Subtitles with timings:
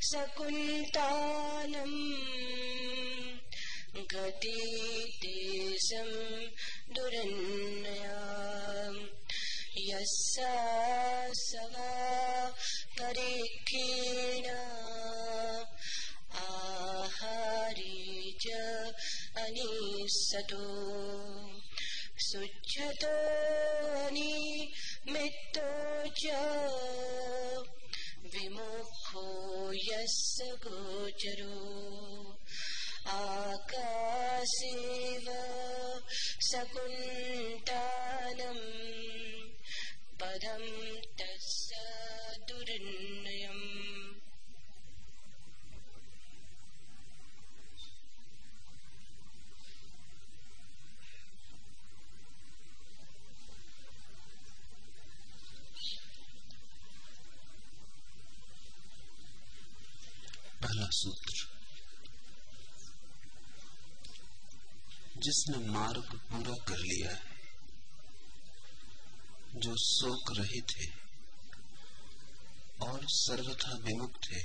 [0.00, 2.12] सकुन्तानम्
[4.12, 6.10] गति देशं
[6.94, 8.20] दुरन्नया
[9.78, 10.52] यस्सा
[11.32, 12.54] सवा
[13.00, 14.77] परीक्षेण
[19.48, 20.62] अनिसतो
[22.18, 26.26] शुच्छतो निमित्तो च।
[28.34, 31.56] विमुखो यस्य गोचरो।
[33.06, 35.26] आकाशेव
[36.40, 38.88] सकुन्तानम्
[40.20, 40.64] पदं
[41.20, 41.76] तस्य
[42.48, 43.67] दुर्नयम्
[60.90, 61.58] सूत्र
[65.16, 67.22] जिसने मार्ग पूरा कर लिया है,
[69.56, 70.86] जो शोक रहित है
[72.88, 74.42] और सर्वथा विमुक्त है,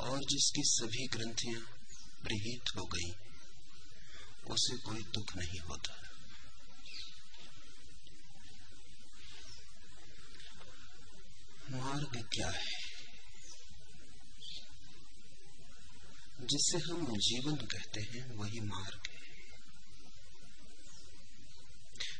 [0.00, 1.60] और जिसकी सभी ग्रंथियाँ
[2.22, 3.10] प्रहित हो गई,
[4.50, 6.02] उसे कोई दुख नहीं होता।
[11.70, 12.85] मार्ग क्या है?
[16.40, 19.16] जिसे हम जीवन कहते हैं, वही मार्ग है।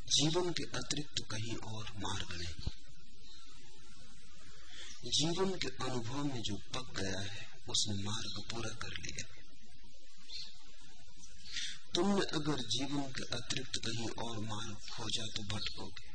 [0.07, 2.71] जीवन के अतिरिक्त कहीं और मार्ग नहीं।
[5.11, 9.37] जीवन के अनुभव में जो पक गया है, उसने मार्ग पूरा कर लिया
[11.95, 16.07] तुमने अगर जीवन के अतिरिक्त कहीं और मार्ग खोजा तो भटकोगे।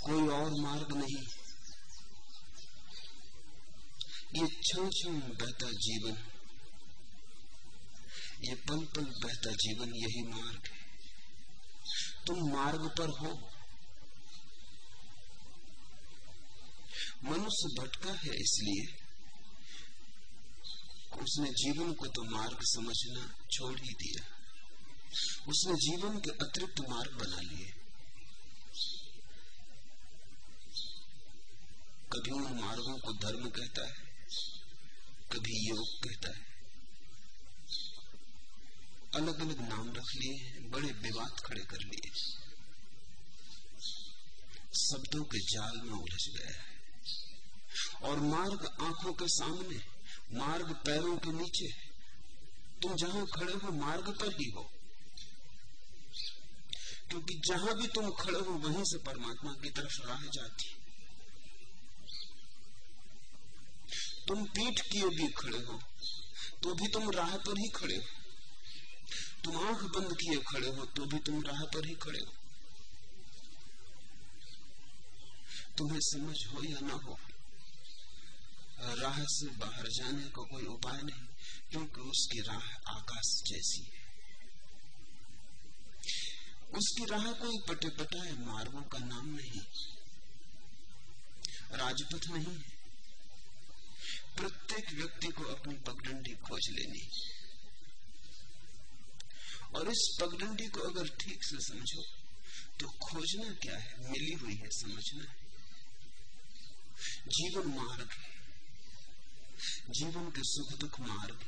[0.00, 1.26] कोई और मार्ग नहीं।
[4.34, 6.39] ये क्षण क्षण बहता जीवन।
[8.48, 10.80] ये पल पल बहता जीवन यही मार्ग। है
[12.26, 13.50] तुम मार्ग पर हो।
[17.24, 18.86] मनुष्य भटका है इसलिए
[21.22, 24.24] उसने जीवन को तो मार्ग समझना छोड़ ही दिया।
[25.48, 27.72] उसने जीवन के अतिरिक्त मार्ग बना लिए।
[32.12, 33.94] कभी उन मार्गों को धर्म कहता है,
[35.32, 36.49] कभी योग कहता है।
[39.14, 42.10] अलग अलग नाम रख लिए, बड़े विवाद खड़े कर लिए।
[44.74, 46.64] शब्दों के जाल में उलझ गया है
[48.02, 49.78] और मार्ग आँखों के सामने,
[50.38, 51.72] मार्ग पैरों के नीचे।
[52.82, 54.62] तुम जहाँ खड़े हो, मार्ग पर ही हो।
[57.08, 60.76] क्योंकि जहाँ भी तुम खड़े हो, वहीं से परमात्मा की तरफ़ राह जाती।
[64.28, 65.80] तुम पीठ किए भी खड़े हो
[66.62, 68.19] तो भी तुम राह पर ही खड़े हो।
[69.44, 72.32] तुम आँख बंद किए खड़े हो तो भी तुम राह पर ही खड़े हो।
[75.78, 77.18] तुम्हें समझ हो या ना हो,
[78.96, 81.26] राह से बाहर जाने का को कोई उपाय नहीं,
[81.70, 83.98] क्योंकि उसकी राह आकाश जैसी है।
[86.72, 89.64] उसकी राह कोई पटे पटाए मार्गों का नाम नहीं,
[91.74, 92.58] राजपथ नहीं
[94.36, 97.02] प्रत्येक व्यक्ति को अपनी पगडंडी खोज लेनी
[99.74, 102.02] और इस पगडंडी को अगर ठीक से समझो
[102.80, 104.10] तो खोजना क्या है?
[104.10, 105.36] मिली हुई है, समझना है।
[107.28, 108.30] जीवन मार्ग है।
[109.90, 111.38] जीवन के सुख दुख मार्ग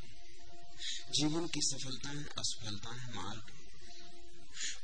[1.13, 3.53] जीवन की सफलताएँ, असफलताएँ मार्ग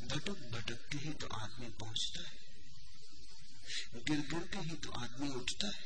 [0.02, 2.38] भटक भटक के ही तो आदमी पहुँचता है।
[3.94, 5.82] गिर गिर के ही तो आदमी उठता है।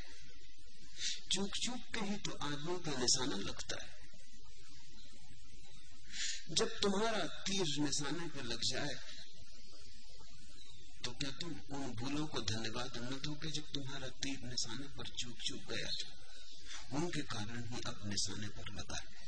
[1.33, 3.92] चूक चूक के ही तो आदमी का निशाना लगता है।
[6.51, 8.95] जब तुम्हारा तीर निशाने पर लग जाए
[11.05, 15.37] तो क्या तुम उन भूलों को धन्यवाद न दोगे जब तुम्हारा तीर निशाने पर चूक
[15.41, 15.91] चूक गया
[16.93, 19.21] उनके कारण ही अब निशाने पर लगा है।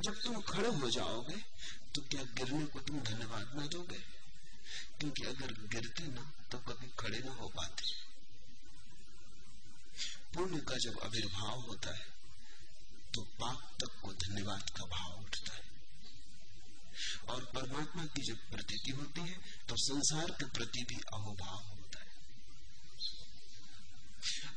[0.00, 1.36] जब तुम खड़े हो जाओगे
[1.94, 4.00] तो क्या गिरने को तुम धन्यवाद न दोगे?
[5.00, 7.94] क्योंकि अगर गिरते ना तो कभी खड़े ना हो पाते।
[10.34, 12.15] पुण्य का जब आविर्भाव होता है
[13.16, 15.64] तो पाप तक को धन्यवाद का भाव उठता है।
[17.28, 19.36] और परमात्मा की जब प्रतीति होती है
[19.68, 22.14] तो संसार के प्रति भी अहोभाव होता है।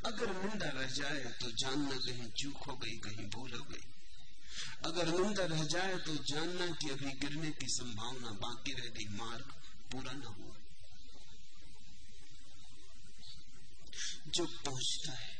[0.06, 3.86] अगर निंदा रह जाए तो जानना कहीं चूक हो गई, कहीं भूल हो गई।
[4.86, 9.54] अगर निंदा रह जाए तो जानना कि अभी गिरने की संभावना बाकी रह गई, मार्ग
[9.92, 10.56] पूरा न हुआ
[14.28, 15.39] जो पहुँचता है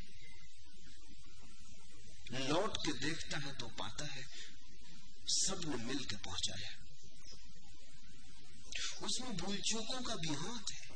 [2.32, 4.28] लौट के देखता है तो पाता है
[5.28, 6.76] सबने मिल के पहुँचाया।
[9.04, 10.90] उसमें भूल चूकों का भी हाथ है।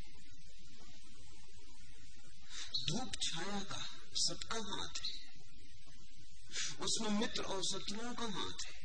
[2.88, 5.24] धूप छाया का सबका हाथ है।
[6.82, 8.84] उसमें मित्र और शत्रुओं का हाथ है।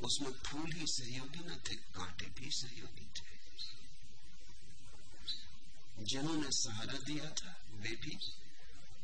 [0.00, 3.36] उसमें फूल ही सहयोगी न थे, कांटे भी सहयोगी थे।
[6.04, 8.45] जिन्होंने सहारा दिया था, वे भी।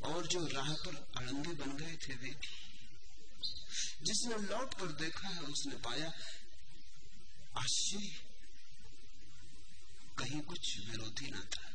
[0.04, 2.62] और जो राह पर अड़ंगे बन गए थे वे
[4.02, 6.08] जिसने लौट कर देखा है, उसने पाया,
[7.56, 8.06] आश्चर्य।
[10.18, 11.68] कहीं कुछ विरोधी न था।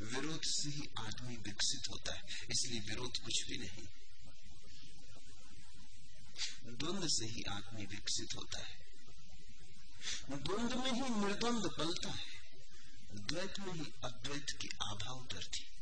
[0.00, 3.86] विरोध से ही आदमी विकसित होता है, इसलिए विरोध कुछ भी नहीं।
[6.76, 8.78] द्वंद से ही आदमी विकसित होता है।
[10.30, 12.40] द्वंद में ही निर्द्वंद बलता है।
[13.14, 15.73] द्वैत में ही अद्वैत की आभा उतरती।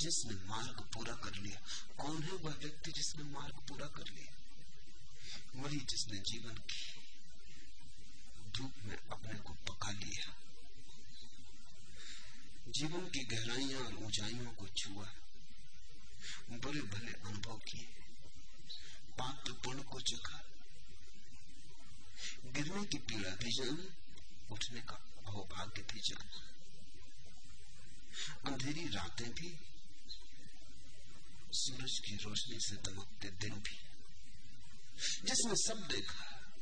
[0.00, 1.60] जिसने मार्ग पूरा कर लिया।
[2.02, 4.36] कौन है वह व्यक्ति जिसने मार्ग पूरा कर लिया?
[5.56, 7.00] वही जिसने जीवन की
[8.50, 10.36] धूप में अपने को पका लिया।
[12.68, 15.06] जीवन की गहराइयाँ और ऊंचाइयों को छुआ।
[16.50, 17.88] बड़े भले अनुभव किए।
[19.18, 20.44] पात्र पुण्य को चखा
[22.46, 23.88] गिरने की पीड़ा भी जानी,
[24.50, 24.94] उठने का
[25.26, 26.40] अहोभाग्य भी जाना।
[28.50, 29.69] अंधेरी रातें भी
[31.52, 33.78] सूरज की रोशनी से दमकते दिन भी
[35.00, 36.52] जिसने सब देखा,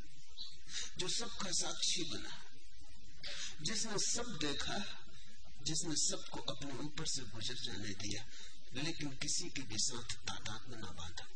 [0.98, 2.44] जो सबका साक्षी बना,
[3.62, 4.78] जिसने सब देखा,
[5.62, 8.26] जिसने सबको अपने ऊपर से गुजर जाने दिया,
[8.74, 11.28] लेकिन किसी के भी साथ तादाद में ना बांधा।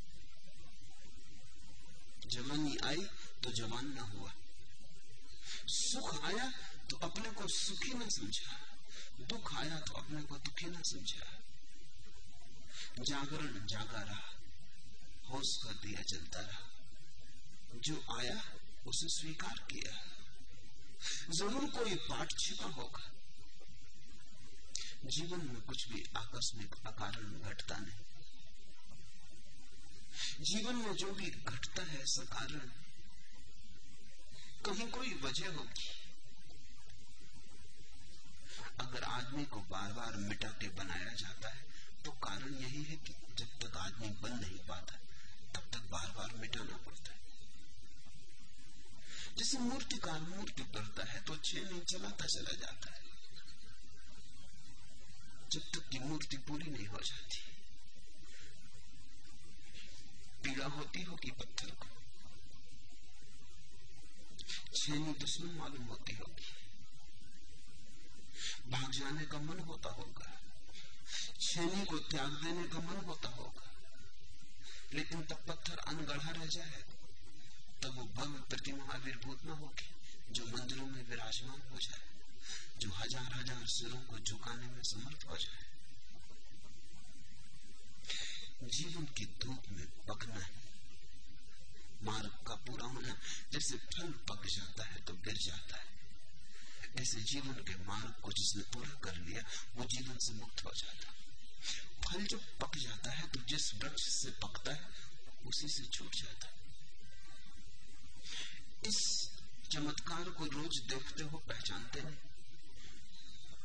[2.27, 3.05] जवानी आई
[3.43, 4.35] तो जवान ना हुआ।
[5.67, 6.51] सुख आया
[6.91, 8.57] तो अपने को सुखी ना समझा।
[9.21, 11.42] दुख आया तो अपने को दुखी ना समझा।
[13.01, 14.35] जागरण जागा रहा,
[15.31, 16.69] होश का दिया चलता रहा।
[17.75, 18.43] जो आया,
[18.87, 20.13] उसे स्वीकार किया।
[21.31, 23.13] ज़रूर कोई पाठ छिपा होगा।
[25.05, 27.99] जीवन में कुछ भी आकस्मिक अकारण घटता नहीं।
[30.41, 32.71] जीवन में जो भी घटता है सकारण
[34.65, 35.89] कहीं कोई वजह होगी।
[38.81, 41.72] अगर आदमी को बार बार मिटा के बनाया जाता है
[42.05, 44.97] तो कारण यही है कि जब तक आदमी बन नहीं पाता,
[45.55, 47.21] तब तक बार बार मिटाना पड़ता है।
[49.39, 53.03] जैसे मूर्ति का मूर्ति करता है तो छह नहीं चलाता, चला जाता है।
[55.51, 57.39] जब तक की मूर्ति पूरी नहीं हो जाती।
[60.43, 61.87] पीड़ा होती होगी पत्थर को।
[64.77, 66.53] छेनी दुश्मन मालूम होती होगी।
[68.71, 70.42] भाग जाने का मन होता होगा।
[71.41, 73.71] छेनी को त्याग देने का मन होता होगा।
[74.95, 76.83] लेकिन तब पत्थर अनगढ़ा रह जाए,
[77.83, 79.89] तब वो भव्य प्रतिमा आविर्भूत न होगी
[80.31, 82.03] जो मंदिरों में विराजमान हो जाए,
[82.79, 85.71] जो हज़ार हज़ार सिरों को झुकाने में समर्थ हो जाए।
[88.65, 90.61] जीवन की धूप में पकना है
[92.05, 93.15] मार्ग का पूरा होना
[93.53, 95.92] जैसे फल पक जाता है तो गिर जाता है।
[96.99, 99.43] ऐसे जीवन के मार्ग को जिसने पूरा कर लिया,
[99.77, 101.13] वो जीवन से मुक्त हो जाता
[102.03, 104.91] फल जब पक जाता है तो जिस वृक्ष से पकता है,
[105.47, 106.53] उसी से छूट जाता है।
[108.85, 109.29] इस
[109.73, 112.17] चमत्कार को रोज देखते हो पहचानते नहीं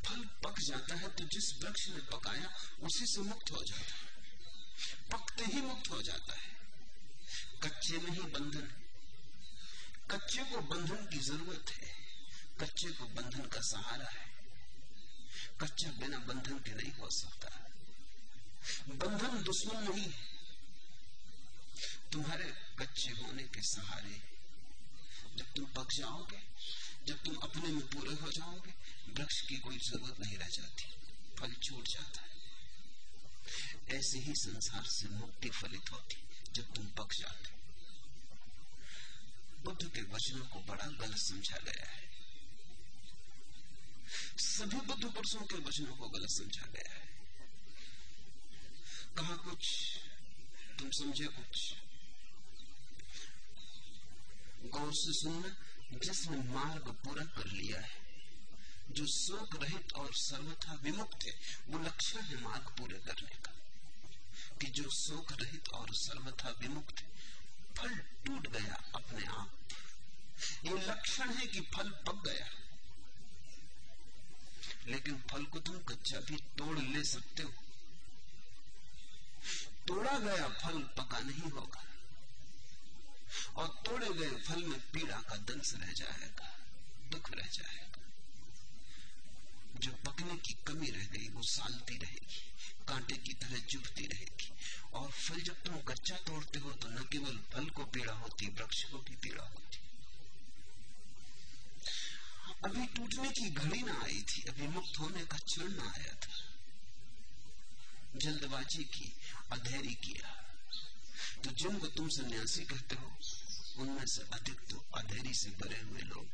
[0.06, 2.46] फल पक जाता है तो जिस वृक्ष ने पकाया,
[2.80, 4.18] उसी से मुक्त हो जाता है।
[5.12, 6.56] पकते ही मुक्त हो जाता है।
[7.62, 8.84] कच्चे में ही बंधन।
[10.10, 11.97] कच्चे को बंधन की ज़रूरत है।
[12.60, 14.28] कच्चे को बंधन का सहारा है।
[15.60, 17.48] कच्चा बिना बंधन के नहीं हो सकता।
[18.88, 20.38] बंधन दुश्मन नहीं है।
[22.12, 22.44] तुम्हारे
[22.78, 24.22] कच्चे होने के सहारे,
[25.36, 26.42] जब तुम पक जाओगे,
[27.06, 28.74] जब तुम अपने में पूरे हो जाओगे,
[29.12, 30.84] वृक्ष की कोई ज़रूरत नहीं रह जाती,
[31.38, 32.28] फल छूट जाता है।
[33.98, 37.50] ऐसे ही संसार से मुक्ति फलित होती, जब तुम पक जाते।
[39.62, 42.07] बुद्ध के वचनों को बड़ा गलत समझा गया है।
[44.38, 47.08] सभी बुद्ध पुरुषों के वचनों को गलत समझा गया है।
[49.16, 49.96] कहा कुछ,
[50.78, 51.74] तुम समझे कुछ।
[54.64, 55.56] गौर से सुनना,
[55.98, 58.08] जिसने मार्ग पूरा कर लिया है,
[58.90, 63.54] जो शोक रहित और सर्वथा विमुक्त है, वो लक्षण है मार्ग पूरे करने का।
[64.60, 67.08] कि जो शोक रहित और सर्वथा विमुक्त है,
[67.78, 69.68] फल टूट गया अपने आप।
[70.64, 72.67] ये लक्षण है कि फल पक गया।
[74.88, 77.52] लेकिन फल को तुम कच्चा भी तोड़ ले सकते हो।
[79.86, 81.84] तोड़ा गया फल पका नहीं होगा।
[83.56, 86.56] और तोड़े गए फल में पीड़ा का दंश रह जाएगा,
[87.10, 88.02] दुख रह जाएगा।
[89.76, 92.40] जो पकने की कमी रह गई, वो सालती रहेगी,
[92.88, 94.52] कांटे की तरह चुभती रहेगी।
[94.92, 98.84] और फल जब तुम कच्चा तोड़ते हो तो न केवल फल को पीड़ा होती, वृक्ष
[98.84, 99.87] को भी पीड़ा होती।
[102.64, 106.34] अभी टूटने की घड़ी ना आई थी, अभी मुक्त होने का क्षण ना आया था।
[108.16, 109.12] जल्दबाजी की
[109.52, 110.34] अधैर्य किया।
[111.44, 113.12] तो जिनको तुम सन्यासी कहते हो,
[113.78, 116.26] उनमें से अधिक तो अधेरी से भरे हुए लोग।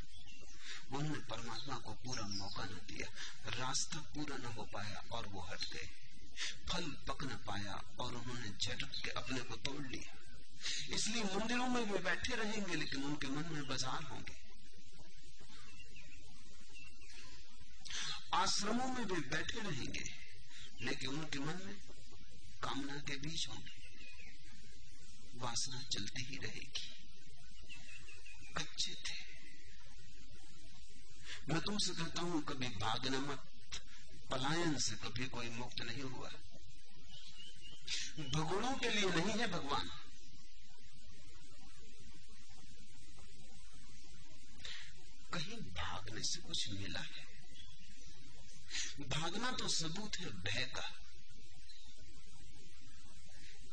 [0.92, 3.08] उन्होंने परमात्मा को पूरा मौका न दिया,
[3.50, 5.88] रास्ता पूरा न हो पाया और वो हट गए।
[6.68, 10.16] फल पक न पाया और उन्होंने झटक के अपने को तोड़ लिया।
[10.94, 14.43] इसलिए मंदिरों में वे बैठे रहेंगे, लेकिन उनके मन में बाज़ार होंगे।
[18.34, 20.04] आश्रमों में वे बैठे रहेंगे,
[20.80, 21.74] लेकिन उनके मन में
[22.62, 23.84] कामना के बीच होंगे।
[25.34, 26.94] वासना चलती ही रहेगी।
[28.56, 29.24] कच्चे थे।
[31.48, 33.44] मैं तुमसे कहता हूँ, कभी भागना मत।
[34.30, 36.28] पलायन से कभी कोई मुक्त नहीं हुआ।
[38.34, 39.90] भगवानों के लिए नहीं है भगवान।
[45.34, 47.33] कहीं भागने से कुछ मिला है।
[49.00, 51.00] भागना तो सबूत है, भय का।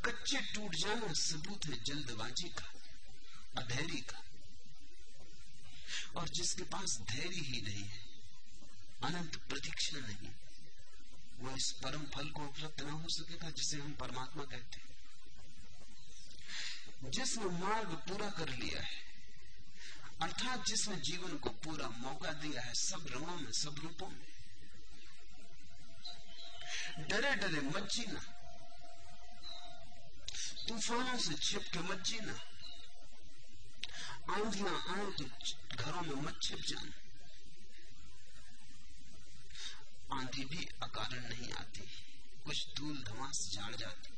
[0.06, 2.74] कच्चे टूट जाना सबूत है, जल्दबाजी का,
[3.58, 4.24] अधैर्य का।
[6.20, 8.06] और जिसके पास धैर्य ही नहीं है,
[9.04, 10.32] अनंत प्रतीक्षा नहीं,
[11.40, 14.92] वो इस परम फल को उपलब्ध ना हो सकेगा, जिसे हम परमात्मा कहते हैं।
[17.12, 19.02] जिसने मार्ग पूरा कर लिया है,
[20.22, 24.31] अर्थात जिसने जीवन को पूरा मौका दिया है, सब रंगों में, सब रूपों में
[27.00, 28.20] डरे डरे मत जीना
[30.68, 32.34] तूफानों से छिप के मत जीना
[34.34, 35.24] आंधियाँ आए तो
[35.76, 36.92] घरों में मत छिप जाना।
[40.16, 41.82] आंधी भी अकारण नहीं आती,
[42.46, 44.14] कुछ धूल धमास झाड़ जाती।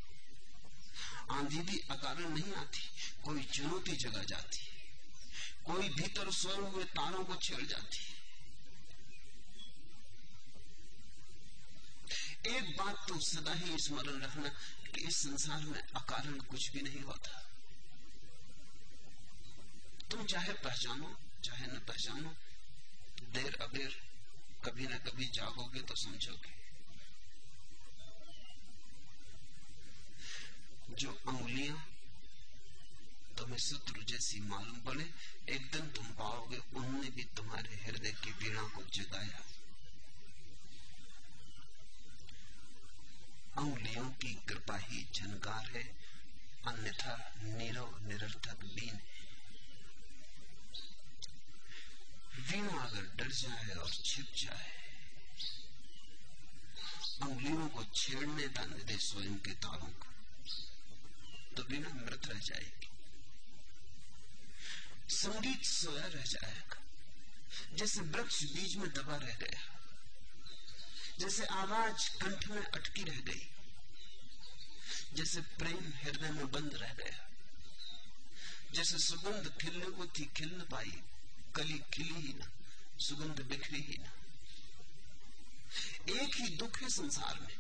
[1.32, 2.82] आंधी भी अकारण नहीं आती,
[3.24, 4.60] कोई चुनौती जगा जाती।
[5.65, 8.12] कोई भीतर सोए हुए तारों को छेड़ जाती।
[12.47, 14.50] एक बात तो सदा ही स्मरण रखना
[14.93, 17.41] कि इस संसार में अकारण कुछ भी नहीं होता।
[20.12, 22.33] तुम चाहे पहचानो, चाहे न पहचानो,
[23.33, 23.95] देर अबेर
[24.65, 26.51] कभी ना कभी जागोगे तो समझोगे
[30.95, 31.77] जो अंगुलियाँ
[33.38, 35.09] तुम्हें शत्रु जैसी मालूम पड़े,
[35.50, 39.41] एक दिन तुम पाओगे उन्होंने भी तुम्हारे हृदय की पीड़ा को जगाया।
[43.57, 45.83] अंगुलियों की कृपा ही झनकार है।
[46.67, 49.13] अन्यथा नीरव, निरर्थक बीन है
[52.39, 54.72] वीणा अगर डर जाए और छिप जाए,
[57.22, 60.12] अंगुलियों को छेड़ने दाने दे स्वयं के तारों का
[61.57, 62.89] तो वीणा मृत रह जाएगी।
[65.10, 66.77] संगीत सोया रह जाएगा।
[67.74, 69.73] जैसे वृक्ष बीज में दबा रह गया।
[71.24, 73.50] जैसे आवाज़ कंठ में अटकी रह गई,
[75.13, 77.30] जैसे प्रेम हृदय में बंद रह गया,
[78.74, 81.03] जैसे सुगंध खिलने को थी खिल न पाई,
[81.56, 82.51] कली खिली ही ना,
[83.00, 84.12] सुगंध बिखरी ही ना।
[86.22, 87.56] एक ही दुख है संसार में,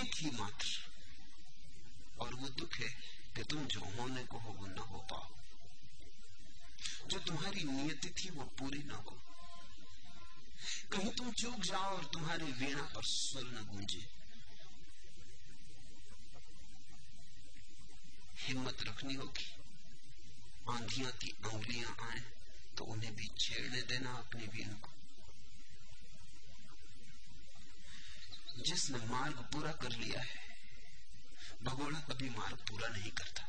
[0.00, 0.66] एक ही मात्र,
[2.20, 2.88] और वो दुख है
[3.36, 5.30] कि तुम जो होने को हो वो न हो पाओ।
[7.08, 9.21] जो तुम्हारी नियति थी वो पूरी ना हो।
[10.92, 14.08] कहीं तुम चूक जाओ और तुम्हारी वीणा पर स्वर न गूंजे।
[18.38, 19.46] हिम्मत रखनी होगी।
[20.68, 22.20] आंधिया की उंगलियाँ आए
[22.76, 24.88] तो उन्हें भी छेड़ने देना अपनी वीणा को।
[28.62, 30.42] जिसने मार्ग पूरा कर लिया है,
[31.62, 33.48] भगोड़ा कभी मार्ग पूरा नहीं करता।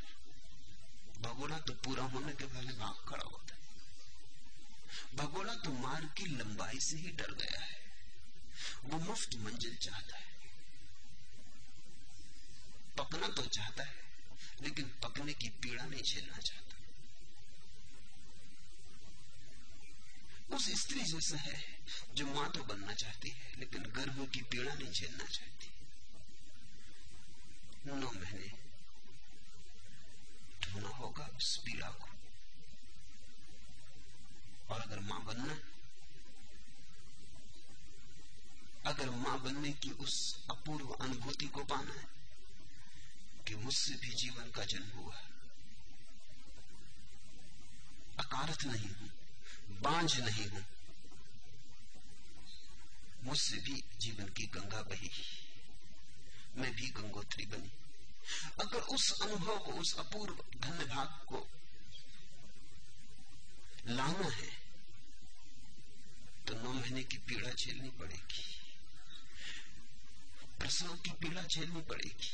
[1.21, 3.52] भगोड़ा तो पूरा होने के पहले भाग खड़ा होता
[5.15, 7.81] भगोड़ा तो मार्ग की लंबाई से ही डर गया है।
[8.83, 10.33] वो मुफ़्त मंजिल चाहता है।
[12.97, 13.95] पकना तो चाहता है,
[14.61, 16.63] लेकिन पकने की पीड़ा नहीं झेलना चाहता।
[20.55, 21.77] उस स्त्री जैसा है
[22.13, 25.71] जो माँ तो बनना चाहती है, लेकिन गर्भ की पीड़ा नहीं झेलना चाहती।
[27.85, 28.51] नौ महीने,
[30.63, 32.12] ढूंढना होगा उस पीड़ा को।
[34.73, 35.57] और अगर माँ बनना
[38.85, 42.07] अगर माँ बनने की उस अपूर्व अनुभूति को पाना है
[43.47, 45.15] कि मुझसे भी जीवन का जन्म हुआ
[48.19, 49.11] अकारथ नहीं हूँ,
[49.81, 50.65] बांझ नहीं हूँ,
[53.23, 55.11] मुझसे भी जीवन की गंगा बही।
[56.57, 57.71] मैं भी गंगोत्री बनी।
[58.61, 61.47] अगर उस अनुभव को, उस अपूर्व धन्य भाग को
[63.87, 64.62] लाना है
[66.47, 68.43] तो नौ महीने की पीड़ा झेलनी पड़ेगी।
[70.59, 72.31] प्रसव की पीड़ा झेलनी पड़ेगी।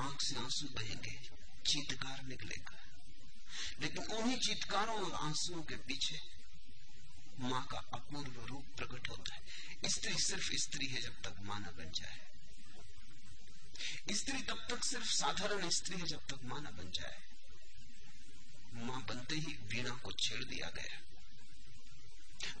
[0.00, 1.30] आँख से आँसू बहेंगे,
[1.66, 2.78] चीतकार निकलेगा।
[3.80, 6.20] लेकिन उन्हीं चीतकारों और आंसुओं के पीछे
[7.40, 9.42] माँ का अपूर्व रूप प्रकट होता है।
[9.84, 12.30] स्त्री सिर्फ़ स्त्री है जब तक माँ न बन जाए।
[14.10, 17.33] स्त्री तब तक सिर्फ़ साधारण स्त्री है जब तक माँ न बन जाए।
[18.74, 21.00] माँ बनते ही वीणा को छेड़ दिया गया।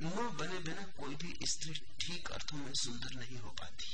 [0.02, 3.86] माँ बने बिना कोई भी स्त्री ठीक अर्थों में सुंदर नहीं हो पाती।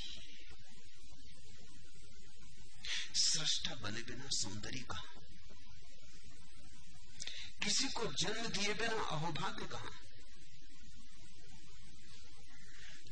[3.15, 5.03] सृष्टा बने बिना सौंदर्य कहा?
[7.65, 9.91] किसी को जन्म दिए बिना अहोभाग्य कहा?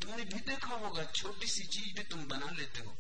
[0.03, 2.97] तुमने भी देखा होगा, छोटी सी चीज़ भी तुम बना लेते हो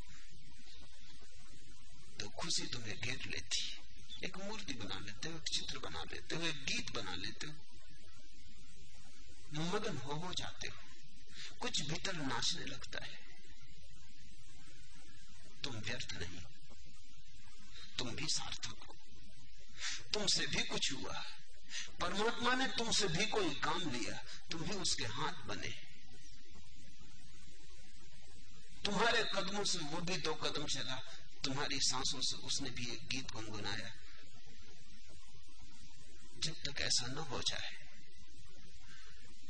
[2.21, 3.79] तो खुशी तुम्हें घेर लेती
[4.24, 7.54] एक मूर्ति बना लेते हो, एक चित्र बना लेते हो, एक गीत बना लेते हो।
[9.52, 10.76] मगन हो हो जाते हो।
[11.61, 13.18] कुछ भीतर नाचने लगता है।
[15.64, 16.40] तुम व्यर्थ नहीं।
[17.98, 18.96] तुम भी सार्थक हो।
[20.14, 21.24] तुमसे भी कुछ हुआ।
[22.00, 24.16] परमात्मा ने तुमसे भी कोई काम लिया।
[24.50, 25.88] तुम भी उसके हाथ बने।
[28.85, 30.96] तुम्हारे कदमों से वो भी दो कदम चला।
[31.44, 34.08] तुम्हारी सांसों से उसने भी एक गीत गुनगुनाया।
[36.38, 37.79] जब तक ऐसा न हो जाए,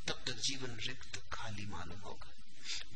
[0.08, 2.34] तब तक जीवन रिक्त खाली मालूम होगा।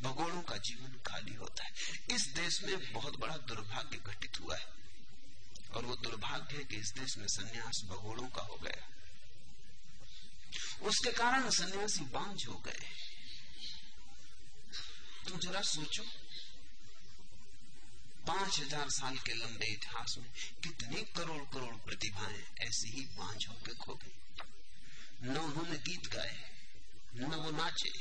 [0.02, 1.70] भगोड़ों का जीवन खाली होता है।
[2.10, 4.82] इस देश में बहुत बड़ा दुर्भाग्य घटित हुआ है।
[5.74, 8.88] और वो दुर्भाग्य है कि इस देश में सन्यास भगोड़ों का हो गया।
[10.82, 12.88] उसके कारण सन्यासी बांझ हो गए।
[15.28, 16.21] तुम जरा सोचो।
[18.22, 20.30] पाँच हज़ार साल के लंबे इतिहास में
[20.62, 24.16] कितनी करोड़ करोड़ प्रतिभाएँ ऐसी ही बांझ होकर खो गई।
[25.24, 26.36] न उन्होंने गीत गाए,
[27.16, 27.92] न वो नाचे,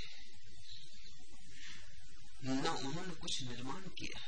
[2.43, 4.19] न उन्होंने कुछ निर्माण किया,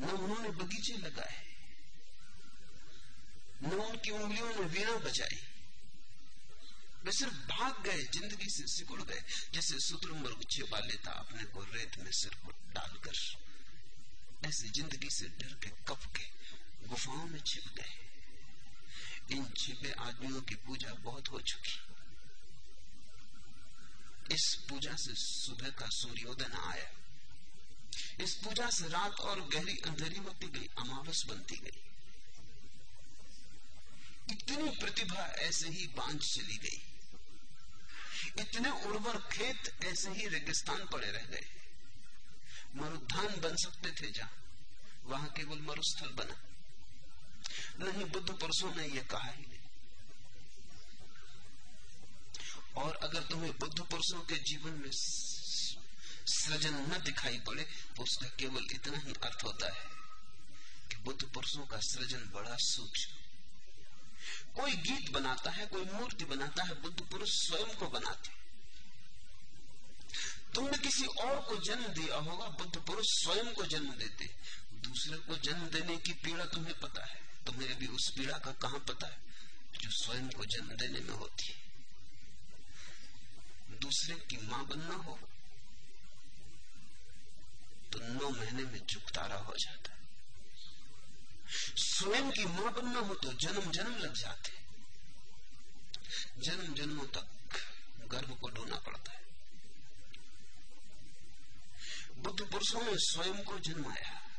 [0.00, 1.44] न उन्होंने बगीचे लगाए,
[3.62, 5.40] न उनकी उंगलियों ने वीणा बजाई।
[7.04, 9.22] वे सिर्फ़ भाग गए, ज़िंदगी से सिकुड़ गए,
[9.54, 13.14] जैसे शुतुरमुर्ग छिपा लेता अपने को रेत में सिर को डालकर।
[14.44, 16.24] ऐसे ज़िंदगी से डर के कप के
[16.88, 21.78] गुफाओं में छिप गए इन छिपे आदमियों की पूजा बहुत हो चुकी
[24.34, 26.88] इस पूजा से सुबह का सूर्योदय आया
[28.20, 31.82] इस पूजा से रात और गहरी अंधेरी होती गई अमावस बनती गई
[34.30, 36.82] इतनी प्रतिभा ऐसे ही बांझ चली गई
[38.42, 41.46] इतने उर्वर खेत ऐसे ही रेगिस्तान पड़े रह गए
[42.76, 44.32] मरुद्धान बन सकते थे जहाँ।
[45.04, 46.36] वहाँ केवल मरुस्थल बना।
[47.78, 49.60] नहीं, बुद्ध पुरुषों ने यह कहा ही नहीं।
[52.76, 54.90] और अगर तुम्हें बुद्ध पुरुषों के जीवन में
[56.28, 57.62] सृजन न दिखाई पड़े
[57.96, 59.84] तो उसका केवल इतना ही अर्थ होता है
[60.90, 63.12] कि बुद्ध पुरुषों का सृजन बड़ा सूक्ष्म।
[64.54, 68.45] कोई गीत बनाता है, कोई मूर्ति बनाता है, बुद्ध पुरुष स्वयं को बनाते
[70.56, 74.24] तुमने किसी और को जन्म दिया होगा, बुद्ध पुरुष स्वयं को जन्म देते।
[74.74, 78.78] दूसरे को जन्म देने की पीड़ा तुम्हें पता है, तुम्हें अभी उस पीड़ा का कहा
[78.78, 79.18] पता है?
[79.80, 81.64] जो स्वयं को जन्म देने में होती है।
[83.80, 85.18] दूसरे की माँ बनना हो
[87.92, 89.98] तो नौ महीने में चुकतारा हो जाता है।
[91.76, 94.52] स्वयं की माँ बनना हो तो जन्म जन्म लग जाते
[96.38, 97.28] जन्म जन्मों तक
[98.08, 99.25] गर्भ को ढोना पड़ता है।
[102.26, 104.30] बुद्ध पुरुषों ने स्वयं को जन्माया।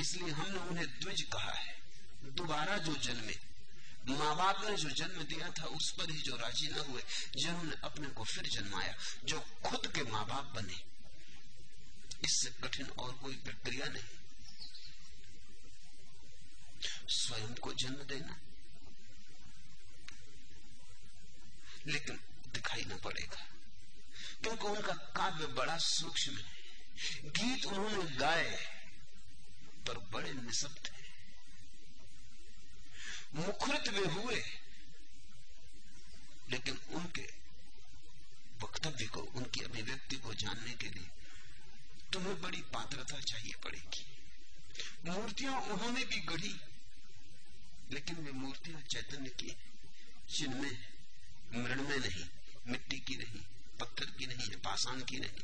[0.00, 1.82] इसलिए हमने उन्हें द्विज कहा है,
[2.24, 3.50] दोबारा जो जन्मे
[4.08, 7.02] माँ बाप ने जो जन्म दिया था, उस पर ही जो राज़ी न हुए,
[7.36, 10.84] जिन्होंने अपने को फिर जन्माया, जो खुद के माँ बाप बने।
[12.24, 14.04] इससे कठिन और कोई प्रक्रिया नहीं।
[17.08, 18.40] स्वयं को जन्म देना।
[21.86, 23.49] लेकिन दिखाई न पड़ेगा।
[24.42, 26.60] क्योंकि उनका काव्य बड़ा सूक्ष्म है।
[27.24, 28.56] गीत उन्होंने गाए,
[29.86, 31.00] पर बड़े निशब्द है।
[33.34, 34.42] मुखरित वे हुए,
[36.50, 37.28] लेकिन उनके
[38.62, 41.10] वक्तव्य को, उनकी अभिव्यक्ति को जानने के लिए
[42.12, 44.06] तुम्हें बड़ी पात्रता चाहिए पड़ेगी।
[45.10, 46.60] मूर्तियाँ उन्होंने भी गढ़ी,
[47.90, 49.56] लेकिन वे मूर्तियाँ चैतन्य की,
[50.30, 50.78] जिनमें
[51.54, 52.24] मृण में नहीं,
[52.66, 53.40] मिट्टी की नहीं
[53.80, 55.42] पत्थर की नहीं है पाषाण की नहीं।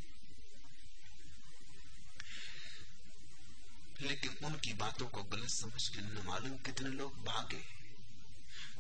[4.01, 7.65] लेकिन उनकी बातों को गलत समझ के न मालूम कितने लोग भागे।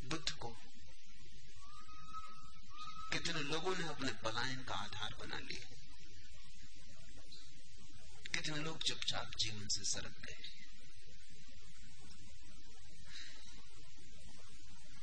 [0.04, 0.48] बुद्ध को
[3.12, 5.76] कितने लोगों ने अपने पलायन का आधार बना लिया।
[8.34, 10.66] कितने लोग चुपचाप जीवन से सरक गए।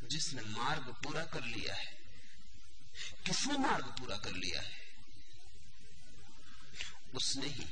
[0.03, 2.02] जिसने मार्ग पूरा कर लिया है
[3.25, 4.83] किसने मार्ग पूरा कर लिया है?
[7.15, 7.67] उसने ही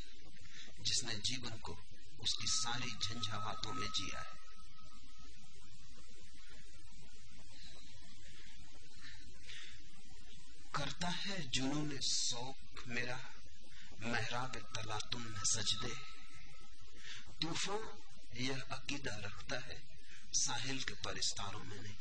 [0.81, 1.77] जिसने जीवन को
[2.21, 4.41] उसकी सारी झंझावातों में जिया है।
[10.75, 13.19] करता है जुनून शौक मेरा,
[14.01, 15.95] महराब तला तुम न सजदे।
[17.41, 19.83] तूफ़ान यह अकीदा रखता है,
[20.33, 21.95] साहिल के परिस्तारों में नहीं।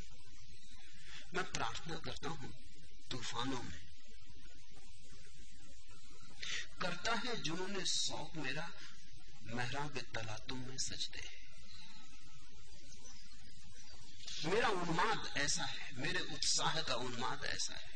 [1.35, 2.70] मैं प्रार्थना करता हूँ
[3.11, 3.81] तूफानों में।
[6.83, 8.73] करता है जुनून शौक मेरा,
[9.45, 11.41] महराब तला, तुम में सजदे
[14.45, 17.91] मेरा उन्माद ऐसा है, मेरे उत्साह का उन्माद ऐसा है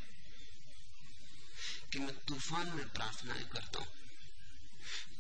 [1.93, 3.89] कि मैं तूफ़ान में प्रार्थनाएँ करता हूँ।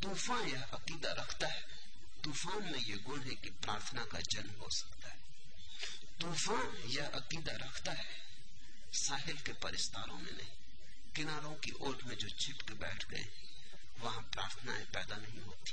[0.02, 1.62] तूफ़ान यह अकीदा रखता है,
[2.24, 5.18] तूफ़ान में यह गुण है कि प्रार्थना का जन्म हो सकता है।
[6.20, 8.23] तूफ़ान यह अकीदा रखता है
[8.94, 10.50] साहिल के परिस्तारों में नहीं,
[11.16, 13.26] किनारों की ओट में जो छिप के बैठ गए,
[14.00, 15.72] वहाँ प्रार्थनाएँ पैदा नहीं होती।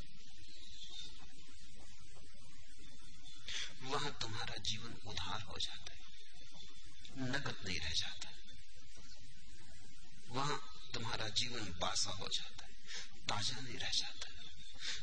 [3.84, 6.00] वहाँ तुम्हारा जीवन उधार हो जाता है
[7.32, 8.32] नकद नहीं रह जाता।
[10.30, 12.74] वहाँ तुम्हारा जीवन बासा हो जाता है,
[13.28, 14.22] ताज़ा नहीं रह जाता।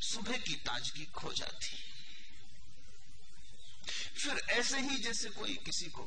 [0.02, 1.76] सुबह की ताजगी खो जाती
[4.18, 6.02] फिर ऐसे ही जैसे कोई किसी को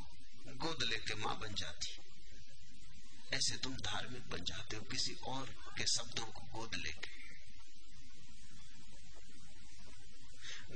[0.48, 2.01] गोद लेके माँ बन जाती
[3.34, 5.46] ऐसे तुम धार्मिक बन जाते हो, किसी और
[5.78, 7.22] के शब्दों को गोद लेके।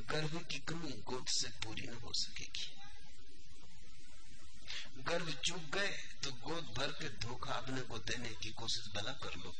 [0.02, 2.72] गर्भ की कमी गोद से पूरी न हो सकेगी।
[5.04, 9.36] गर्भ चूक गए तो गोद भर के धोखा अपने को देने की कोशिश भला कर
[9.36, 9.56] लो।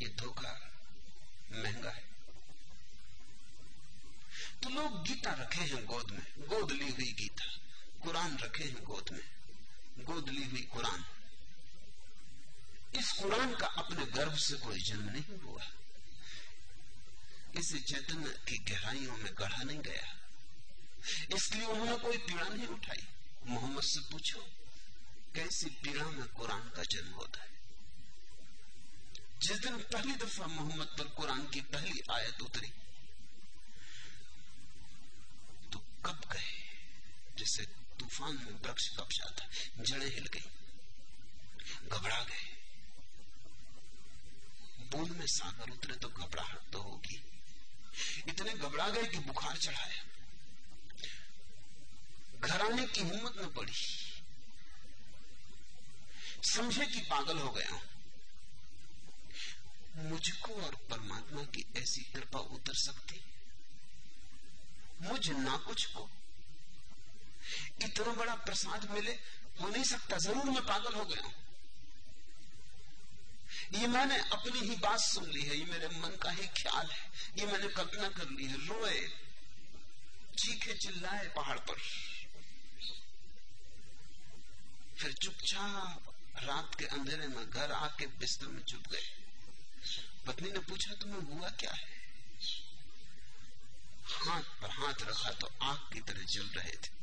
[0.00, 0.70] ये धोखा
[1.52, 2.10] महँगा है।
[4.62, 7.44] तो लोग गीता रखे हैं गोद में, गोद ली हुई गीता,
[8.02, 9.39] कुरान रखे हैं गोद में।
[10.04, 11.04] गोद ली हुई कुरान।
[12.98, 15.62] इस कुरान का अपने गर्भ से कोई जन्म नहीं हुआ।
[17.56, 20.16] इसे चैतन्य की गहराइयों में गढ़ा नहीं गया।
[21.36, 23.08] इसलिए उन्होंने कोई पीड़ा नहीं उठाई।
[23.46, 24.40] मोहम्मद से पूछो,
[25.34, 27.50] कैसी पीड़ा में कुरान का जन्म होता है?
[29.38, 32.72] जिस दिन पहली दफ़ा मोहम्मद पर कुरान की पहली आयत उतरी
[35.72, 36.52] तो कब गए
[37.38, 39.46] जैसे तूफ़ान में वृक्ष कब जाता
[39.82, 40.48] जड़े हिल गई,
[41.88, 42.46] घबरा गए।
[44.90, 47.22] बूंद में सागर उतरे तो घबराहट तो होगी।
[48.28, 50.04] इतने घबरा गए कि बुखार चढ़ाया।
[52.40, 53.72] घर आने की हिम्मत न पड़ी।
[56.44, 57.80] समझे कि पागल हो गया
[59.96, 63.20] मुझको और परमात्मा की ऐसी कृपा उतर सकती?
[65.02, 66.10] मुझ ना कुछ को
[67.84, 69.12] इतना बड़ा प्रसाद मिले,
[69.60, 71.32] हो नहीं सकता, ज़रूर मैं पागल हो गया।
[73.74, 77.10] ये मैंने अपनी ही बात सुन ली है, ये मेरे मन का ही ख्याल है,
[77.38, 79.00] ये मैंने कल्पना कर ली है, रोए,
[80.38, 81.78] चीखे चिल्लाए पहाड़ पर।
[84.98, 89.06] फिर चुपचाप रात के अंधेरे में घर आके बिस्तर में चुप गए।
[90.26, 91.98] पत्नी ने पूछा, तुम्हें हुआ क्या है?
[94.06, 96.99] हाथ पर हाथ रखा तो आग की तरह जल रहे थे।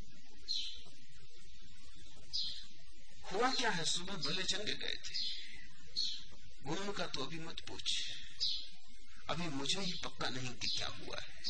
[3.33, 3.85] हुआ क्या है?
[3.85, 5.15] सुबह भले चंगे गए थे।
[6.65, 7.93] उन्होंने का तो अभी मत पूछ।
[9.29, 11.43] अभी मुझे ही पक्का नहीं कि क्या हुआ है।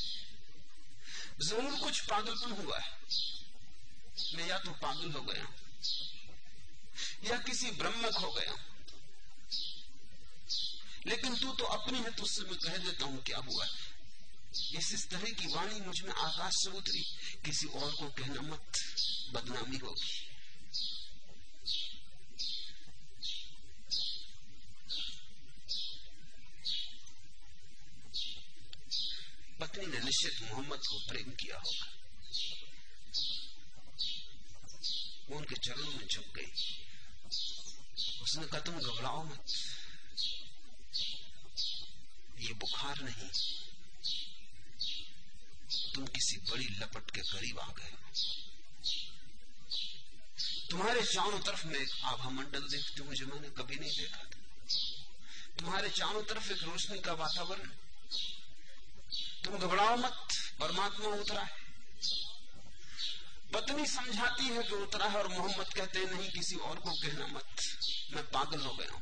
[1.40, 2.96] ज़रूर कुछ पागलपन हुआ है।
[4.36, 5.48] मैं या तो पागल हो गया
[7.24, 8.56] या किसी ब्रह्मक हो गया
[11.08, 13.68] लेकिन तू तो अपनी है तुझसे मैं कह देता हूँ क्या हुआ
[14.76, 17.04] इस इस तरह की वाणी मुझमें आकाश से उतरी।
[17.46, 18.80] किसी और को कहना मत,
[19.34, 20.27] बदनामी होगी।
[29.60, 31.88] पत्नी ने निश्चित मोहम्मद को प्रेम किया होगा
[35.30, 36.52] वो उनके चरणों में झुक गई
[38.22, 39.46] उसने कहा तुम घबराओ मत
[42.40, 43.30] ये बुखार नहीं।
[45.94, 47.94] तुम किसी बड़ी लपट के करीब आ गए
[50.70, 54.40] तुम्हारे चारों तरफ़ में एक आभा मंडल देखते हो जो मैंने कभी नहीं देखा था।
[55.60, 57.70] तुम्हारे चारों तरफ़ एक रोशनी का वातावरण।
[59.48, 61.66] तुम घबराओ मत, परमात्मा उतरा है।
[63.54, 67.28] पत्नी समझाती है कि उतरा है और मोहम्मद कहते हैं, नहीं, किसी और को कहना
[67.28, 67.62] मत,
[68.12, 69.02] मैं पागल हो गया हूँ।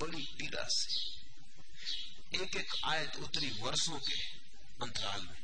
[0.00, 4.20] बड़ी पीड़ा से एक एक आयत उतरी वर्षों के
[4.82, 5.38] अंतराल में,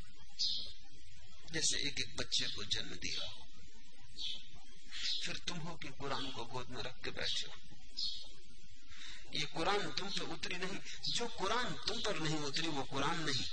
[1.52, 3.46] जैसे एक एक बच्चे को जन्म दिया हो।
[5.24, 7.73] फिर तुम हो कि कुरान को गोद में रख के बैठे हो।
[9.34, 10.80] ये कुरान तुम पे उतरी नहीं।
[11.12, 13.44] जो कुरान तुम पर नहीं उतरी, वो कुरान नहीं।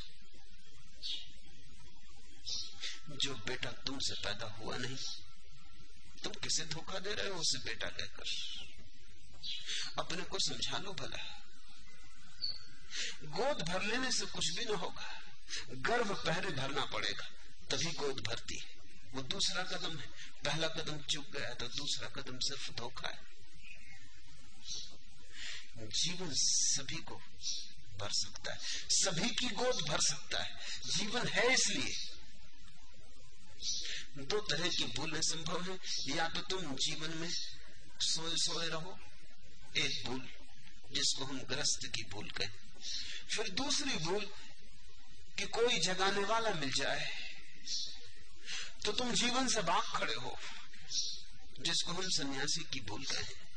[3.18, 4.96] जो बेटा तुमसे पैदा हुआ नहीं,
[6.24, 8.24] तुम किसे धोखा दे रहे हो उसे बेटा कहकर?
[9.98, 11.38] अपने को समझा लो भला।
[13.24, 15.22] गोद भर लेने से कुछ भी ना होगा।
[15.72, 17.26] गर्भ पहले भरना पड़ेगा,
[17.72, 18.76] तभी गोद भरती है।
[19.14, 20.08] वो दूसरा कदम है।
[20.46, 23.31] पहला कदम चुक गया तो दूसरा कदम सिर्फ़ धोखा है।
[25.78, 27.16] जीवन सभी को
[28.00, 30.60] भर सकता है। सभी की गोद भर सकता है।
[30.98, 32.12] जीवन है इसलिए।
[34.24, 35.80] दो तरह की भूलें संभव है।
[36.18, 37.30] या तो तुम जीवन में
[38.00, 39.00] सोए सोए रहो,
[39.78, 40.30] एक भूल
[40.92, 42.52] जिसको हम ग्रस्त की भूल कहें।
[43.36, 44.26] फिर दूसरी भूल
[45.38, 47.32] कि कोई जगाने वाला मिल जाए।
[48.86, 50.38] तो तुम जीवन से भाग खड़े हो,
[51.60, 53.51] जिसको हम सन्यासी की भूल कहें।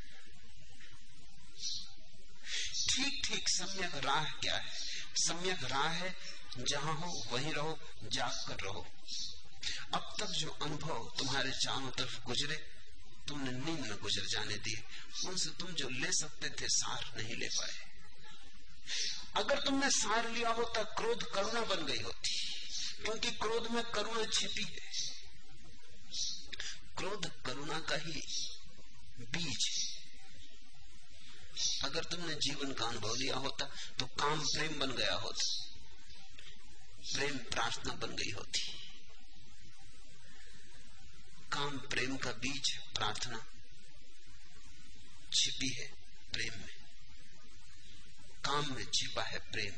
[2.94, 4.66] ठीक ठीक, सम्यक राह क्या है?
[5.14, 6.16] सम्यक राह है,
[6.58, 8.86] जहाँ हो, वहीं रहो, जाग कर रहो।
[9.94, 12.56] अब तक जो अनुभव तुम्हारे चारों तरफ़ गुजरे,
[13.28, 14.84] तुमने नींद में गुजर जाने दिए।
[15.28, 17.94] उनसे तुम जो ले सकते थे, सार नहीं ले पाए।
[19.36, 22.30] अगर तुमने सार लिया होता क्रोध करुणा बन गई होती।
[23.04, 25.14] क्योंकि क्रोध में करुणा छिपी है।
[26.96, 28.20] क्रोध करुणा का ही
[29.20, 29.93] बीज है।
[31.84, 33.64] अगर तुमने जीवन का अनुभव लिया होता
[33.98, 35.64] तो काम प्रेम बन गया होता।
[37.14, 38.60] प्रेम प्रार्थना बन गई होती।
[41.52, 43.46] काम प्रेम का बीज प्रार्थना
[45.34, 45.88] छिपी है
[46.32, 46.74] प्रेम में।
[48.44, 49.74] काम में छिपा है प्रेम।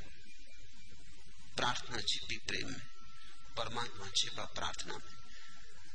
[1.57, 2.87] प्रार्थना छिपी प्रेम में।
[3.57, 5.17] परमात्मा छिपा प्रार्थना में।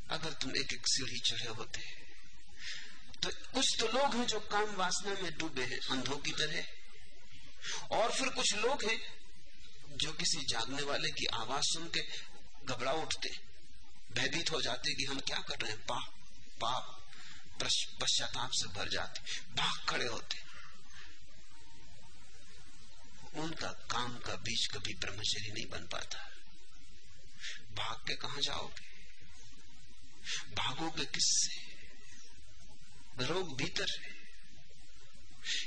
[0.10, 2.01] अगर तुम एक एक सीढ़ी चढ़े होते
[3.24, 8.12] तो कुछ तो लोग हैं जो काम वासना में डूबे हैं, अंधों की तरह। और
[8.12, 9.00] फिर कुछ लोग हैं
[9.98, 12.02] जो किसी जागने वाले की आवाज़ सुन के
[12.66, 13.30] घबरा उठते
[14.12, 16.14] भयभीत हो जाते कि हम क्या कर रहे हैं। पाप
[16.62, 16.98] पाप
[18.02, 19.20] पश्चाताप से भर जाते
[19.56, 20.38] भाग खड़े होते
[23.40, 26.18] उनका काम का बीज कभी ब्रह्मचर्य नहीं बन पाता।
[27.72, 28.88] भाग के कहा जाओगे?
[30.56, 31.61] भागोगे किससे?
[33.26, 34.12] रोग भीतर है।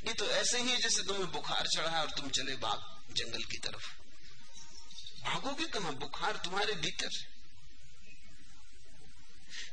[0.06, 3.58] ये तो ऐसे ही है जैसे तुम्हें बुखार चढ़ा और तुम चले भाग जंगल की
[3.58, 3.92] तरफ़।
[5.24, 5.90] भागोगे कहा?
[5.90, 7.34] बुखार तुम्हारे भीतर है।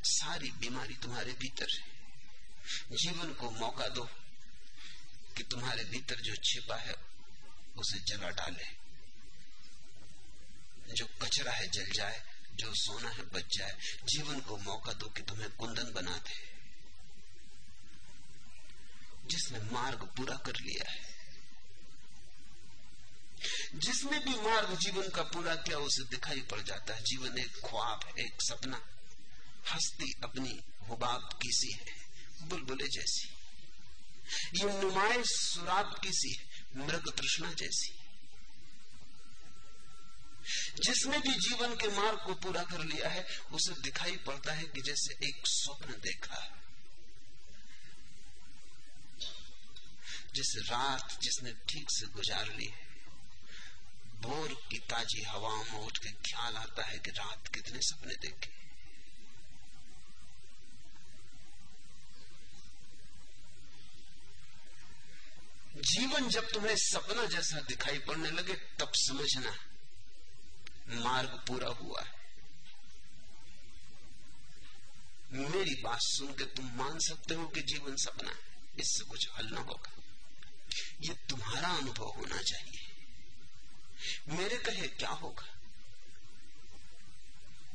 [0.04, 2.02] सारी बीमारी तुम्हारे भीतर है।
[2.98, 4.10] जीवन को मौका दो
[5.38, 6.94] कि तुम्हारे भीतर जो छिपा है,
[7.78, 8.82] उसे जला डाले।
[10.94, 12.24] जो कचरा है जल जाए,
[12.56, 16.51] जो सोना है बच जाए। जीवन को मौका दो कि तुम्हें कुंदन बना दे
[19.26, 21.12] जिसने मार्ग पूरा कर लिया है।
[23.76, 28.00] जिसने भी मार्ग जीवन का पूरा किया, उसे दिखाई पड़ जाता है। जीवन एक ख्वाब
[28.06, 28.88] है, एक सपना।
[29.74, 32.10] हस्ती अपनी हुबाब किसी है,
[32.42, 33.30] बुलबुले जैसी।
[34.60, 37.98] ये नुमाइश सुराब किसी है, मृग तृष्णा जैसी।
[40.84, 44.82] जिसने भी जीवन के मार्ग को पूरा कर लिया है, उसे दिखाई पड़ता है कि
[44.82, 46.61] जैसे एक स्वप्न देखा
[50.36, 52.74] जिस रात जिसने ठीक से गुजार ली,
[54.22, 58.60] भोर की ताजी हवाओं में उठ के ख्याल आता है कि रात कितने सपने देखे।
[65.82, 69.56] जीवन जब तुम्हें सपना जैसा दिखाई पड़ने लगे, तब समझना
[71.02, 72.20] मार्ग पूरा हुआ है।
[75.34, 78.38] मेरी बात सुन के तुम मान सकते हो कि जीवन सपना है,
[78.80, 80.01] इससे कुछ हल ना होगा।
[81.02, 82.88] ये तुम्हारा अनुभव होना चाहिए।
[84.28, 85.46] मेरे कहे क्या होगा?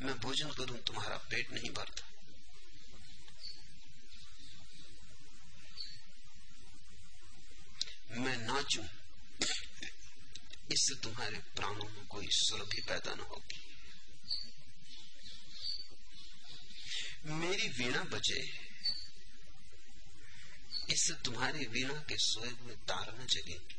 [0.01, 2.07] मैं भोजन करूँ तुम्हारा पेट नहीं भरता।
[8.11, 8.85] मैं नाचूं
[10.73, 13.63] इससे तुम्हारे प्राणों में कोई सुरभि पैदा न होगी।
[17.27, 18.66] मेरी वीणा बचे बजे
[20.91, 23.75] इससे तुम्हारी वीणा के सोए हुए तार न जगेंगे।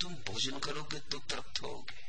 [0.00, 2.06] तुम भोजन करोगे तो तृप्त होगे।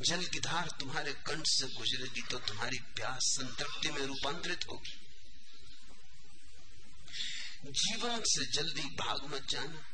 [0.00, 4.96] जल की धार तुम्हारे कंठ से गुजरेगी तो तुम्हारी प्यास संतृप्ति में रूपांतरित होगी।
[7.72, 9.84] जीवन से जल्दी भाग मत जाना।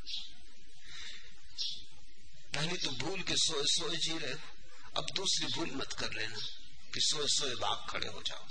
[2.54, 4.34] पहले तो भूल के सोए सोए जी रहे
[4.96, 6.38] अब दूसरी भूल मत कर लेना।
[6.94, 8.46] कि सोए सोए भाग खड़े हो जाओ?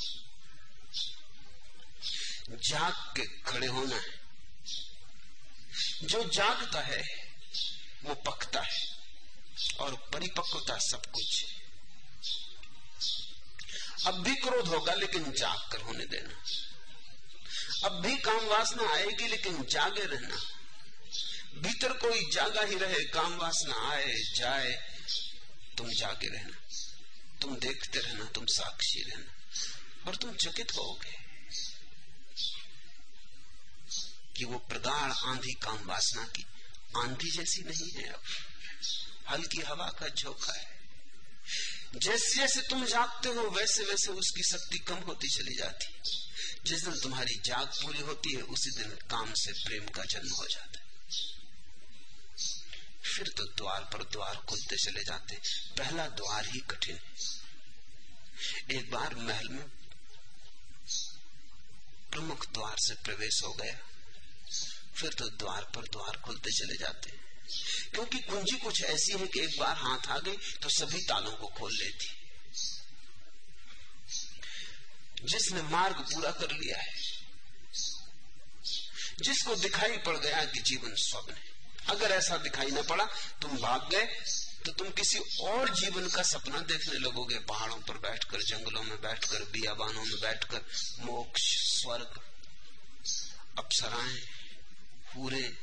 [2.50, 4.20] जाग के खड़े होना है।
[6.04, 7.04] जो जागता है,
[8.04, 8.88] वो पकता है
[9.80, 11.60] और परिपक्वता सब कुछ है।
[14.08, 16.44] अब भी क्रोध होगा, लेकिन जाग कर होने देना।
[17.88, 20.36] अब भी काम वासना आएगी, लेकिन जागे रहना।
[21.56, 24.98] भीतर कोई जागा ही रहे, काम वासना आए, जाए,
[25.78, 26.58] तुम जागे रहना।
[27.42, 29.34] तुम देखते रहना, तुम साक्षी रहना,
[30.08, 31.20] और तुम चकित होगे
[34.38, 36.46] कि वो प्रगाढ़ आंधी काम वासना की
[36.98, 38.22] आंधी जैसी नहीं है अब।
[39.30, 40.80] हल्की हवा का झोंका है।
[41.96, 45.88] जैसे जैसे तुम जागते हो, वैसे वैसे उसकी शक्ति कम होती चली जाती।
[46.66, 50.48] जिस दिन तुम्हारी जाग पूरी होती है, उसी दिन काम से प्रेम का जन्म हो
[50.48, 50.79] जाता है।
[53.20, 55.36] फिर तो द्वार पर द्वार खुलते चले जाते।
[55.78, 57.00] पहला द्वार ही कठिन।
[58.72, 59.70] एक बार महल में
[62.12, 63.78] प्रमुख द्वार से प्रवेश हो गया।
[64.96, 67.12] फिर तो द्वार पर द्वार खुलते चले जाते।
[67.90, 71.48] क्योंकि कुंजी कुछ ऐसी है कि एक बार हाथ आ गई तो सभी तालों को
[71.48, 72.08] खोल लेती।
[75.26, 76.96] जिसने मार्ग पूरा कर लिया है,
[79.22, 81.49] जिसको दिखाई पड़ गया कि जीवन स्वप्न है।
[81.90, 83.06] अगर ऐसा दिखाई न पड़ा,
[83.42, 84.06] तुम भाग गए
[84.66, 89.44] तो तुम किसी और जीवन का सपना देखने लगोगे। पहाड़ों पर बैठकर, जंगलों में बैठकर,
[89.44, 90.66] बियाबानों में बैठकर,
[91.00, 92.20] मोक्ष, स्वर्ग,
[93.58, 94.18] अप्सराएँ,
[95.14, 95.58] पूरे।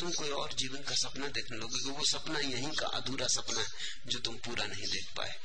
[0.00, 3.68] तुम कोई और जीवन का सपना देखने लगोगे वो सपना यहीं का अधूरा सपना है,
[4.06, 5.40] जो तुम पूरा नहीं देख पाए।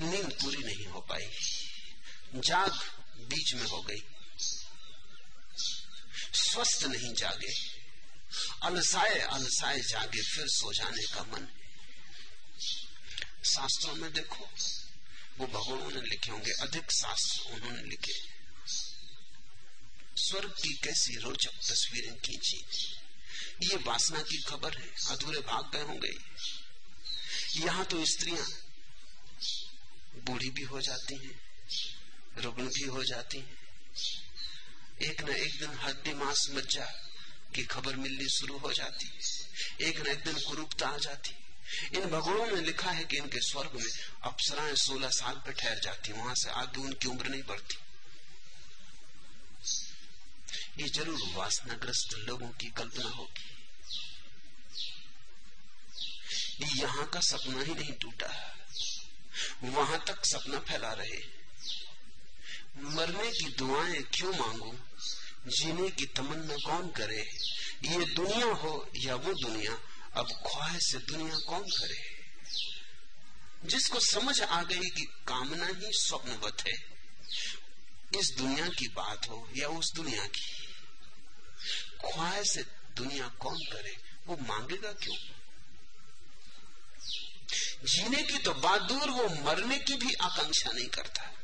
[0.00, 1.30] नींद पूरी नहीं हो पाई।
[2.34, 2.72] जाग
[3.18, 4.04] बीच में हो गई।
[6.34, 7.75] स्वस्थ नहीं जागे।
[8.62, 11.48] अलसाए अलसाए जागे फिर सो जाने का मन
[13.46, 14.48] शास्त्रों में देखो
[15.38, 18.18] वो भगवानों ने लिखे होंगे अधिक शास्त्र उन्होंने लिखे
[20.18, 22.60] स्वर्ग की कैसी रोचक तस्वीरें खींची
[23.62, 26.14] ये वासना की खबर है अधूरे भाग गए होंगे
[27.56, 28.46] यहाँ तो स्त्रियाँ
[30.26, 33.64] बूढ़ी भी हो जाती हैं रुग्ण भी हो जाती हैं
[35.02, 36.86] एक न एक दिन हड्डी मांस मज्जा
[37.56, 39.10] की खबर मिलनी शुरू हो जाती।
[39.80, 41.34] एक न एक दिन कुरूपता आ जाती।
[41.96, 43.90] इन भगवानों ने लिखा है कि इनके स्वर्ग में
[44.22, 47.76] अप्सराएँ सोलह साल पे ठहर जाती। वहाँ से आगे उनकी उम्र नहीं बढ़ती।
[50.82, 53.52] ये ज़रूर वासनाग्रस्त लोगों की कल्पना होगी।
[56.80, 58.28] यहाँ का सपना ही नहीं टूटा।
[59.64, 61.22] वहाँ तक सपना फैला रहे।
[62.94, 64.72] मरने की दुआएँ क्यों मांगू?
[65.46, 67.22] जीने की तमन्ना कौन करे?
[67.84, 69.78] ये दुनिया हो या वो दुनिया,
[70.14, 72.16] अब ख्वाहिश से दुनिया कौन करे?
[73.64, 76.74] जिसको समझ आ गई कि कामना ही स्वप्नवत है,
[78.20, 80.66] इस दुनिया की बात हो या उस दुनिया की,
[82.12, 82.62] ख्वाहिश से
[82.96, 85.16] दुनिया कौन करे, वो मांगेगा क्यों?
[87.84, 91.35] जीने की तो बात दूर, वो मरने की भी आकांक्षा नहीं करता।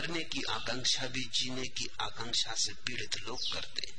[0.00, 3.92] मरने की आकांक्षा भी जीने की आकांक्षा से पीड़ित लोग करते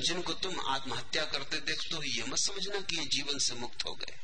[0.00, 3.94] जिनको तुम आत्महत्या करते देखते हो, ये मत समझना कि ये जीवन से मुक्त हो
[3.94, 4.18] गए।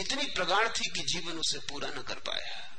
[0.00, 2.76] इतनी प्रगाढ़ थी कि जीवन उसे पूरा न कर पाया।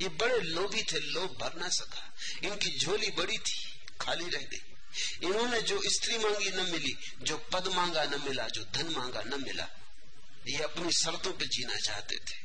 [0.00, 2.14] ये बड़े लोभी थे, लोभ भर ना सका।
[2.48, 4.71] इनकी झोली बड़ी थी, खाली रह गई।
[5.22, 9.42] इन्होंने जो स्त्री मांगी न मिली, जो पद मांगा न मिला, जो धन मांगा न
[9.42, 9.68] मिला,
[10.48, 12.40] ये अपनी शर्तों पे जीना चाहते थे।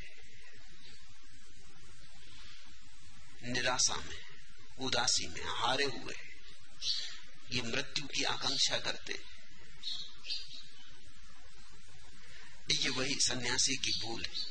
[3.51, 4.19] निराशा में,
[4.79, 6.15] उदासी में हारे हुए,
[7.51, 9.37] ये मृत्यु की आकांक्षा करते।
[12.71, 14.45] ये वही सन्यासी की भूल है।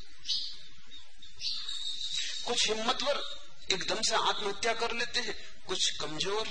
[2.47, 6.49] कुछ हिम्मतवर एकदम से आत्महत्या कर लेते हैं, कुछ कमज़ोर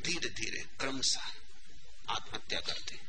[0.00, 1.24] धीरे धीरे क्रमशः
[2.10, 3.00] आत्महत्या करते।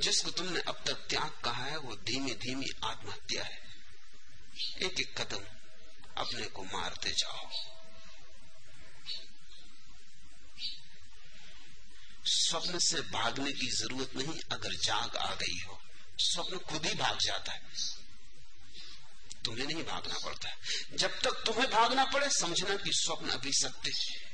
[0.00, 3.62] जिसको तुमने अब तक त्याग कहा है, वो धीमी धीमी आत्महत्या है।
[4.82, 5.44] एक एक कदम
[6.16, 7.50] अपने को मारते जाओ।
[12.24, 15.82] स्वप्न से भागने की ज़रूरत नहीं, अगर जाग आ गई हो।
[16.18, 17.62] स्वप्न खुद ही भाग जाता है।
[19.44, 20.50] तुम्हें नहीं भागना पड़ता
[20.96, 24.27] जब तक तुम्हें भागना पड़े, समझना कि स्वप्न अभी सत्य है।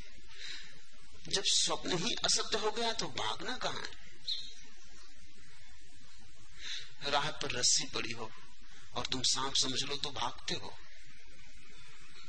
[1.28, 4.04] जब स्वप्न ही असत्य हो गया तो भागना कहाँ है?
[7.10, 8.32] राह पर रस्सी पड़ी हो
[8.94, 10.78] और तुम सांप समझ लो तो भागते हो।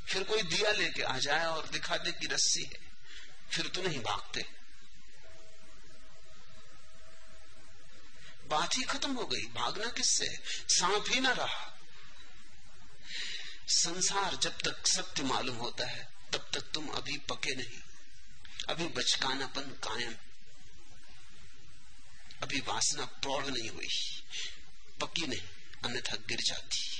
[0.08, 2.80] फिर कोई दिया लेके आ जाए और दिखा दे कि रस्सी है,
[3.50, 4.44] फिर तो नहीं भागते।
[8.48, 10.26] बात ही खत्म हो गई, भागना किससे?
[10.68, 11.72] सांप ही ना रहा।
[13.68, 17.80] संसार जब तक सत्य मालूम होता है, तब तक तुम अभी पके नहीं।
[18.68, 20.14] अभी बचकानापन कायम।
[22.42, 24.22] अभी वासना प्रौढ़ नहीं हुई।
[25.00, 25.40] पक्की नहीं
[25.84, 26.96] अन्यथा गिर जाती।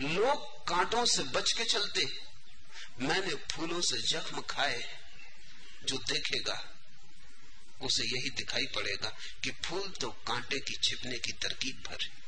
[0.00, 2.06] लोग कांटों से बच के चलते
[3.00, 4.98] मैंने फूलों से जख्म खाए।
[5.84, 6.74] जो देखेगा,
[7.82, 9.08] उसे यही दिखाई पड़ेगा
[9.44, 12.25] कि फूल तो कांटे की छिपने की तरकीब भर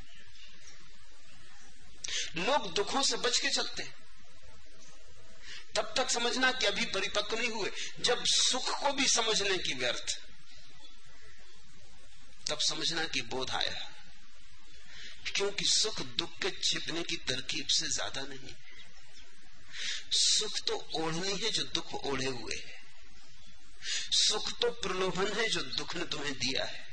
[2.37, 3.97] लोग दुखों से बच के चलते हैं।
[5.75, 10.19] तब तक समझना कि अभी परिपक्व नहीं हुए। जब सुख को भी समझने की व्यर्थ,
[12.49, 13.91] तब समझना कि बोध आया।
[15.35, 18.55] क्योंकि सुख दुख के छिपने की तरकीब से ज़्यादा नहीं।
[20.11, 22.81] सुख तो ओढ़नी है जो दुख ओढ़े हुए है।
[24.11, 26.88] सुख तो प्रलोभन है जो दुख ने तुम्हें दिया है।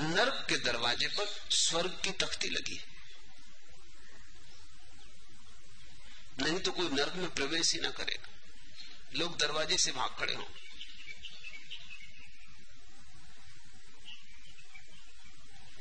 [0.00, 2.84] नर्क के दरवाजे पर स्वर्ग की तख्ती लगी
[6.40, 8.28] नहीं तो कोई नर्क में प्रवेश ही ना करेगा।
[9.14, 10.44] लोग दरवाजे से भाग खड़े हों।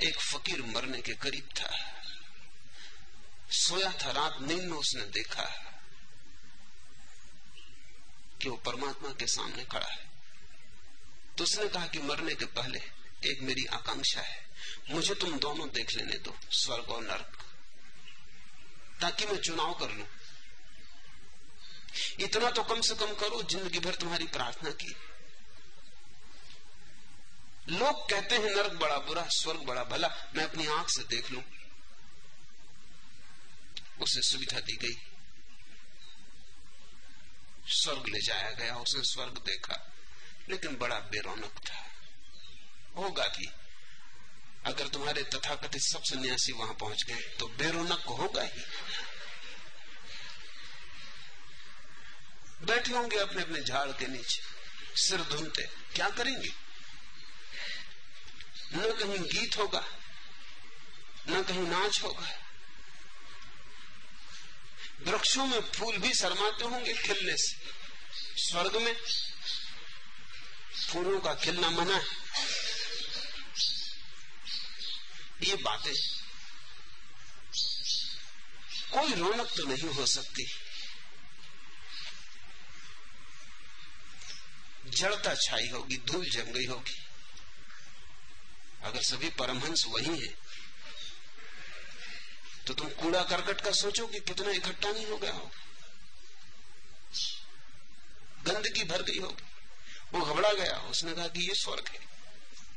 [0.07, 2.01] एक फकीर मरने के करीब था।
[3.51, 5.43] सोया था, रात नींद में उसने देखा
[8.41, 10.09] कि वो परमात्मा के सामने खड़ा है।
[11.37, 12.96] तो उसने कहा कि मरने के पहले
[13.27, 14.49] एक मेरी आकांक्षा है।
[14.89, 17.43] मुझे तुम दोनों देख लेने दो, स्वर्ग और नर्क।
[19.01, 20.05] ताकि मैं चुनाव कर लू।
[22.19, 24.95] इतना तो कम से कम करो, ज़िंदगी भर तुम्हारी प्रार्थना की।
[27.69, 31.43] लोग कहते हैं, नर्क बड़ा बुरा, स्वर्ग बड़ा भला। मैं अपनी आँख से देख लू।
[34.01, 35.07] उसे सुविधा दी गई।
[37.67, 39.93] स्वर्ग ले जाया गया उसने स्वर्ग देखा।
[40.49, 41.86] लेकिन बड़ा बेरोनक था।
[42.97, 43.47] होगा कि
[44.65, 48.63] अगर तुम्हारे तथाकथित सब सन्यासी वहाँ पहुँच गए तो बेरोनक होगा ही।
[52.61, 54.41] बैठे होंगे अपने अपने झाड़ के नीचे,
[55.01, 55.63] सिर धुनते,
[55.95, 56.49] क्या करेंगे?
[58.73, 59.83] न कहीं गीत होगा,
[61.29, 62.27] न कहीं नाच होगा।
[65.01, 67.55] वृक्षों में फूल भी शर्माते होंगे खिलने से।
[68.41, 68.95] स्वर्ग में
[70.89, 72.05] फूलों का खिलना मना है।
[75.43, 75.93] ये बातें।
[78.91, 80.45] कोई रौनक तो नहीं हो सकती।
[84.89, 86.95] जड़ता छाई होगी, धूल जम गई होगी।
[88.83, 90.35] अगर सभी परमहंस वही हैं
[92.67, 95.51] तो तुम कूड़ा करकट का सोचो कि कितना इकट्ठा नहीं हो गया हो
[98.43, 99.45] गंदगी भर गई होगी।
[100.11, 101.99] वो घबरा गया, उसने कहा कि ये स्वर्ग है।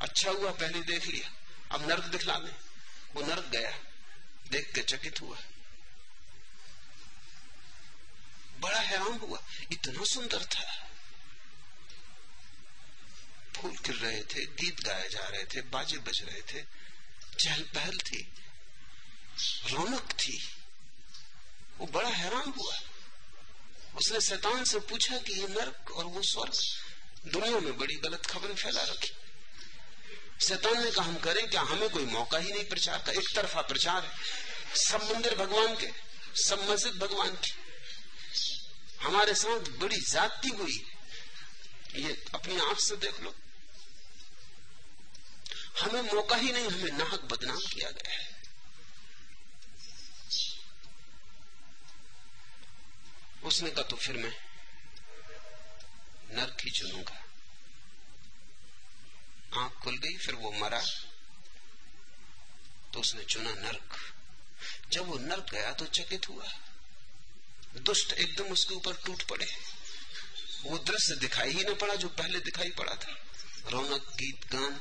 [0.00, 1.30] अच्छा हुआ, पहले देख लिया।
[1.70, 2.52] अब नर्क दिखला दे।
[3.14, 3.70] वो नर्क गया।
[4.50, 5.38] देख के चकित हुआ।
[8.58, 9.42] बड़ा हैरान हुआ।
[9.72, 10.90] इतना सुंदर था।
[13.56, 16.66] फूल खिल रहे थे, गीत गाए जा रहे थे, बाजे बज रहे थे।
[17.40, 18.32] चहल पहल थी।
[19.66, 20.48] रौनक थी।
[21.78, 22.80] वो बड़ा हैरान हुआ।
[23.94, 26.52] उसने शैतान से पूछा कि ये नरक और वो स्वर्ग,
[27.32, 29.19] दुनिया में बड़ी गलत खबरें फैला रखी।
[30.40, 33.12] शैतान ने कहा हम करें, क्या हमें कोई मौका ही नहीं प्रचार का?
[33.12, 34.10] एक तरफा प्रचार है।
[34.76, 35.90] सब मंदिर भगवान के,
[36.42, 37.52] सब मस्जिद भगवान की।
[39.02, 40.86] हमारे साथ बड़ी जाति हुई।
[41.94, 43.34] ये अपनी आँख से देख लो।
[45.80, 48.30] हमें मौका ही नहीं, हमें नाहक बदनाम किया गया है।
[53.44, 54.34] उसने कहा तो फिर मैं
[56.32, 57.19] नर्क ही चुनूँगा।
[59.56, 60.82] आँख खुल गई, फिर वो मरा।
[62.94, 64.14] तो उसने चुना नर्क।
[64.92, 66.44] जब वो नर्क गया तो चकित हुआ।
[67.76, 69.46] दुष्ट एकदम उसके ऊपर टूट पड़े।
[70.62, 73.18] वो दृश्य दिखाई ही न पड़ा जो पहले दिखाई पड़ा था।
[73.70, 74.80] रौनक गीत गान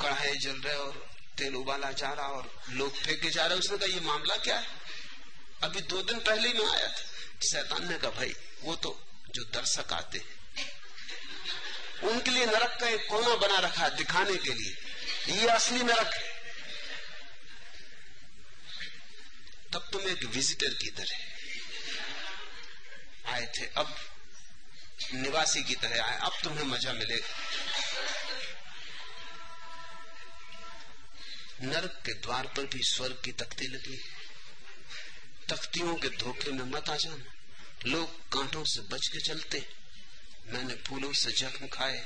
[0.00, 3.86] कढ़ाए जल रहे और तेल उबाला जा रहा और लोग फेंके जा रहे। उसने कहा,
[3.86, 4.66] ये मामला क्या है?
[5.62, 7.02] अभी दो दिन पहले ही मैं आया था।
[7.40, 10.39] शैतान ने कहा, भाई, वो तो जो दर्शक आते हैं
[12.02, 14.76] उनके लिए नरक का एक कोना बना रखा है दिखाने के लिए।
[15.36, 16.40] ये असली नरक है।
[19.72, 21.18] तब तुम एक विजिटर की तरह
[23.32, 23.96] आए थे। अब
[25.14, 27.28] निवासी की तरह आए। अब तुम्हें मज़ा मिलेगा।
[31.62, 33.96] नरक के द्वार पर भी स्वर्ग की तख्ती लगी।
[35.48, 37.32] तख्तियों के धोखे में मत आ जाना।
[37.86, 39.79] लोग कांटों से बच के चलते।
[40.52, 41.98] मैंने फूलों से जख्म खाए।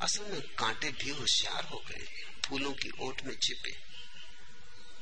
[0.00, 2.06] असल में कांटे भी होशियार हो गए
[2.46, 3.70] फूलों की ओट में छिपे।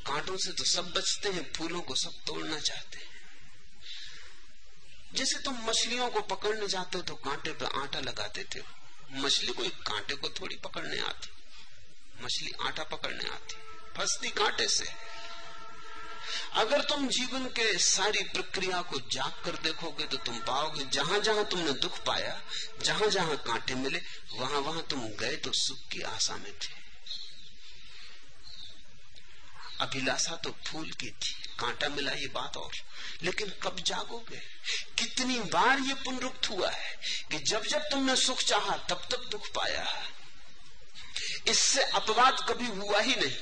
[0.07, 3.15] कांटों से तो सब बचते हैं, फूलों को सब तोड़ना चाहते हैं।
[5.15, 9.53] जैसे तुम मछलियों को पकड़ने जाते हो तो कांटे पे आटा लगा देते हो मछली
[9.53, 11.31] को एक कांटे को थोड़ी पकड़ने आती।
[12.25, 13.55] मछली आटा पकड़ने आती।
[13.97, 14.87] फंसती कांटे से।
[16.53, 21.45] अगर तुम जीवन के सारी प्रक्रिया को जाग कर देखोगे तो तुम पाओगे जहाँ जहाँ
[21.45, 22.43] तुमने दुख पाया,
[22.83, 24.01] जहाँ जहाँ कांटे मिले,
[24.33, 26.87] वहाँ वहाँ तुम गए तो सुख की आशा में थे।
[29.81, 32.73] अभिलाषा तो फूल की थी, कांटा मिला ये बात और।
[33.23, 34.43] लेकिन कब जागोगे?
[34.99, 36.99] कितनी बार ये पुनरुक्त हुआ है
[37.31, 40.07] कि जब जब तुमने सुख चाहा, तब तक दुख पाया।
[41.49, 43.37] इससे अपवाद कभी हुआ ही नहीं।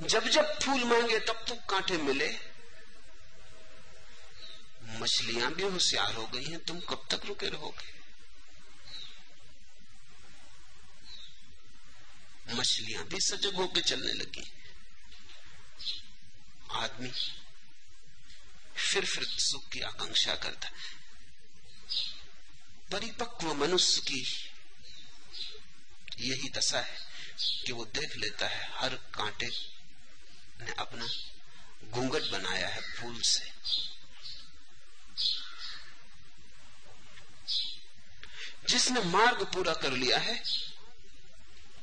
[0.00, 2.38] जब जब फूल मांगे, तब तक कांटे मिले।
[4.84, 8.00] मछलियाँ भी होशियार हो गई हैं, तुम कब तक रुके रहोगे?
[12.54, 14.52] मछलियाँ भी सजग होकर चलने लगी।
[16.72, 17.12] आदमी
[18.76, 20.68] फिर फिर सुख की आकांक्षा करता।
[22.92, 24.20] परिपक्व मनुष्य की
[26.18, 27.09] यही दशा है।
[27.66, 29.50] कि वो देख लेता है हर कांटे
[30.60, 31.06] ने अपना
[31.90, 33.48] घूंघट बनाया है फूल से।
[38.68, 40.42] जिसने मार्ग पूरा कर लिया है,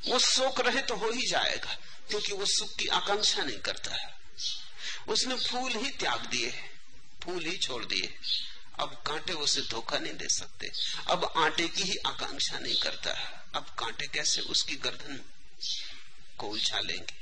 [0.08, 1.78] वो शोक रहे तो हो ही जाएगा,
[2.10, 4.16] क्योंकि वो सुख की आकांक्षा नहीं करता है।
[5.08, 6.51] उसने फूल ही त्याग दिए
[7.24, 8.16] फूल ही छोड़ दिए
[8.80, 10.72] अब कांटे उसे धोखा नहीं दे सकते।
[11.08, 15.22] अब आटे की ही आकांक्षा नहीं करता है। अब कांटे कैसे उसकी गर्दन
[16.38, 17.16] को उलझा लेंगे।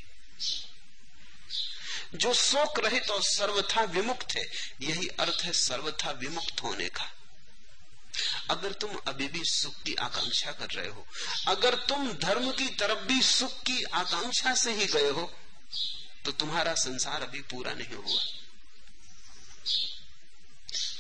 [2.13, 4.43] जो शोक रहित तो सर्वथा विमुक्त है,
[4.81, 7.11] यही अर्थ है सर्वथा विमुक्त होने का।
[8.49, 11.05] अगर तुम अभी भी सुख की आकांक्षा कर रहे हो,
[11.47, 15.31] अगर तुम धर्म की तरफ़ भी सुख की आकांक्षा से ही गए हो
[16.25, 18.21] तो तुम्हारा संसार अभी पूरा नहीं हुआ।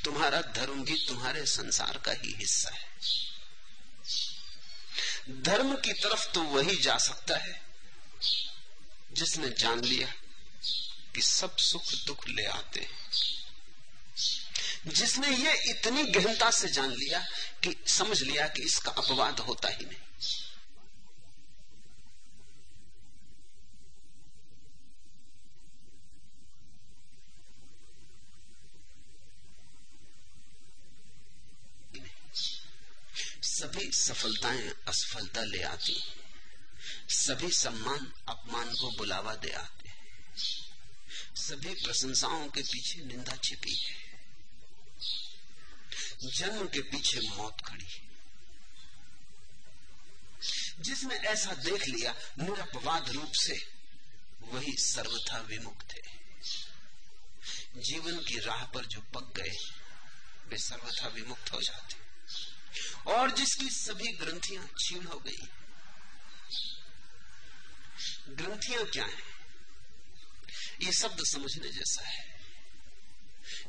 [0.03, 2.85] तुम्हारा धर्म भी तुम्हारे संसार का ही हिस्सा है।
[5.29, 7.61] धर्म की तरफ़ तो वही जा सकता है,
[9.13, 10.07] जिसने जान लिया
[11.15, 12.89] कि सब सुख दुख ले आते हैं।
[14.87, 17.19] जिसने ये इतनी गहनता से जान लिया
[17.63, 20.04] कि, समझ लिया कि इसका अपवाद होता ही नहीं।
[33.55, 36.03] सभी सफलताएँ असफलता ले आती
[37.09, 39.91] सभी सम्मान अपमान को बुलावा दे आते
[41.35, 43.95] सभी प्रशंसाओं के पीछे निंदा छिपी है।
[46.31, 47.87] जन्म के पीछे मौत खड़ी
[50.79, 53.71] जिसने ऐसा देख लिया निरपवाद रूप से,
[54.41, 56.19] वही सर्वथा विमुक्त है।
[57.81, 59.55] जीवन की राह पर जो पक गए,
[60.47, 62.04] वे सर्वथा विमुक्त हो जाते
[63.07, 65.47] और जिसकी सभी ग्रंथियाँ छीन हो गई।
[68.29, 69.23] ग्रंथियाँ क्या है?
[70.81, 72.23] ये शब्द समझने जैसा है।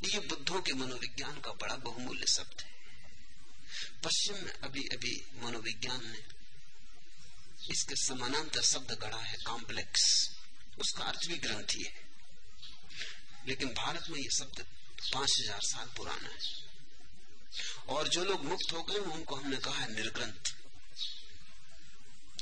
[0.05, 2.75] ये बुद्धों के मनोविज्ञान का बड़ा बहुमूल्य शब्द है।
[4.05, 6.25] पश्चिम में अभी अभी मनोविज्ञान ने
[7.71, 10.05] इसके समानांतर शब्द गढ़ा है कॉम्प्लेक्स
[10.79, 12.05] उसका अर्थ भी ग्रंथि है।
[13.47, 14.67] लेकिन भारत में यह शब्द
[15.13, 16.66] पाँच हज़ार साल पुराना है।
[17.89, 20.55] और जो लोग मुक्त हो गए, उनको हमने कहा है निर्ग्रंथ।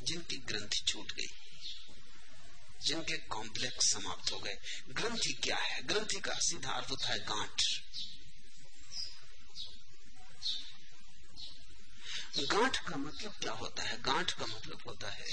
[0.03, 1.33] जिनकी ग्रंथि छूट गई,
[2.83, 5.83] जिनके कॉम्प्लेक्स समाप्त हो गए। ग्रंथि क्या है?
[5.83, 7.63] ग्रंथि का सीधा अर्थ होता है गांठ।
[12.39, 14.03] गांठ का मतलब क्या होता है?
[14.03, 15.25] गांठ का मतलब होता है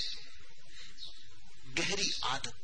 [1.68, 2.58] गहरी आदत।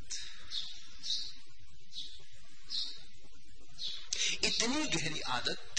[4.43, 5.75] इतनी गहरी आदत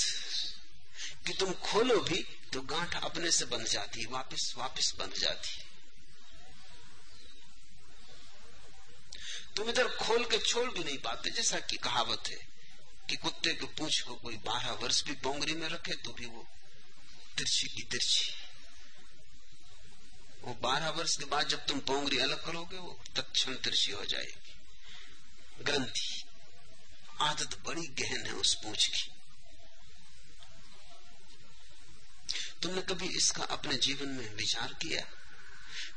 [1.28, 2.22] कि तुम खोलो भी
[2.52, 5.66] तो गांठ अपने से बंध जाती वापस वापस बंध जाती है।
[9.56, 12.38] तुम इधर खोल के छोड़ भी नहीं पाते, जैसा कि कहावत है
[13.08, 16.46] कि कुत्ते के पूछ को कोई बारह वर्ष भी पोंगरी में रखे तो भी वो
[17.36, 18.30] तिरछी की तिरछी
[20.42, 25.62] वो बारह वर्ष के बाद जब तुम पोंगरी अलग करोगे, वो तत्क्षण तिरछी हो जाएगी।
[25.62, 26.24] ग्रंथि,
[27.20, 29.10] आदत बड़ी गहन है उस पूछ की।
[32.62, 35.06] तुमने कभी इसका अपने जीवन में विचार किया?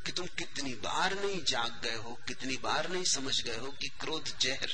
[0.05, 3.87] कि तुम कितनी बार नहीं जाग गए हो, कितनी बार नहीं समझ गए हो कि
[3.87, 4.71] क्रोध जहर,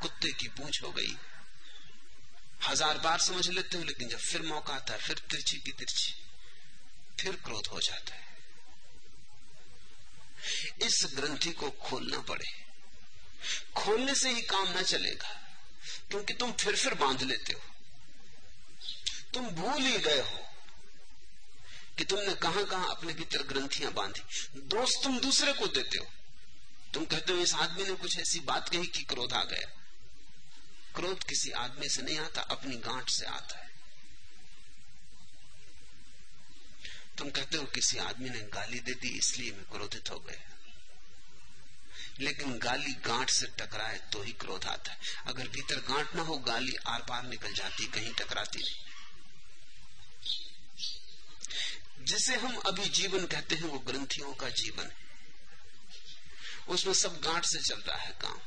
[0.00, 1.18] कुत्ते की पूछ हो गई?
[2.68, 6.14] हज़ार बार समझ लेते हो, लेकिन जब फिर मौका आता है, फिर तिरछी की तिरछी,
[7.20, 8.30] फिर क्रोध हो जाता है।
[10.82, 12.46] इस ग्रंथि को खोलना पड़े।
[13.76, 15.28] खोलने से ही काम ना चलेगा,
[16.10, 17.60] क्योंकि तुम फिर फिर बाँध लेते हो।
[19.34, 20.46] तुम भूल ही गए हो
[21.98, 24.22] कि तुमने कहाँ कहाँ अपने भीतर ग्रंथियाँ बांधी।
[24.60, 26.06] दोस्त तुम दूसरे को देते हो।
[26.94, 29.80] तुम कहते हो, इस आदमी ने कुछ ऐसी बात कही कि क्रोध आ गया।
[30.94, 33.70] क्रोध किसी आदमी से नहीं आता, अपनी गांठ से आता है।
[37.18, 40.56] तुम कहते हो, किसी आदमी ने गाली दे दी, इसलिए मैं क्रोधित हो गया।
[42.20, 46.38] लेकिन गाली गांठ से टकराए तो ही क्रोध आता है। अगर भीतर गांठ ना हो,
[46.38, 48.89] गाली आर पार निकल जाती, कहीं टकराती नहीं।
[52.00, 54.96] जिसे हम अभी जीवन कहते हैं, वो ग्रंथियों का जीवन है।
[56.68, 58.38] उसमें सब गांठ से चलता है काम।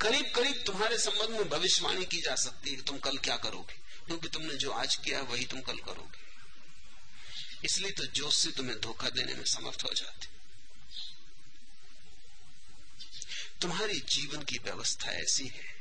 [0.00, 3.74] करीब करीब तुम्हारे संबंध में भविष्यवाणी की जा सकती है तुम कल क्या करोगे।
[4.06, 6.26] क्योंकि तुमने जो आज किया, वही तुम कल करोगे।
[7.64, 10.26] इसलिए तो जोश से तुम्हें धोखा देने में समर्थ हो जाते।
[13.60, 15.76] तुम्हारी जीवन की व्यवस्था ऐसी है।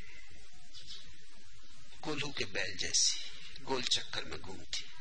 [2.02, 3.20] कोल्हू के बैल जैसी,
[3.64, 4.95] गोल चक्कर में घूमती।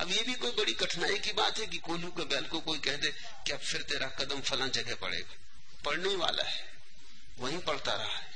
[0.00, 2.78] अब ये भी कोई बड़ी कठिनाई की बात है कि कोल्हू के बैल को कोई
[2.78, 3.10] कह दे
[3.46, 5.34] कि अब फिर तेरा कदम फला जगह पड़ेगा।
[5.84, 6.74] पढ़ने वाला है।
[7.38, 8.34] वहीं पढ़ता रहा है।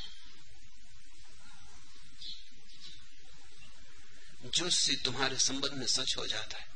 [4.45, 6.69] जो सी तुम्हारे संबंध में सच हो जाता है,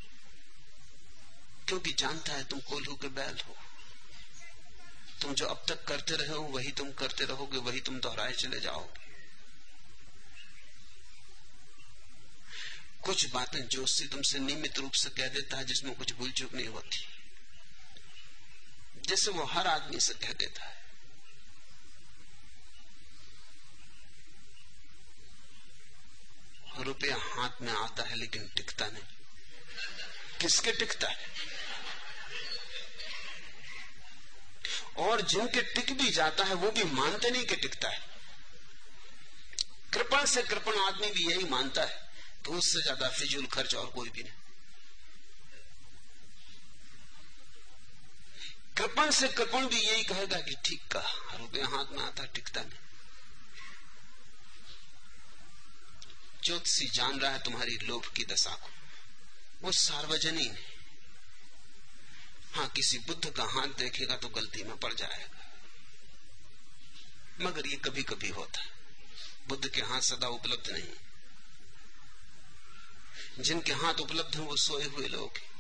[1.69, 3.57] क्योंकि जानता है तुम कोल्हू के बैल हो।
[5.23, 8.61] तुम जो अब तक करते रहे हो, वही तुम करते रहोगे, वही तुम दोहराए चले
[8.61, 9.02] जाओगे।
[13.03, 16.67] कुछ बातें जोशी तुमसे नियमित रूप से कह देता है, जिसमें कुछ भूल चूक नहीं
[16.67, 17.07] होती।
[19.07, 20.83] जैसे वो हर आदमी से कह देता है।
[26.79, 29.03] रुपया हाथ में आता है, लेकिन टिकता नहीं।
[30.41, 31.33] किसके टिकता है?
[34.97, 38.01] और जिनके टिक भी जाता है, वो भी मानते नहीं कि टिकता है।
[39.93, 42.12] कृपण से कृपण आदमी भी यही मानता है।
[42.45, 44.41] तो उससे ज़्यादा फिजूल खर्च और कोई भी नहीं।
[48.77, 52.79] कृपण से कृपण भी यही कहेगा कि ठीक कहा रुपया हाथ में आता, टिकता नहीं।
[56.45, 58.71] ज्योतिषी जान रहा है तुम्हारी लोभ की दशा को।
[59.63, 60.71] वो सार्वजनिक है।
[62.55, 65.41] हाँ किसी बुद्ध का हाथ देखेगा तो गलती में पड़ जाएगा।
[67.41, 68.71] मगर ये कभी कभी होता है।
[69.49, 70.93] बुद्ध के हाथ सदा उपलब्ध नहीं।
[73.39, 75.53] जिनके हाथ उपलब्ध हैं, वो सोए हुए लोग हैं।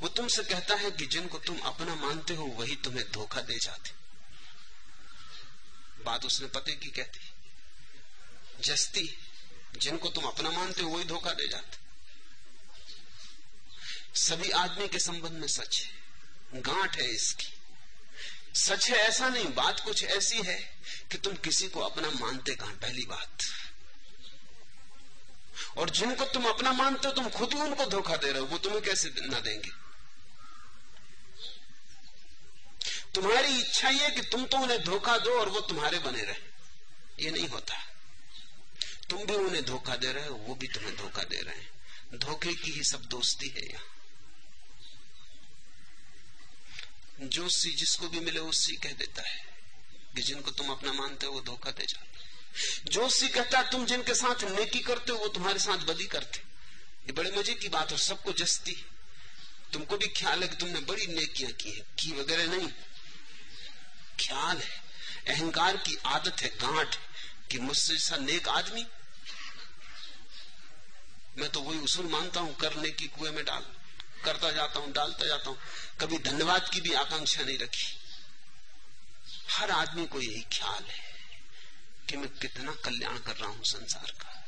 [0.00, 3.90] वो तुमसे कहता है कि जिनको तुम अपना मानते हो, वही तुम्हें धोखा दे जाते
[6.04, 7.20] बात उसने पते की कहती
[8.60, 9.18] जस्ती,
[9.76, 11.84] जिनको तुम अपना मानते हो, वही धोखा दे जाते
[14.20, 16.04] सभी आदमी के संबंध में सच है।
[16.60, 17.46] गांठ है इसकी।
[18.60, 20.78] सच है ऐसा नहीं, बात कुछ ऐसी है
[21.10, 22.70] कि तुम किसी को अपना मानते कहा?
[22.70, 23.38] पहली बात।
[25.76, 28.58] और जिनको तुम अपना मानते हो, तुम खुद ही उनको धोखा दे रहे हो, वो
[28.58, 29.84] तुम्हें कैसे न देंगे?
[33.14, 36.54] तुम्हारी इच्छा यह कि तुम तो उन्हें धोखा दो और वो तुम्हारे बने रहे।
[37.24, 37.74] ये नहीं होता।
[39.10, 41.74] तुम भी उन्हें धोखा दे रहे हो, वो भी तुम्हें धोखा दे रहे हैं।
[42.14, 43.84] धोखे की ही सब दोस्ती है यहाँ।
[47.20, 49.46] जोशी जिसको भी मिले उससे कह देता है
[50.16, 52.23] कि जिनको तुम अपना मानते हो, वो धोखा दे जाते
[52.86, 56.38] जोशी कहता है, तुम जिनके साथ नेकी करते हो, वो तुम्हारे साथ बदी करते
[57.06, 58.86] ये बड़े मज़े की बात है सबको जस्ती
[59.72, 62.68] तुमको भी ख्याल है कि तुमने बड़ी नेकियाँ की है। की वगैरह नहीं।
[64.20, 64.84] ख्याल है।
[65.28, 66.96] अहंकार की आदत है, गांठ
[67.50, 68.86] कि मुझसे ऐसा नेक आदमी।
[71.38, 73.66] मैं तो वही उसूल मानता हूँ, करने की कुएँ में डाल,
[74.24, 75.58] करता जाता हूँ, डालता जाता हूँ।
[76.00, 77.98] कभी धन्यवाद की भी आकांक्षा नहीं रखी।
[79.50, 81.13] हर आदमी को यही ख्याल है।
[82.08, 84.44] कि मैं कितना कल्याण कर रहा हूँ संसार का।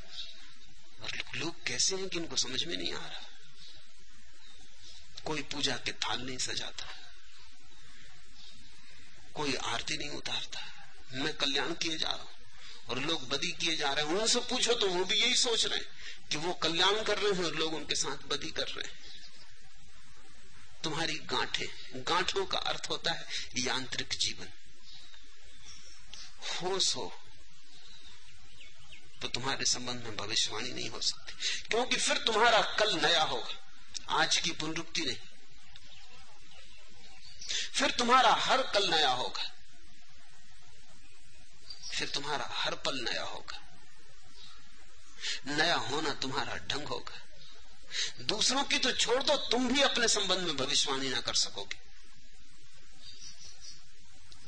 [1.02, 3.28] और लोग कैसे हैं कि इनको समझ में नहीं आ रहा?
[5.24, 6.86] कोई पूजा के थाल नहीं सजाता।
[9.34, 10.60] कोई आरती नहीं उतारता।
[11.12, 12.28] मैं कल्याण किए जा रहा हूँ।
[12.88, 15.78] और लोग बदी किए जा रहे हैं। उनसे पूछो तो वो भी यही सोच रहे
[15.78, 15.86] हैं
[16.30, 19.06] कि वो कल्याण कर रहे हैं और लोग उनके साथ बदी कर रहे हैं।
[20.84, 23.26] तुम्हारी गांठे, गांठों का अर्थ होता है
[23.58, 24.48] यांत्रिक जीवन।
[26.56, 27.22] होश हो
[29.22, 31.32] तो तुम्हारे संबंध में भविष्यवाणी नहीं हो सकती।
[31.68, 33.66] क्योंकि फिर तुम्हारा कल नया होगा।
[34.08, 35.16] आज की पुनरुक्ति नहीं।
[37.72, 39.52] फिर तुम्हारा हर कल नया होगा।
[41.94, 43.62] फिर तुम्हारा हर पल नया होगा।
[45.46, 47.22] नया होना तुम्हारा ढंग होगा।
[48.20, 51.78] दूसरों की तो छोड़ दो, तुम भी अपने संबंध में भविष्यवाणी ना कर सकोगे।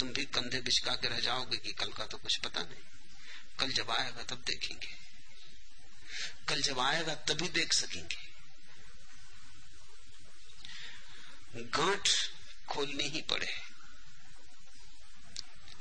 [0.00, 2.97] तुम भी कंधे बिछका के रह जाओगे कि कल का तो कुछ पता नहीं।
[3.60, 4.88] कल जब आएगा तब देखेंगे।
[6.48, 8.28] कल जब आएगा तभी देख सकेंगे।
[11.62, 12.08] गांठ
[12.68, 13.68] खोलनी ही पड़े।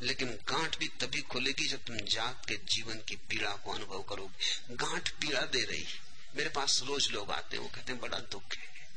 [0.01, 4.75] लेकिन गांठ भी तभी खुलेगी जब तुम जाग के जीवन की पीड़ा को अनुभव करोगे।
[4.75, 5.99] गांठ पीड़ा दे रही है।
[6.35, 8.89] मेरे पास रोज लोग आते हैं, वो कहते हैं, बड़ा दुख है।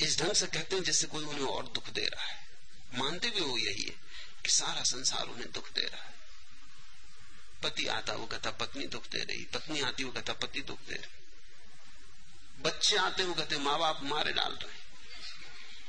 [0.00, 2.48] इस ढंग से कहते हैं, जैसे कोई उन्हें और दुख दे रहा है।
[2.94, 4.00] मानते भी वो यही है
[4.44, 6.13] कि सारा संसार उन्हें दुख दे रहा है।
[7.64, 10.94] पति आता वो कहता, पत्नी दुख दे रही, पत्नी आती वो कहता, पति दुख दे
[10.94, 14.84] रही। बच्चे आते वो कहते माँ बाप मारे डाल रहे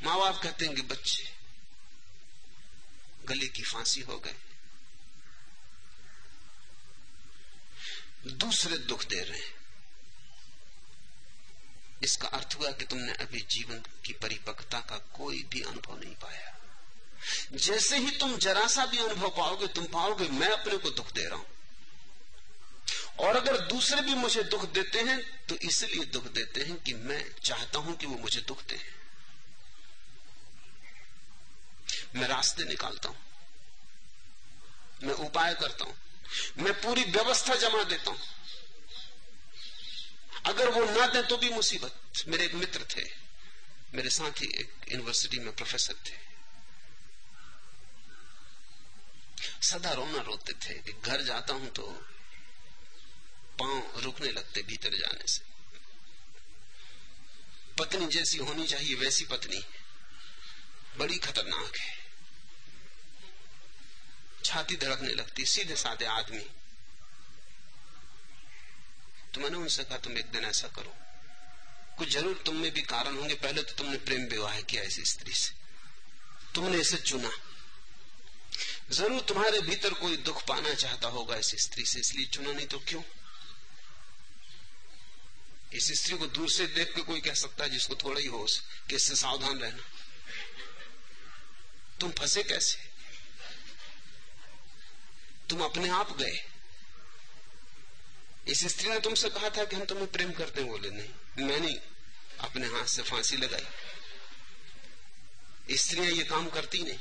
[0.05, 1.35] माँ बाप कहते हैं कि, बच्चे,
[3.25, 4.35] गले की फांसी हो गए
[8.27, 9.55] दूसरे दुख दे रहे हैं।
[12.03, 16.51] इसका अर्थ हुआ कि तुमने अभी जीवन की परिपक्वता का कोई भी अनुभव नहीं पाया।
[17.51, 21.25] जैसे ही तुम जरा सा भी अनुभव पाओगे, तुम पाओगे, मैं अपने को दुख दे
[21.25, 21.54] रहा हूँ।
[23.19, 27.35] और अगर दूसरे भी मुझे दुख देते हैं तो इसलिए दुख देते हैं कि मैं
[27.43, 28.79] चाहता हूँ कि वो मुझे दुख दे।
[32.15, 33.17] मैं रास्ते निकालता हूँ।
[35.03, 35.97] मैं उपाय करता हूँ।
[36.57, 38.19] मैं पूरी व्यवस्था जमा देता हूँ।
[40.45, 41.95] अगर वो ना दे तो भी मुसीबत।
[42.27, 43.09] मेरे एक मित्र थे।
[43.95, 46.17] मेरे साथ एक यूनिवर्सिटी में प्रोफेसर थे।
[49.61, 52.07] सदा रोना रोते थे। कि घर जाता हूँ तो
[53.59, 55.43] पाँव रुकने लगते भीतर जाने से।
[57.79, 59.63] पत्नी जैसी होनी चाहिए, वैसी पत्नी।
[60.97, 61.93] बड़ी खतरनाक है।
[64.43, 66.45] छाती धड़कने लगती, सीधे साधे आदमी।
[69.33, 70.95] तो मैंने उनसे कहा, तुम एक दिन ऐसा करो।
[71.97, 75.33] कुछ ज़रूर तुम में भी कारण होंगे। पहले तो तुमने प्रेम विवाह किया इस स्त्री
[75.33, 75.53] से।
[76.55, 77.31] तुमने इसे चुना।
[78.91, 82.79] ज़रूर तुम्हारे भीतर कोई दुख पाना चाहता होगा इस स्त्री से, इसलिए चुना नहीं तो
[82.79, 83.01] क्यों?
[85.75, 88.61] इस स्त्री को दूर से देख के कोई कह सकता है जिसको थोड़ा ही होश,
[88.89, 89.83] कि इससे सावधान रहना।
[91.99, 92.77] तुम फंसे कैसे?
[95.49, 96.45] तुम अपने आप गए।
[98.47, 101.81] इस स्त्री ने तुमसे कहा था कि हम तुम्हें प्रेम करते हैं, बोले, नहीं, मैंने
[102.39, 103.65] अपने हाथ से फांसी लगाई।
[105.75, 106.99] स्त्रियाँ ये काम करती नहीं।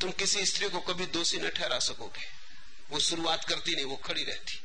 [0.00, 2.24] तुम किसी स्त्री को कभी दोषी न ठहरा सकोगे।
[2.90, 4.60] वो शुरुआत करती नहीं, वो खड़ी रहती।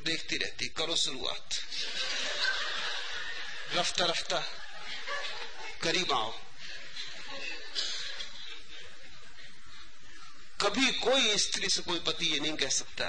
[0.00, 1.54] देखती रहती, करो शुरुआत।
[3.74, 4.38] रफ्ता रफ्ता।
[5.82, 6.40] करीब आओ।
[10.60, 13.08] कभी कोई स्त्री से कोई पति ये नहीं कह सकता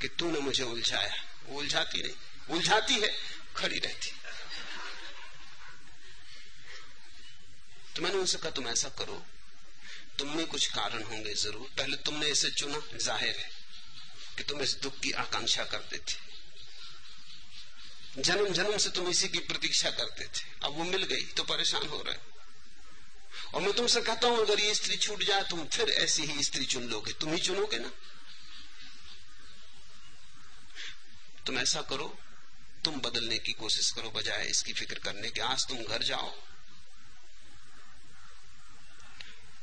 [0.00, 3.16] कि तूने मुझे उलझाया। वो उलझाती नहीं। उलझाती है,
[3.56, 4.10] खड़ी रहती।
[7.96, 9.26] तो मैंने उनसे कहा, तुम ऐसा करो,
[10.18, 13.57] तुम में कुछ कारण होंगे ज़रूर। पहले तुमने इसे चुना, ज़ाहिर है।
[14.38, 16.26] कि तुम इस दुख की आकांक्षा करते थे।
[18.18, 21.86] जन्म जन्म से तुम इसी की प्रतीक्षा करते थे। अब वो मिल गई तो परेशान
[21.88, 22.16] हो रहे
[23.54, 26.64] और मैं तुमसे कहता हूँ, अगर ये स्त्री छूट जाए, तुम फिर ऐसी ही स्त्री
[26.66, 27.90] चुन लोगे। तुम ही चुनोगे ना?
[31.46, 32.06] तुम ऐसा करो,
[32.84, 36.30] तुम बदलने की कोशिश करो, बजाय इसकी फ़िक्र करने के। आज तुम घर जाओ,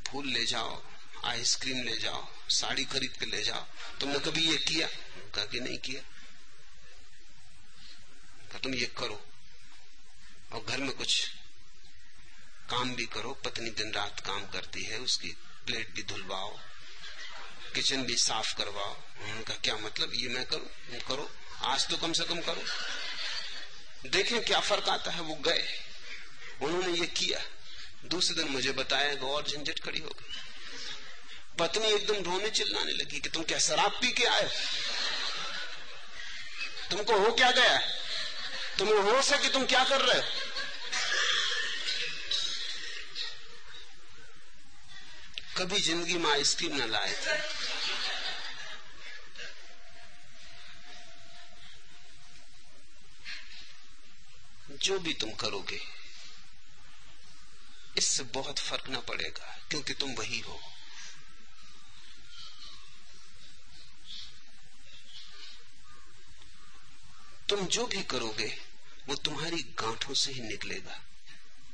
[0.07, 0.81] फूल ले जाओ
[1.25, 3.65] आइसक्रीम ले जाओ, साड़ी खरीद के ले जाओ।
[3.99, 4.87] तुमने कभी ये किया?
[5.35, 6.01] कहा कि नहीं किया।
[8.49, 9.25] कहा, तुम ये करो
[10.51, 11.29] और घर में कुछ
[12.69, 15.29] काम भी करो। पत्नी दिन रात काम करती है, उसकी
[15.65, 16.59] प्लेट भी धुलवाओ,
[17.75, 20.11] किचन भी साफ़ करवाओ। उनका क्या मतलब?
[20.13, 20.99] ये मैं करूँ?
[20.99, 21.31] करो।
[21.63, 22.63] आज तो कम से कम करो।
[24.09, 25.67] देखें क्या फ़र्क आता है, वो गए।
[26.61, 27.39] उन्होंने ये किया।
[28.05, 30.44] दूसरे दिन मुझे बताया और झंझट खड़ी हो गई।
[31.59, 34.49] पत्नी एकदम रोने चिल्लाने लगी कि तुम क्या शराब पी के आए?
[36.91, 37.77] तुमको हो क्या गया?
[38.77, 40.27] तुम्हें होश है कि तुम क्या कर रहे हो?
[45.57, 47.37] कभी ज़िंदगी में आइसक्रीम न लाए। थे
[54.77, 55.79] जो भी तुम करोगे,
[57.97, 60.61] इससे बहुत फ़र्क ना पड़ेगा, क्योंकि तुम वही हो।
[67.49, 68.61] तुम जो भी करोगे,
[69.07, 71.01] वो तुम्हारी गांठों से ही निकलेगा।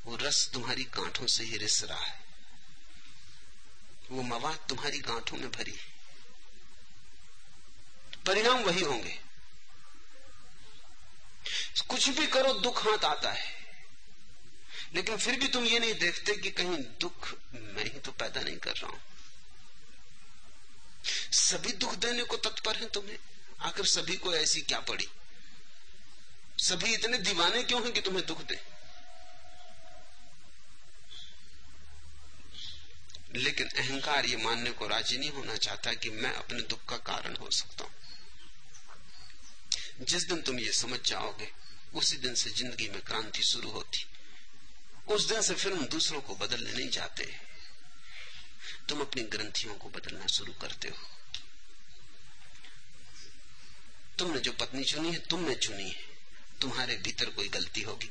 [0.05, 2.23] वो रस तुम्हारी गांठों से ही रिस रहा है।
[4.11, 5.79] वो मवाद तुम्हारी गांठों में भरी
[8.25, 9.19] परिणाम वही होंगे।
[11.89, 13.61] कुछ भी करो, दुख हाथ आता है।
[14.95, 18.57] लेकिन फिर भी तुम ये नहीं देखते कि कहीं दुख मैं ही तो पैदा नहीं
[18.57, 19.01] कर रहा हूँ।
[21.31, 23.17] सभी दुख देने को तत्पर है तुम्हें।
[23.61, 25.07] आखिर सभी को ऐसी क्या पड़ी?
[26.61, 28.61] सभी इतने दीवाने क्यों हैं कि तुम्हें दुख दे?
[33.35, 37.35] लेकिन अहंकार ये मानने को राज़ी नहीं होना चाहता कि मैं अपने दुख का कारण
[37.35, 37.91] हो सकता हूँ।
[40.01, 41.51] जिस दिन तुम ये समझ जाओगे,
[41.93, 44.05] उसी दिन से ज़िंदगी में क्रांति शुरू होती।
[45.07, 47.39] उस दिन से फिर हम दूसरों को बदलने नहीं जाते।
[48.89, 50.97] तुम अपनी ग्रंथियों को बदलना शुरू करते हो।
[54.19, 56.10] तुमने जो पत्नी चुनी है, तुमने चुनी है।
[56.61, 58.09] तुम्हारे भीतर कोई गलती होगी।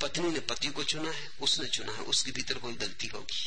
[0.00, 3.42] पत्नी ने पति को चुना है, उसने चुना है, उसके भीतर कोई गलती होगी।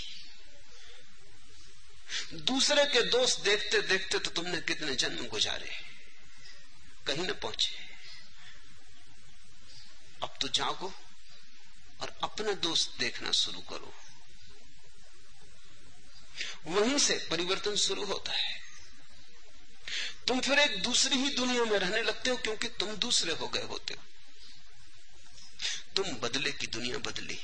[2.44, 5.72] दूसरे के दोस्त देखते देखते तो तुमने कितने जन्म गुजारे
[7.08, 7.74] कहीं न पहुँचे।
[10.24, 10.94] अब तो जागो
[12.02, 13.94] और अपने दोस्त देखना शुरू करो।
[16.68, 18.64] वहीं से परिवर्तन शुरू होता है।
[20.28, 23.64] तुम फिर एक दूसरी ही दुनिया में रहने लगते हो क्योंकि तुम दूसरे हो गए
[23.64, 24.04] होते हो।
[25.96, 27.40] तुम बदले की दुनिया बदली।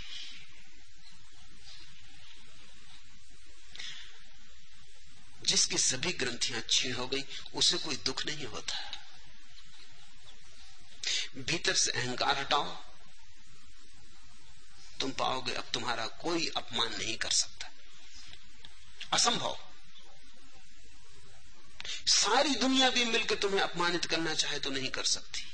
[5.43, 7.23] जिसकी सभी ग्रंथियाँ छीण हो गई,
[7.53, 9.01] उसे कोई दुख नहीं होता।
[11.37, 12.83] भीतर से अहंकार हटाओ।
[14.99, 17.69] तुम पाओगे, अब तुम्हारा कोई अपमान नहीं कर सकता।
[19.13, 19.67] असंभव।
[22.07, 25.50] सारी दुनिया भी मिलकर तुम्हें अपमानित करना चाहे तो नहीं कर सकती।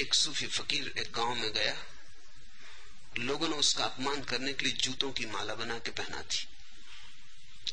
[0.00, 1.76] एक सूफी फकीर एक गाँव में गया।
[3.18, 6.48] लोगों ने उसका अपमान करने के लिए जूतों की माला बना के पहना थी।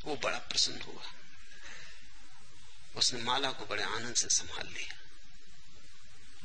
[0.06, 1.04] वो बड़ा प्रसन्न हुआ।
[2.96, 5.02] उसने माला को बड़े आनंद से संभाल लिया।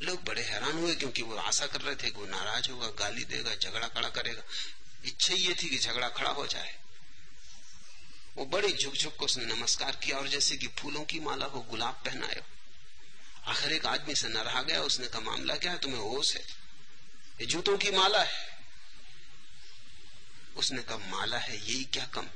[0.01, 3.25] लोग बड़े हैरान हुए क्योंकि वो आशा कर रहे थे कि वो नाराज़ होगा, गाली
[3.25, 4.43] देगा, झगड़ा खड़ा करेगा।
[5.05, 6.79] इच्छा ये थी कि झगड़ा खड़ा हो जाए।
[8.35, 11.61] वो बड़ी झुक झुक को उसने नमस्कार किया और जैसे कि फूलों की माला को
[11.61, 12.60] गुलाब पहनाया।
[13.47, 15.77] आखिर एक आदमी से न रहा गया, उसने कहा, मामला क्या है?
[15.77, 16.41] तुम्हें होश है?
[17.41, 18.61] ये जूतों की माला है।
[20.55, 22.27] उसने कहा, माला है, यही क्या कम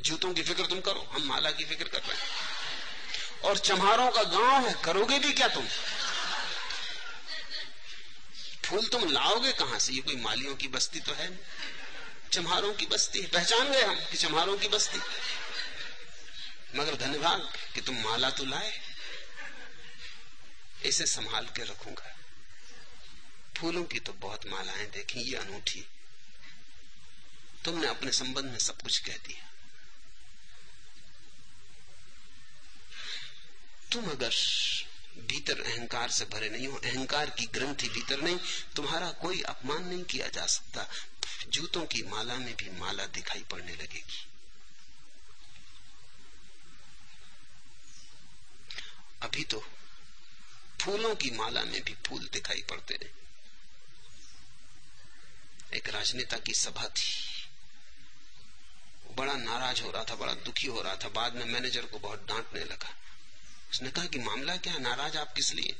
[0.00, 2.26] जूतों की फ़िक्र तुम करो, हम माला की फ़िक्र कर रहे हैं।
[3.40, 5.66] और चम्हारों का गाँव है, करोगे भी क्या तुम?
[8.64, 9.92] फूल तुम लाओगे कहाँ से?
[9.92, 11.40] ये कोई मालियों की बस्ती तो है
[12.32, 14.98] चम्हारों की बस्ती है। पहचान गए हम कि चम्हारों की बस्ती।
[16.78, 18.89] मगर धन्यवाद कि तुम माला तो लाए।
[20.84, 22.16] इसे संभाल के रखूँगा।
[23.56, 25.86] फूलों की तो बहुत मालाएँ देखी, ये अनूठी।
[27.64, 29.50] तुमने अपने संबंध में सब कुछ कह दिया।
[33.92, 34.34] तुम अगर
[35.18, 38.38] भीतर अहंकार से भरे नहीं हो, अहंकार की ग्रंथि भीतर नहीं,
[38.76, 40.88] तुम्हारा कोई अपमान नहीं किया जा सकता।
[41.48, 44.26] जूतों की माला में भी माला दिखाई पड़ने लगेगी।
[49.22, 49.66] अभी तो
[50.80, 53.10] फूलों की माला में भी फूल दिखाई पड़ते हैं।
[55.74, 57.30] एक राजनेता की सभा थी।
[59.14, 62.26] बड़ा नाराज़ हो रहा था, बड़ा दुखी हो रहा था। बाद में मैनेजर को बहुत
[62.26, 62.96] डांटने लगा।
[63.70, 64.80] उसने कहा कि मामला क्या है?
[64.80, 65.76] नाराज़ आप किस लिए?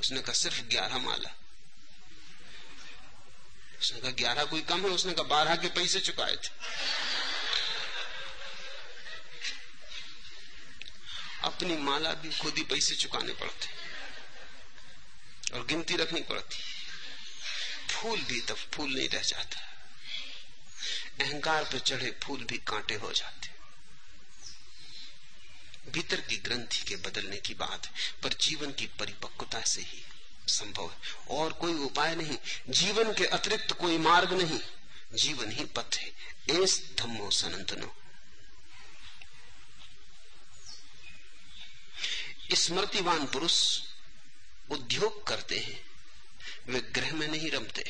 [0.00, 1.38] उसने कहा, सिर्फ़ ग्यारह माला।
[3.80, 4.88] उसने कहा, ग्यारह कोई कम है?
[4.88, 6.48] उसने कहा, बारह के पैसे चुकाए थे।
[11.42, 13.83] अपनी माला भी खुद ही पैसे चुकाने पड़ते
[15.52, 16.56] और गिनती रखनी पड़ती।
[17.94, 19.60] फूल भी तब फूल नहीं रह जाता।
[21.20, 23.50] अहंकार पर चढ़े फूल भी कांटे हो जाते।
[25.90, 27.92] भीतर की ग्रंथि के बदलने की बात,
[28.22, 30.04] पर जीवन की परिपक्वता से ही
[30.48, 30.98] संभव है।
[31.30, 32.38] और कोई उपाय नहीं।
[32.68, 34.60] जीवन के अतिरिक्त कोई मार्ग नहीं।
[35.14, 36.12] जीवन ही पथ है।
[36.50, 37.96] एस धम्मो सनंतनो।
[42.54, 43.80] स्मृतिवान पुरुष
[44.70, 45.84] उद्योग करते हैं
[46.66, 47.84] वे ग्रह में नहीं रमते।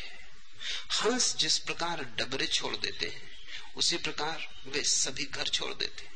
[1.02, 3.22] हंस जिस प्रकार डबरे छोड़ देते हैं,
[3.76, 6.08] उसी प्रकार वे सभी घर छोड़ देते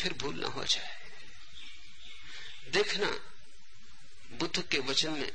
[0.00, 1.12] फिर भूल ना हो जाए।
[2.68, 3.10] देखना,
[4.36, 5.32] बुद्ध के वचन में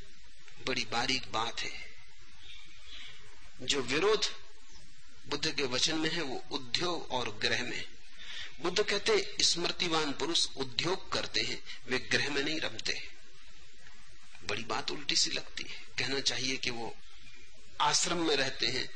[0.68, 1.92] बड़ी बारीक बात है।
[3.62, 4.36] जो विरोध
[5.28, 7.88] बुद्ध के वचन में है, वो उद्योग और ग्रह में।
[8.64, 13.10] बुद्ध कहते स्मृतिवान पुरुष उद्योग करते हैं, वे ग्रह में नहीं रमते
[14.44, 16.96] बड़ी बात उल्टी सी लगती है। कहना चाहिए कि वो
[17.82, 18.90] आश्रम में रहते हैं,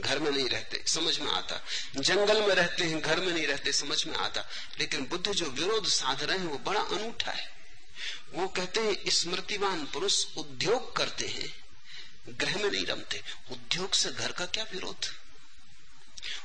[0.00, 1.64] घर में नहीं रहते, समझ में आता।
[1.96, 4.48] जंगल में रहते हैं, घर में नहीं रहते, समझ में आता।
[4.80, 7.52] लेकिन बुद्ध जो विरोध साध रहे हैं, वो बड़ा अनूठा है।
[8.32, 11.64] वो कहते हैं, स्मृतिवान पुरुष उद्योग करते हैं
[12.28, 15.06] ग्रह में नहीं रमते। उद्योग से घर का क्या विरोध?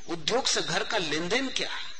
[0.07, 1.90] उद्योग से घर का लेन देन क्या?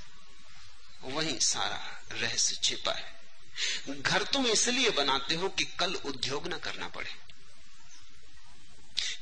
[1.04, 6.88] वही सारा रहस्य छिपा है। घर तुम इसलिए बनाते हो कि कल उद्योग न करना
[6.88, 7.10] पड़े।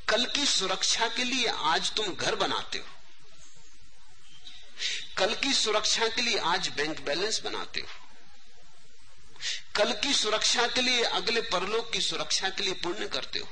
[0.09, 2.85] कल की सुरक्षा के लिए आज तुम घर बनाते हो।
[5.17, 7.87] कल की सुरक्षा के लिए आज बैंक बैलेंस बनाते हो।
[9.75, 13.49] कल की सुरक्षा के लिए अगले परलोक की सुरक्षा के लिए पुण्य करते हो।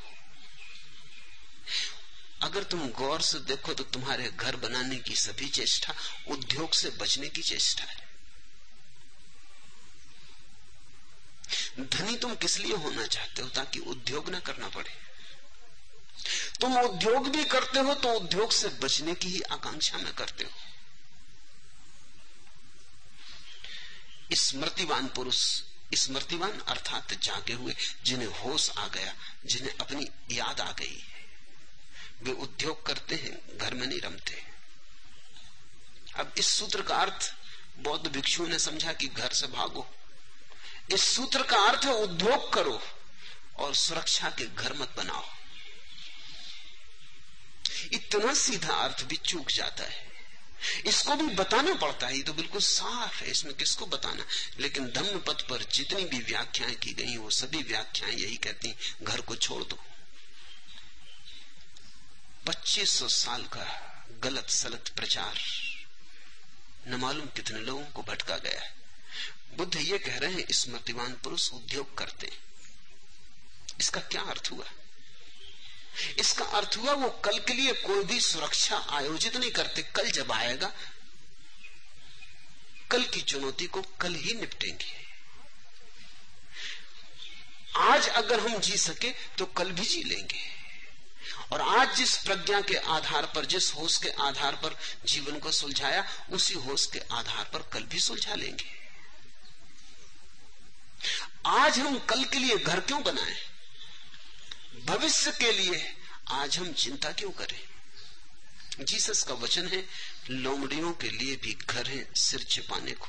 [2.41, 5.93] अगर तुम गौर से देखो तो तुम्हारे घर बनाने की सभी चेष्टा
[6.27, 8.06] उद्योग से बचने की चेष्टा है।
[11.79, 15.07] धनी तुम किस लिए होना चाहते हो ताकि उद्योग ना करना पड़े?
[16.61, 20.49] तुम उद्योग भी करते हो तो उद्योग से बचने की ही आकांक्षा में करते हो।
[24.35, 25.61] स्मृतिवान पुरुष
[25.95, 29.13] स्मृतिवान अर्थात जागे हुए, जिन्हें होश आ गया,
[29.45, 31.03] जिन्हें अपनी याद आ गई,
[32.23, 34.43] वे उद्योग करते हैं, घर में नहीं रमते।
[36.15, 37.35] अब इस सूत्र का अर्थ
[37.79, 39.87] बौद्ध भिक्षुओं ने समझा कि घर से भागो।
[40.93, 42.81] इस सूत्र का अर्थ है उद्योग करो
[43.57, 45.25] और सुरक्षा के घर मत बनाओ।
[47.93, 50.07] इतना सीधा अर्थ भी चूक जाता है।
[50.85, 54.25] इसको भी बताना पड़ता है, ये तो बिल्कुल साफ़ है, इसमें किसको बताना?
[54.59, 59.21] लेकिन धम्म पथ पर जितनी भी व्याख्याएँ की गई, वो सभी व्याख्याएँ यही कहती घर
[59.21, 59.83] को छोड़ दो।
[62.45, 63.83] 2500 साल का
[64.19, 65.39] गलत सलत प्रचार,
[66.87, 68.76] न मालूम कितने लोगों को भटका गया है।
[69.57, 72.37] बुद्ध ये कह रहे हैं स्मृतिवान पुरुष उद्योग करते।
[73.79, 74.65] इसका क्या अर्थ हुआ?
[76.19, 80.31] इसका अर्थ हुआ, वो कल के लिए कोई भी सुरक्षा आयोजित नहीं करते। कल जब
[80.31, 80.73] आएगा,
[82.91, 85.07] कल की चुनौती को कल ही निपटेंगे।
[87.75, 90.57] आज अगर हम जी सके तो कल भी जी लेंगे।
[91.51, 96.27] और आज जिस प्रज्ञा के आधार पर, जिस होश के आधार पर जीवन को सुलझाया,
[96.31, 98.86] उसी होश के आधार पर कल भी सुलझा लेंगे।
[101.45, 103.49] आज हम कल के लिए घर क्यों बनाए?
[104.85, 107.67] भविष्य के लिए आज हम चिंता क्यों करें?
[108.85, 109.87] जीसस का वचन है,
[110.29, 113.07] लोमड़ियों के लिए भी घर है सिर छिपाने को।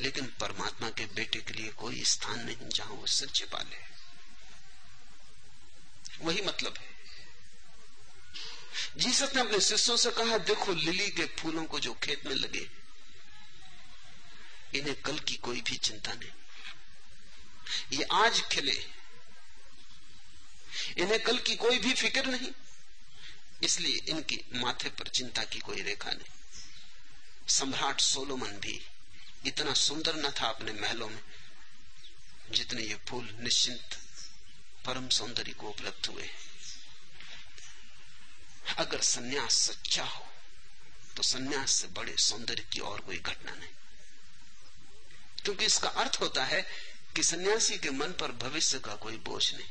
[0.00, 3.96] लेकिन परमात्मा के बेटे के लिए कोई स्थान नहीं जहाँ वो सिर छिपा ले।
[6.20, 6.96] वही मतलब है।
[8.96, 12.85] जीसस ने अपने शिष्यों से कहा, देखो, लिली के फूलों को जो खेत में लगे
[14.74, 16.30] इन्हें कल की कोई भी चिंता नहीं।
[17.92, 18.76] ये आज खिले
[20.98, 22.50] इन्हें कल की कोई भी फ़िक्र नहीं।
[23.62, 28.80] इसलिए इनकी माथे पर चिंता की कोई रेखा नहीं। सम्राट सोलोमन भी
[29.46, 31.22] इतना सुंदर न था अपने महलों में,
[32.50, 33.98] जितने ये फूल निश्चिंत
[34.84, 36.28] परम सौंदर्य को उपलब्ध हुए।
[38.78, 40.26] अगर सन्यास सच्चा हो
[41.16, 43.68] तो सन्यास से बड़े सौंदर्य की और कोई घटना नहीं।
[45.46, 46.62] क्योंकि इसका अर्थ होता है
[47.16, 49.66] कि सन्यासी के मन पर भविष्य का कोई बोझ नहीं।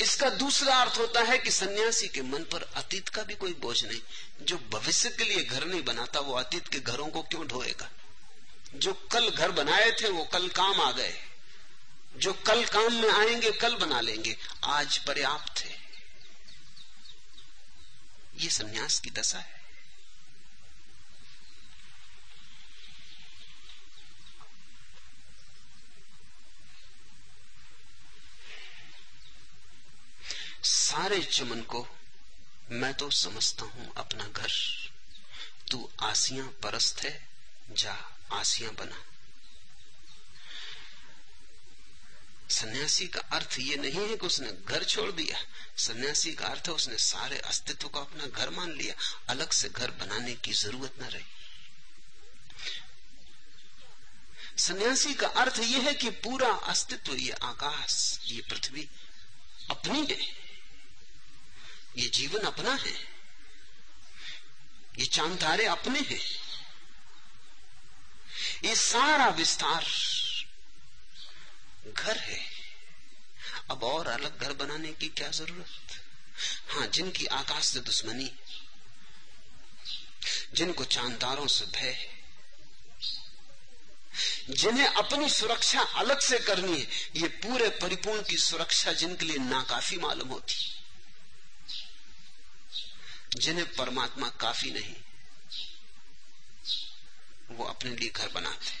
[0.00, 3.84] इसका दूसरा अर्थ होता है कि सन्यासी के मन पर अतीत का भी कोई बोझ
[3.84, 4.00] नहीं।
[4.42, 7.90] जो भविष्य के लिए घर नहीं बनाता, वो अतीत के घरों को क्यों ढोएगा?
[8.74, 11.22] जो कल घर बनाए थे, वो कल काम आ गए।
[12.16, 15.78] जो कल काम में आएँगे, कल बना लेंगे। आज पर्याप्त है।
[18.36, 19.53] ये सन्यास की दशा है।
[30.64, 31.88] सारे चमन को
[32.70, 34.50] मैं तो समझता हूँ अपना घर।
[35.70, 37.28] तू आसियाँ परस्त है,
[37.72, 39.04] जा आसियाँ बना।
[42.48, 45.38] सन्यासी का अर्थ ये नहीं है कि उसने घर छोड़ दिया।
[45.76, 48.94] सन्यासी का अर्थ है उसने सारे अस्तित्व को अपना घर मान लिया।
[49.28, 51.24] अलग से घर बनाने की ज़रूरत न रही।
[54.58, 58.88] सन्यासी का अर्थ यह है कि पूरा अस्तित्व, ये आकाश, ये पृथ्वी
[59.70, 60.43] अपनी है।
[61.96, 62.94] ये जीवन अपना है।
[64.98, 66.20] ये चाँद तारे अपने हैं।
[68.64, 69.86] ये सारा विस्तार
[71.92, 72.40] घर है।
[73.70, 76.02] अब और अलग घर बनाने की क्या ज़रूरत?
[76.70, 78.32] हाँ जिनकी आकाश से दुश्मनी,
[80.54, 82.14] जिनको चांदारों से भय
[84.50, 86.86] जिन्हें अपनी सुरक्षा अलग से करनी है,
[87.16, 90.73] ये पूरे परिपूर्ण की सुरक्षा जिनके लिए नाकाफी मालूम होती
[93.36, 94.94] जिन्हें परमात्मा काफ़ी नहीं,
[97.50, 98.72] वो अपने लिए घर बनाते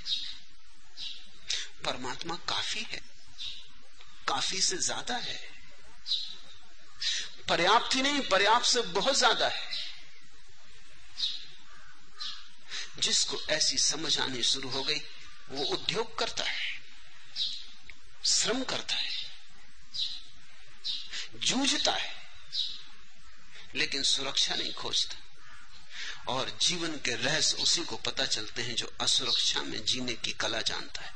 [1.84, 3.00] परमात्मा काफ़ी है,
[4.28, 5.38] काफ़ी से ज़्यादा है।
[7.48, 9.72] पर्याप्त ही नहीं, पर्याप्त से बहुत ज़्यादा है।
[12.98, 15.00] जिसको ऐसी समझ आनी शुरू हो गई,
[15.50, 16.82] वो उद्योग करता है,
[18.24, 19.10] श्रम करता है,
[21.36, 22.23] जूझता है।
[23.74, 25.16] लेकिन सुरक्षा नहीं खोजता।
[26.28, 30.60] और जीवन के रहस्य उसी को पता चलते हैं जो असुरक्षा में जीने की कला
[30.60, 31.14] जानता है।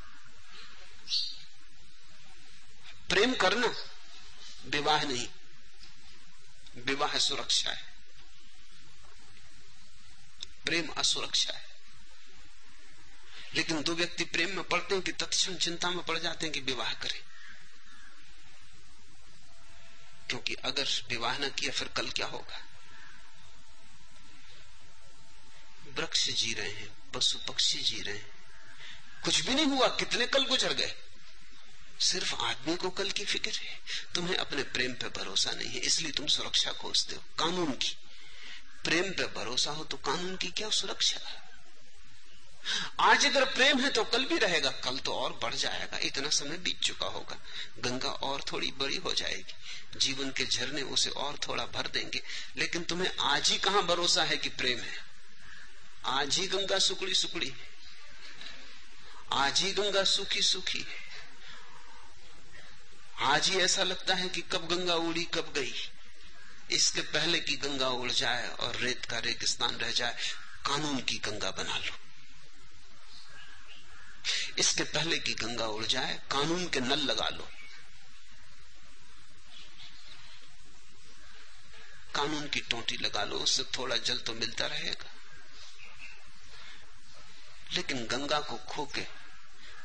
[3.08, 3.74] प्रेम करना
[4.66, 5.28] विवाह नहीं,
[6.76, 7.94] विवाह सुरक्षा है।
[10.64, 11.68] प्रेम असुरक्षा है।
[13.54, 16.60] लेकिन दो व्यक्ति प्रेम में पड़ते हैं कि तत्क्षण चिंता में पड़ जाते हैं कि
[16.60, 17.27] विवाह करें।
[20.28, 22.64] क्योंकि अगर विवाह न किया, फिर कल क्या होगा?
[25.94, 28.30] वृक्ष जी रहे हैं, पशु पक्षी जी रहे हैं।
[29.24, 30.94] कुछ भी नहीं हुआ, कितने कल गुजर गए?
[32.00, 33.80] सिर्फ़ आदमी को कल की फ़िक्र है।
[34.14, 37.96] तुम्हें अपने प्रेम पे भरोसा नहीं है, इसलिए तुम सुरक्षा खोजते हो, कानून की।
[38.84, 41.47] प्रेम पे भरोसा हो तो कानून की क्या सुरक्षा?
[43.00, 46.56] आज अगर प्रेम है तो कल भी रहेगा, कल तो और बढ़ जाएगा, इतना समय
[46.58, 47.36] बीत चुका होगा,
[47.78, 52.22] गंगा और थोड़ी बड़ी हो जाएगी, जीवन के झरने उसे और थोड़ा भर देंगे,
[52.56, 54.96] लेकिन तुम्हें आज ही कहाँ भरोसा है कि प्रेम है?
[56.06, 57.52] आज ही गंगा सुकड़ी सुकड़ी
[59.32, 60.86] आज ही गंगा सूखी सूखी
[63.22, 65.72] आज ही ऐसा लगता है कि कब गंगा उड़ी, कब गई,
[66.70, 70.16] इसके पहले की गंगा उड़ जाए और रेत का रेगिस्तान रह जाए,
[70.66, 71.96] कानून की गंगा बना लो।
[74.58, 77.48] इसके पहले की गंगा उड़ जाए, कानून के नल लगा लो।
[82.14, 85.10] कानून की टोटी लगा लो, उससे थोड़ा जल तो मिलता रहेगा।
[87.72, 89.06] लेकिन गंगा को खो के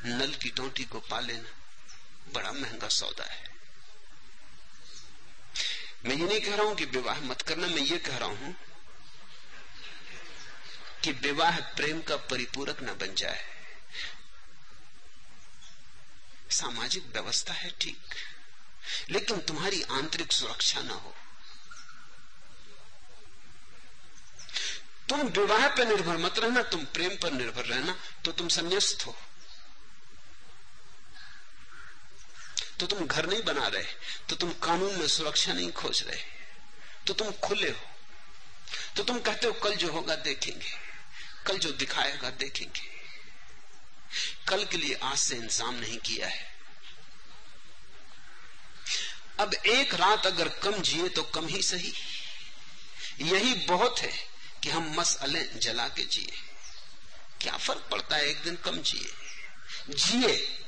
[0.06, 1.50] नल की टोटी को पा लेना
[2.34, 3.54] बड़ा महँगा सौदा है।
[6.06, 8.56] मैं ये नहीं कह रहा हूँ कि विवाह मत करना, मैं ये कह रहा हूँ
[11.04, 13.53] कि विवाह प्रेम का परिपूरक न बन जाए।
[16.54, 18.16] सामाजिक व्यवस्था है, ठीक।
[19.10, 21.16] लेकिन तुम्हारी आंतरिक सुरक्षा ना हो।
[25.10, 29.16] तुम विवाह पर निर्भर मत रहना, तुम प्रेम पर निर्भर रहना तो तुम संन्यास्त हो।
[32.80, 33.84] तो तुम घर नहीं बना रहे
[34.30, 36.22] तो तुम कानून में सुरक्षा नहीं खोज रहे
[37.08, 37.90] तो तुम खुले हो।
[38.96, 40.72] तो तुम कहते हो, कल जो होगा देखेंगे,
[41.46, 42.93] कल जो दिखाएगा देखेंगे।
[44.48, 46.54] कल के लिए आज से इंतज़ाम नहीं किया है।
[49.40, 51.94] अब एक रात अगर कम जिए तो कम ही सही।
[53.22, 54.14] यही बहुत है
[54.64, 56.32] कि हम मसले जला के जिए।
[57.42, 59.14] क्या फ़र्क पड़ता है एक दिन कम जिए?
[59.90, 60.60] जिए।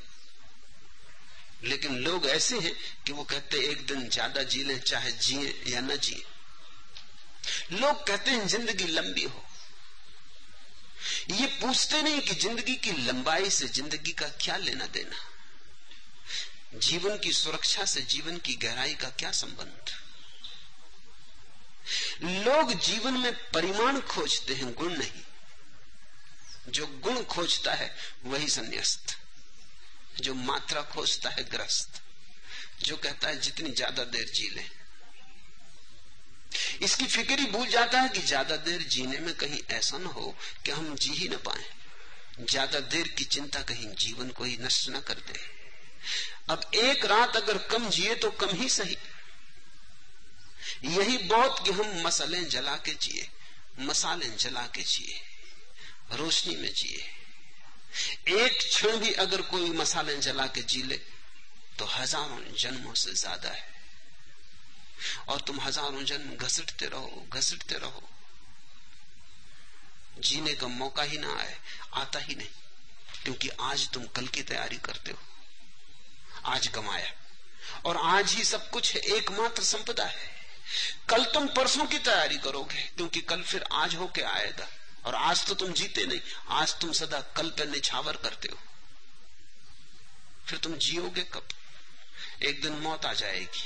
[1.64, 5.64] लेकिन लोग ऐसे हैं कि वो कहते हैं, एक दिन ज़्यादा जी लें, चाहे जिए
[5.68, 6.26] या न जिए।
[7.72, 9.46] लोग कहते हैं, ज़िंदगी लंबी हो।
[11.32, 15.16] ये पूछते नहीं कि ज़िंदगी की लंबाई से ज़िंदगी का क्या लेना देना।
[16.80, 19.92] जीवन की सुरक्षा से जीवन की गहराई का क्या संबंध?
[22.24, 25.24] लोग जीवन में परिमाण खोजते हैं, गुण नहीं।
[26.70, 29.18] जो गुण खोजता है, वही संन्यास्त।
[30.22, 32.02] जो मात्रा खोजता है, ग्रस्त।
[32.84, 34.85] जो कहता है, जितनी ज़्यादा देर जी ले।
[36.82, 40.36] इसकी फ़िक्र ही भूल जाता है कि ज़्यादा देर जीने में कहीं ऐसा ना हो
[40.66, 41.66] कि हम जी ही ना पाए।
[42.42, 45.40] ज़्यादा देर की चिंता कहीं जीवन को ही नष्ट न कर दे।
[46.50, 48.98] अब एक रात अगर कम जिए तो कम ही सही।
[50.86, 53.28] यही बहुत कि हम मसाले जला के जिए,
[53.80, 55.20] मसाले जला के जिए,
[56.18, 57.04] रोशनी में जिए।
[58.38, 60.96] एक क्षण भी अगर कोई मसाले जला के जी ले
[61.80, 63.75] तो हज़ारों जन्मों से ज़्यादा है।
[65.28, 68.04] और तुम हज़ारों जन्म घसटते रहो घसटते रहो।
[70.20, 71.58] जीने का मौका ही ना आए,
[71.94, 72.48] आता ही नहीं,
[73.24, 75.18] क्योंकि आज तुम कल की तैयारी करते हो।
[76.46, 77.12] आज गमाया
[77.86, 80.34] और आज ही सब कुछ है, एकमात्र संपदा है।
[81.10, 84.68] कल तुम परसों की तैयारी करोगे, क्योंकि कल फिर आज होके आएगा।
[85.06, 88.58] और आज तो तुम जीते नहीं, आज तुम सदा कल पे निछावर करते हो।
[90.48, 91.48] फिर तुम जियोगे कब?
[92.44, 93.64] एक दिन मौत आ जाएगी।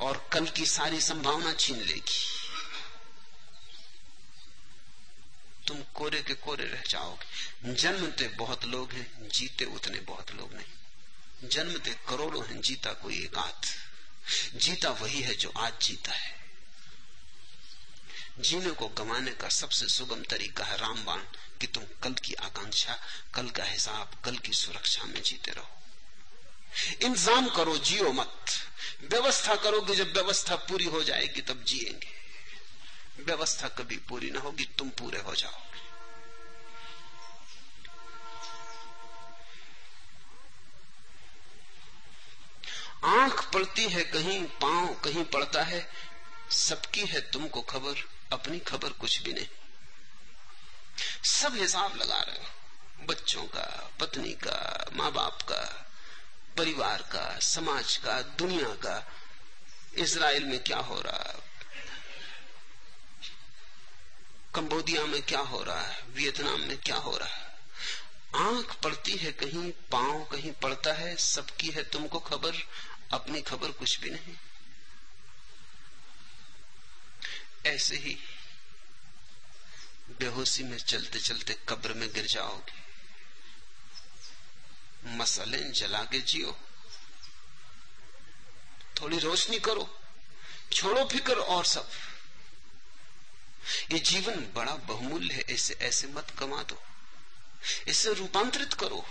[0.00, 2.26] और कल की सारी संभावना छीन लेगी।
[5.66, 11.48] तुम कोरे के कोरे रह जाओगे। जन्मते बहुत लोग हैं, जीते उतने बहुत लोग नहीं।
[11.48, 13.66] जन्मते करोड़ों हैं, जीता कोई एक आध।
[14.54, 16.44] जीता वही है जो आज जीता है।
[18.38, 21.20] जीने को गंवाने का सबसे सुगम तरीका है रामबाण
[21.60, 23.00] कि तुम कल की आकांक्षा,
[23.34, 25.70] कल का हिसाब, कल की सुरक्षा में जीते रहो।
[27.02, 28.46] इंतज़ाम करो, जियो मत।
[29.08, 32.24] व्यवस्था करोगे, जब व्यवस्था पूरी हो जाएगी, तब जिएँगे।
[33.22, 35.64] व्यवस्था कभी पूरी ना होगी, तुम पूरे हो जाओगे।
[43.04, 45.90] आँख पड़ती है कहीं, पाँव कहीं पड़ता है,
[46.50, 49.46] सबकी है तुमको खबर, अपनी खबर कुछ भी नहीं।
[51.24, 52.50] सब हिसाब लगा रहे हो,
[53.06, 55.83] बच्चों का, पत्नी का, माँ बाप का
[56.56, 59.12] परिवार का, समाज का, दुनिया का
[59.94, 61.44] इसराइल में क्या हो रहा है?
[64.54, 66.02] कंबोडिया में क्या हो रहा है?
[66.08, 67.54] वियतनाम में क्या हो रहा है?
[68.34, 72.56] आँख पड़ती है कहीं, पाँव कहीं पड़ता है, सबकी है तुमको खबर,
[73.12, 74.36] अपनी खबर कुछ भी नहीं।
[77.66, 78.18] ऐसे ही
[80.18, 82.83] बेहोशी में चलते चलते कब्र में गिर जाओगे।
[85.06, 86.60] मसले जला के जियो।
[89.00, 90.00] थोड़ी रोशनी करो,
[90.72, 91.90] छोड़ो फ़िक्र और सब।
[93.92, 96.82] ये जीवन बड़ा बहुमूल्य है, इसे ऐसे मत कमा दो।
[97.88, 99.06] इसे रूपांतरित करो।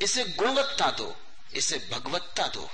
[0.00, 1.22] इसे गुणवत्ता दो,
[1.54, 2.70] इसे भगवत्ता दो।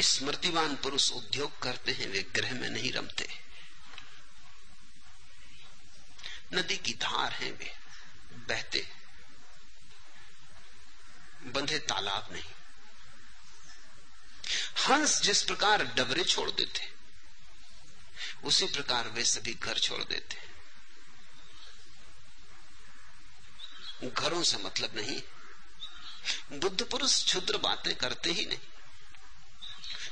[0.00, 3.51] स्मृतिवान पुरुष उद्योग करते हैं, वे ग्रह में नहीं रमते।
[6.54, 7.76] नदी की धार हैं वे,
[8.32, 8.88] बहते।
[11.42, 12.42] बंधे तालाब नहीं।
[14.88, 16.92] हंस जिस प्रकार डबरे छोड़ देते,
[18.44, 20.52] उसी प्रकार वे सभी घर छोड़ देते।
[24.08, 25.22] घरों से मतलब नहीं,
[26.58, 28.58] बुद्ध पुरुष क्षुद्र बातें करते ही नहीं।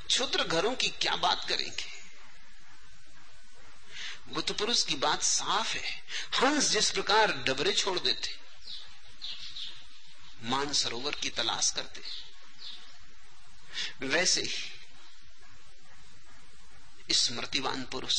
[0.07, 2.00] क्षुद्र घरों की क्या बात करेंगे?
[4.31, 6.03] बुद्ध पुरुष की बात साफ़ है।
[6.41, 8.39] हंस जिस प्रकार डबरे छोड़ देते,
[10.43, 12.03] मान सरोवर की तलाश करते।
[14.07, 14.73] वैसे ही
[17.15, 18.19] स्मृतिवान पुरुष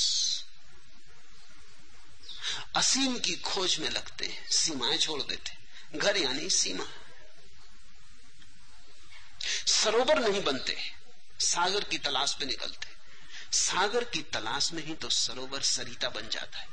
[2.76, 5.52] असीम की खोज में लगते, सीमाएँ छोड़ देते।
[5.98, 6.86] घर यानी सीमा।
[9.68, 10.92] सरोवर नहीं बनते,
[11.40, 12.91] सागर की तलाश में निकलते।
[13.52, 16.70] सागर की तलाश में ही तो सरोवर सरिता बन जाता है।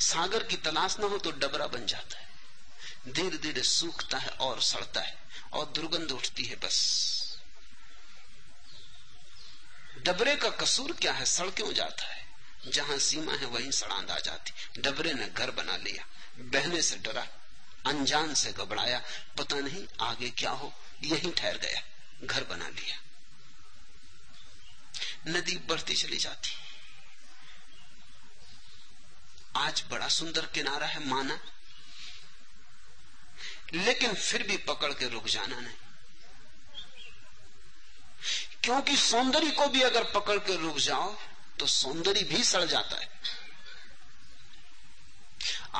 [0.00, 2.26] सागर की तलाश ना हो तो डबरा बन जाता है।
[3.08, 5.16] धीरे धीरे सूखता है और सड़ता है
[5.52, 6.78] और दुर्गंध उठती है बस।
[9.98, 11.24] डबरे का कसूर क्या है?
[11.24, 12.26] सड़ क्यों जाता है।
[12.68, 16.06] जहाँ सीमा है वहीं सड़ांद आ जाती। डबरे ने घर बना लिया।
[16.38, 17.26] बहने से डरा,
[17.86, 19.02] अनजान से घबराया।
[19.38, 20.72] पता नहीं आगे क्या हो,
[21.04, 21.82] यहीं ठहर गया।
[22.24, 22.98] घर बना लिया।
[25.28, 26.50] नदी बढ़ती चली जाती।
[29.56, 31.38] आज बड़ा सुंदर किनारा है माना।
[33.74, 35.74] लेकिन फिर भी पकड़ के रुक जाना नहीं।
[38.64, 41.14] क्योंकि सौंदर्य को भी अगर पकड़ के रुक जाओ
[41.58, 43.08] तो सौंदर्य भी सड़ जाता है।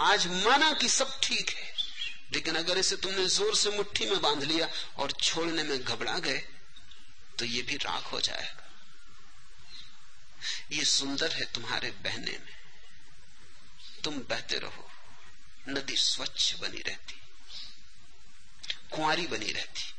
[0.06, 1.72] आज माना कि सब ठीक है,
[2.32, 6.38] लेकिन अगर इसे तुमने ज़ोर से मुट्ठी में बाँध लिया और छोड़ने में घबरा गए
[7.38, 8.67] तो ये भी राख हो जाएगा।
[10.72, 12.58] ये सुंदर है तुम्हारे बहने में।
[14.04, 14.90] तुम बहते रहो।
[15.68, 17.14] नदी स्वच्छ बनी रहती।
[18.90, 19.94] कुंवारी बनी रहती।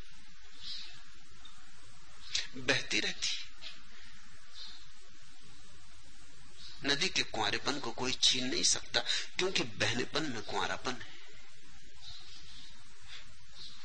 [2.62, 3.46] बहती रहती।
[6.86, 9.00] नदी के कुआरेपन को कोई छीन नहीं सकता,
[9.38, 11.20] क्योंकि बहनेपन में कुआरापन है।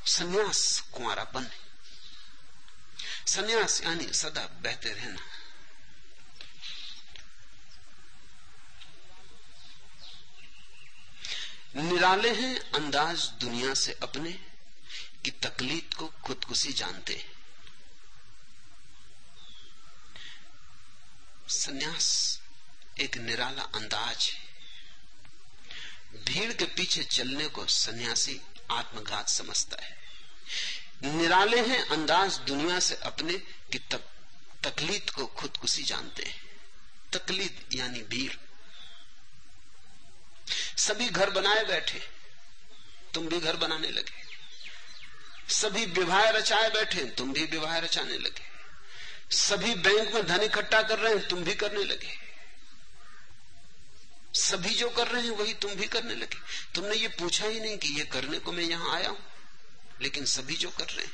[0.07, 1.59] सन्यास कुआरापन है।
[3.27, 5.44] सन्यास यानी सदा बहते रहना।
[11.75, 14.31] निराले हैं अंदाज दुनिया से अपने
[15.25, 17.35] कि तकलीफ़ को खुदकुशी जानते। हैं
[21.49, 22.39] सन्यास
[22.99, 24.39] एक निराला अंदाज है।
[26.25, 28.41] भीड़ के पीछे चलने को सन्यासी
[28.71, 29.97] आत्मघात समझता है।
[31.03, 33.33] निराले हैं अंदाज दुनिया से अपने
[33.71, 33.99] कि तक,
[34.63, 36.41] तकलीफ़ को खुदकुशी जानते हैं।
[37.13, 38.44] तकलीफ़ यानी भीड़।
[40.77, 42.01] सभी घर बनाए बैठे,
[43.13, 44.23] तुम भी घर बनाने लगे।
[45.53, 48.43] सभी विवाह रचाए बैठे, तुम भी विवाह रचाने लगे।
[49.31, 52.25] सभी बैंक में धन इकट्ठा कर रहे हैं, तुम भी करने लगे।
[54.33, 56.37] सभी जो कर रहे हैं, वही तुम भी करने लगे।
[56.75, 59.19] तुमने ये पूछा ही नहीं कि ये करने को मैं यहाँ आया हूँ,
[60.01, 61.13] लेकिन सभी जो कर रहे हैं,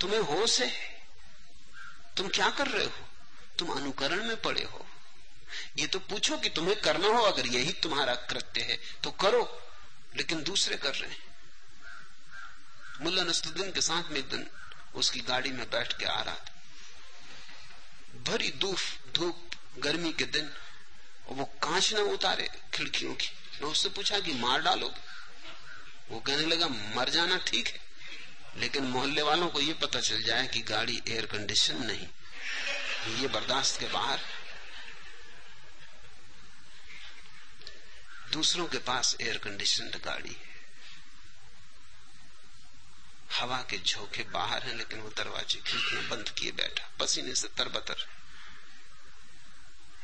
[0.00, 0.72] तुम्हें होश है?
[2.16, 3.08] तुम क्या कर रहे हो?
[3.58, 4.86] तुम अनुकरण में पड़े हो।
[5.78, 9.42] ये तो पूछो कि तुम्हें करना हो अगर यही तुम्हारा कृत्य है तो करो,
[10.16, 11.30] लेकिन दूसरे कर रहे हैं।
[13.00, 14.46] मुल्ला नसरुद्दीन के साथ में एक दिन
[14.94, 16.52] उसकी गाड़ी में बैठ के आ रहा था।
[18.22, 18.78] भरी धूप
[19.14, 20.50] धूप, गर्मी के दिन
[21.28, 23.30] वो कांच ना उतारे खिड़कियों की।
[23.62, 25.10] मैं उससे पूछा कि मार डालोगे?
[26.10, 27.80] वो कहने लगा, मर जाना ठीक है,
[28.56, 32.06] लेकिन मोहल्ले वालों को ये पता चल जाए कि गाड़ी एयर कंडीशन नहीं।
[33.12, 34.20] ये बर्दाश्त के बाहर
[38.32, 40.52] दूसरों के पास एयर कंडीशन गाड़ी है।
[43.40, 48.08] हवा के झोंके बाहर हैं, लेकिन वो दरवाजे खिड़कियाँ बंद किए बैठा। पसीने से तरबतर।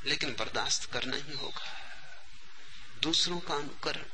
[0.05, 1.79] लेकिन बर्दाश्त करना ही होगा।
[3.03, 4.05] दूसरों का अनुकरण।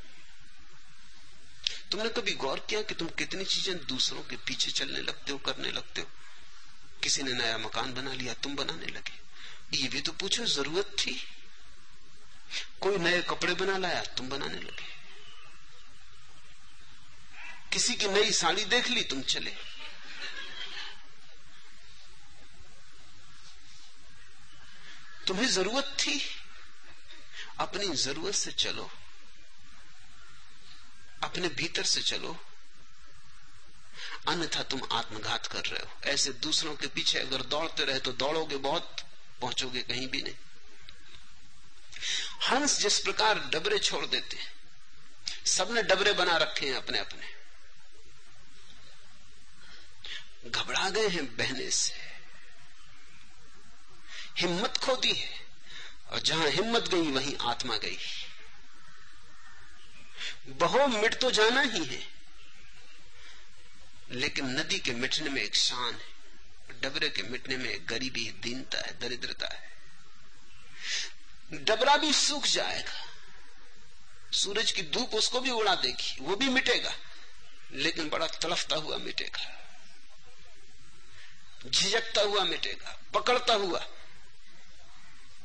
[1.91, 5.71] तुमने कभी गौर किया कि तुम कितनी चीज़ें दूसरों के पीछे चलने लगते हो, करने
[5.71, 6.07] लगते हो?
[7.03, 9.25] किसी ने नया मकान बना लिया, तुम बनाने लगे।
[9.77, 11.31] ये भी तो पूछो, ज़रूरत थी?
[12.81, 14.95] कोई नए कपड़े बना लाया, तुम बनाने लगे।
[17.73, 19.55] किसी की नई साड़ी देख ली, तुम चले।
[25.27, 26.25] तुम्हें ज़रूरत थी?
[27.59, 28.91] अपनी ज़रूरत से चलो।
[31.23, 32.45] अपने भीतर से चलो।
[34.27, 38.57] अन्यथा तुम आत्मघात कर रहे हो। ऐसे दूसरों के पीछे अगर दौड़ते रहे तो दौड़ोगे
[38.57, 38.97] बहुत,
[39.41, 40.35] पहुंचोगे कहीं भी नहीं।
[42.49, 44.51] हंस जिस प्रकार डबरे छोड़ देते हैं,
[45.47, 47.33] सबने डबरे बना रखे हैं अपने अपने
[50.45, 51.93] घबरा गए हैं बहने से।
[54.37, 55.33] हिम्मत खो दी है,
[56.11, 57.97] और जहाँ हिम्मत गई, वहीं आत्मा गई।
[60.49, 62.01] बहो मिट तो जाना ही है,
[64.11, 68.99] लेकिन नदी के मिटने में एक शान है डबरे के मिटने में गरीबी, दीनता है,
[68.99, 69.74] दरिद्रता है।
[71.53, 73.03] डबरा भी सूख जाएगा।
[74.31, 76.93] सूरज की धूप उसको भी उड़ा देगी, वो भी मिटेगा,
[77.71, 79.51] लेकिन बड़ा तड़फता हुआ मिटेगा।
[81.69, 83.85] झिझकता हुआ मिटेगा, पकड़ता हुआ।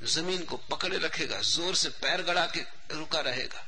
[0.04, 2.60] ज़मीन को पकड़े रखेगा, ज़ोर से पैर गड़ा के
[2.94, 3.66] रुका रहेगा।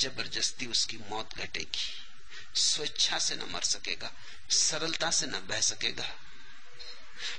[0.00, 2.04] ज़बरदस्ती उसकी मौत घटेगी।
[2.54, 4.12] स्वेच्छा से न मर सकेगा,
[4.50, 6.08] सरलता से न बह सकेगा।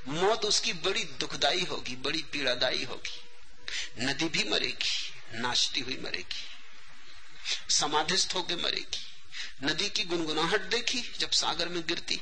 [0.07, 3.19] मौत उसकी बड़ी दुखदाई होगी, बड़ी पीड़ादायी होगी।
[4.05, 6.45] नदी भी मरेगी नाचती हुई मरेगी,
[7.69, 9.05] समाधिस्थ होकर मरेगी।
[9.63, 12.21] नदी की गुनगुनाहट देखी, जब सागर में गिरती।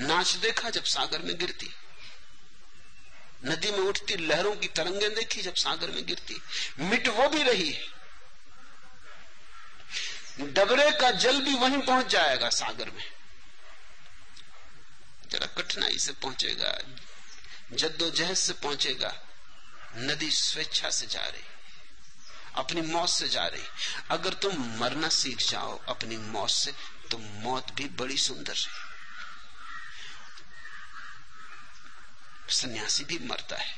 [0.00, 1.74] नाच देखा, जब सागर में गिरती।
[3.44, 6.42] नदी में उठती, लहरों की तरंगें देखी, जब सागर में गिरती।
[6.80, 7.94] मिट वो भी रही है।
[10.40, 13.13] डबरे का जल भी वहीं पहुँच जाएगा सागर में।
[15.30, 16.78] जरा कठिनाई से पहुंचेगा,
[17.72, 19.12] जद्दोजहद से पहुंचेगा,
[19.96, 21.42] नदी स्वेच्छा से जा रही,
[22.54, 23.62] अपनी मौत से जा रही।
[24.10, 26.72] अगर तुम मरना सीख जाओ अपनी मौत से
[27.10, 28.84] तो मौत भी बड़ी सुंदर है।
[32.50, 33.74] सन्यासी भी मरता है,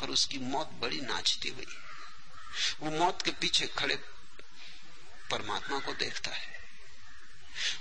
[0.00, 1.76] पर उसकी मौत बड़ी नाचती हुई।
[2.80, 3.96] वो मौत के पीछे खड़े
[5.30, 6.57] परमात्मा को देखता है।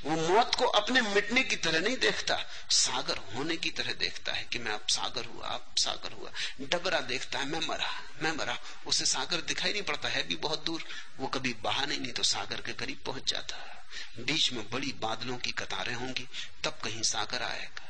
[0.03, 2.37] वो मौत को अपने मिटने की तरह नहीं देखता
[2.71, 6.31] सागर होने की तरह देखता है कि मैं अब सागर हुआ अब सागर हुआ।
[6.61, 7.91] डबरा देखता है मैं मरा
[8.21, 10.83] मैं मरा। उसे सागर दिखाई नहीं पड़ता है भी बहुत दूर।
[11.17, 14.93] वो कभी बहा नहीं, नहीं तो सागर के करीब पहुँच जाता है। बीच में बड़ी
[15.01, 16.27] बादलों की कतारें होंगी
[16.63, 17.83] तब कहीं सागर आएगा।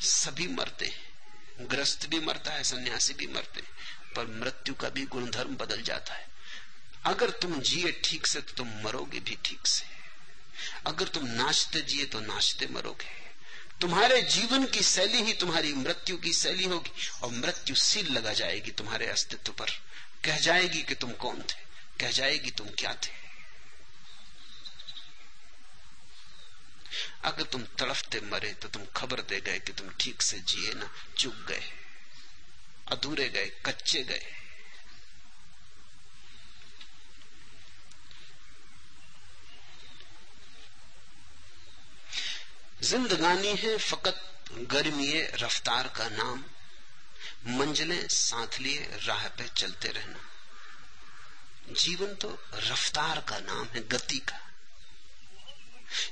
[0.00, 0.92] सभी मरते
[1.60, 3.62] ग्रस्त भी मरता है सन्यासी भी मरते
[4.16, 6.31] पर मृत्यु का भी गुणधर्म बदल जाता है।
[7.04, 9.86] अगर तुम जिए ठीक से तो तुम मरोगे भी ठीक से।
[10.86, 13.20] अगर तुम नाचते जिए तो नाचते मरोगे।
[13.80, 16.90] तुम्हारे जीवन की शैली ही तुम्हारी मृत्यु की शैली होगी,
[17.22, 19.70] और मृत्यु सील लगा जाएगी तुम्हारे अस्तित्व पर।
[20.24, 21.60] कह जाएगी कि तुम कौन थे?
[22.00, 23.20] कह जाएगी तुम क्या थे?
[27.24, 30.90] अगर तुम तड़फते मरे तो तुम खबर दे गए कि तुम ठीक से जिए ना
[31.18, 31.62] चुप गए,
[32.88, 34.26] अधूरे गए, कच्चे गए।
[42.82, 46.44] जिंदगानी है फकत गर्मी रफ्तार का नाम,
[47.46, 50.18] मंजिलें साथ लिए राह पे चलते रहना।
[51.74, 54.50] जीवन तो रफ्तार का नाम है, गति का।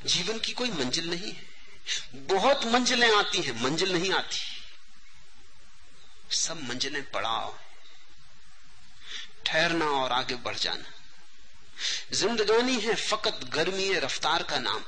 [0.05, 1.47] जीवन की कोई मंजिल नहीं है।
[2.15, 4.39] बहुत मंजिलें आती हैं, मंजिल नहीं आती।
[6.37, 7.59] सब मंजिलें पड़ाव
[9.47, 10.93] ठहरना और आगे बढ़ जाना।
[12.13, 14.85] जिंदगानी है फकत गर्मी रफ्तार का नाम।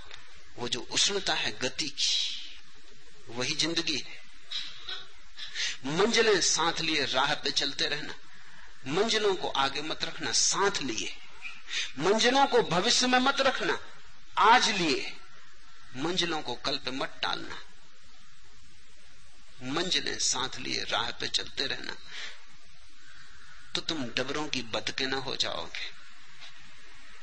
[0.56, 2.36] वो जो उष्णता है गति की,
[3.28, 4.22] वही ज़िंदगी है।
[5.86, 8.14] मंजिलें साथ लिए, राह पे चलते रहना।
[8.86, 11.16] मंजिलों को आगे मत रखना, साथ लिए।
[11.98, 13.78] मंजिलों को भविष्य में मत रखना,
[14.38, 15.16] आज लिए।
[15.96, 17.62] मंजिलों को कल पे मत टालना।
[19.62, 21.96] मंजिलें साथ लिए, राह पे चलते रहना।
[23.74, 25.90] तो तुम डबरों की बदके ना हो जाओगे।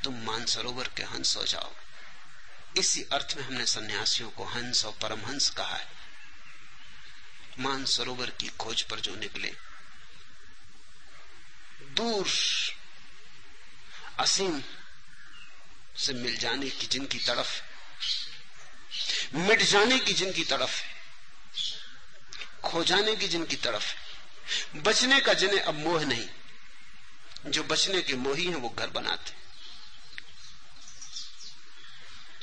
[0.04, 1.89] तुम मानसरोवर के हंस हो जाओगे।
[2.76, 5.88] इसी अर्थ में हमने सन्यासियों को हंस और परमहंस कहा है।
[7.58, 9.56] मान सरोवर की खोज पर जो निकले।
[11.82, 12.28] दूर
[14.18, 14.62] असीम
[15.96, 17.62] से मिल जाने की जिनकी तरफ़
[19.34, 21.00] मिट जाने की जिनकी तरफ़ है।
[22.64, 24.10] खो जाने की जिनकी तरफ़ है।
[24.82, 26.28] बचने का जिन्हें अब मोह नहीं,
[27.46, 29.39] जो बचने के मोही हैं वो घर बनाते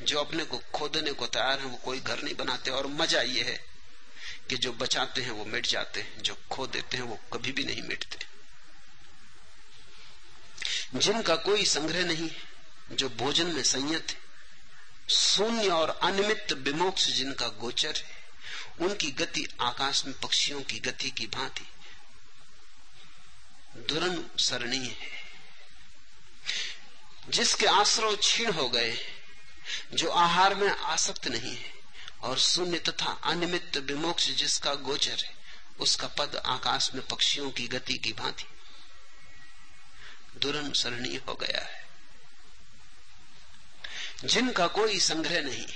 [0.02, 3.22] जो अपने को खो देने को तैयार है, वो कोई घर नहीं बनाते और मज़ा
[3.22, 3.66] ये है
[4.50, 7.64] कि जो बचाते हैं वो मिट जाते हैं, जो खो देते हैं वो कभी भी
[7.64, 8.18] नहीं मिटते।
[10.96, 12.30] जिनका कोई संग्रह नहीं,
[12.92, 14.18] जो भोजन में संयत है,
[15.10, 18.18] शून्य और अनिमित विमोक्ष जिनका गोचर है,
[18.82, 21.68] उनकी गति आकाश में पक्षियों की गति की भांति
[23.78, 25.18] दुरन सरणीय है।
[27.30, 29.17] जिसके आश्रव क्षीण हो गए
[29.94, 31.74] जो आहार में आसक्त नहीं है
[32.22, 35.36] और शून्य तथा अनिमित विमोक्ष जिसका गोचर है,
[35.80, 38.44] उसका पद आकाश में पक्षियों की गति की भांति
[40.38, 41.88] दुरन सरणीय हो गया है।
[44.26, 45.68] जिनका कोई संग्रह नहीं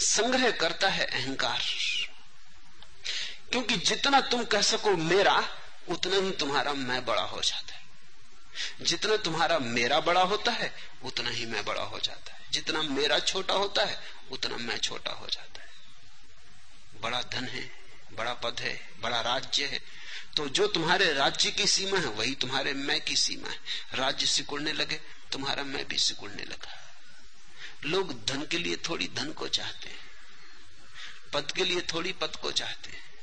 [0.00, 1.62] संग्रह करता है अहंकार।
[3.50, 5.48] क्योंकि जितना तुम कह सको मेरा,
[5.88, 7.83] उतना ही तुम्हारा मैं बड़ा हो जाता है।
[8.80, 13.18] जितना तुम्हारा मेरा बड़ा होता है, उतना ही मैं बड़ा हो जाता है। जितना मेरा
[13.18, 15.68] छोटा होता है, उतना मैं छोटा हो जाता है।
[17.00, 17.70] बड़ा धन है,
[18.12, 19.80] बड़ा पद है, बड़ा राज्य है।
[20.36, 23.60] तो जो तुम्हारे राज्य की सीमा है, वही तुम्हारे मैं की सीमा है।
[23.94, 25.00] राज्य सिकुड़ने लगे,
[25.32, 26.80] तुम्हारा मैं भी सिकुड़ने लगा।
[27.84, 29.98] लोग धन के लिए थोड़ी धन को चाहते हैं,
[31.32, 33.13] पद के लिए थोड़ी पद को चाहते हैं।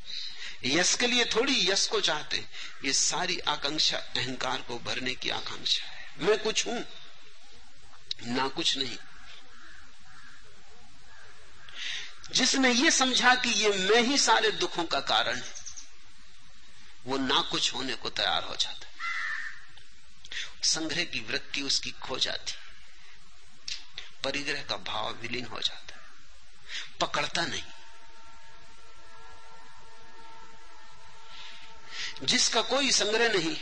[0.64, 2.48] यश के लिए थोड़ी यश को चाहते
[2.86, 6.86] ये सारी आकांक्षा, अहंकार को भरने की आकांक्षा है। मैं कुछ हूँ,
[8.24, 8.98] ना कुछ नहीं।
[12.32, 15.54] जिसने ये समझा कि ये मैं ही सारे दुखों का कारण है,
[17.06, 18.82] वो ना कुछ होने को तैयार हो जाता
[20.64, 22.54] संग्रह की वृत्ति उसकी खो जाती
[24.24, 26.02] परिग्रह का भाव विलीन हो जाता है।
[27.00, 27.64] पकड़ता नहीं।
[32.24, 33.56] जिसका कोई संग्रह नहीं,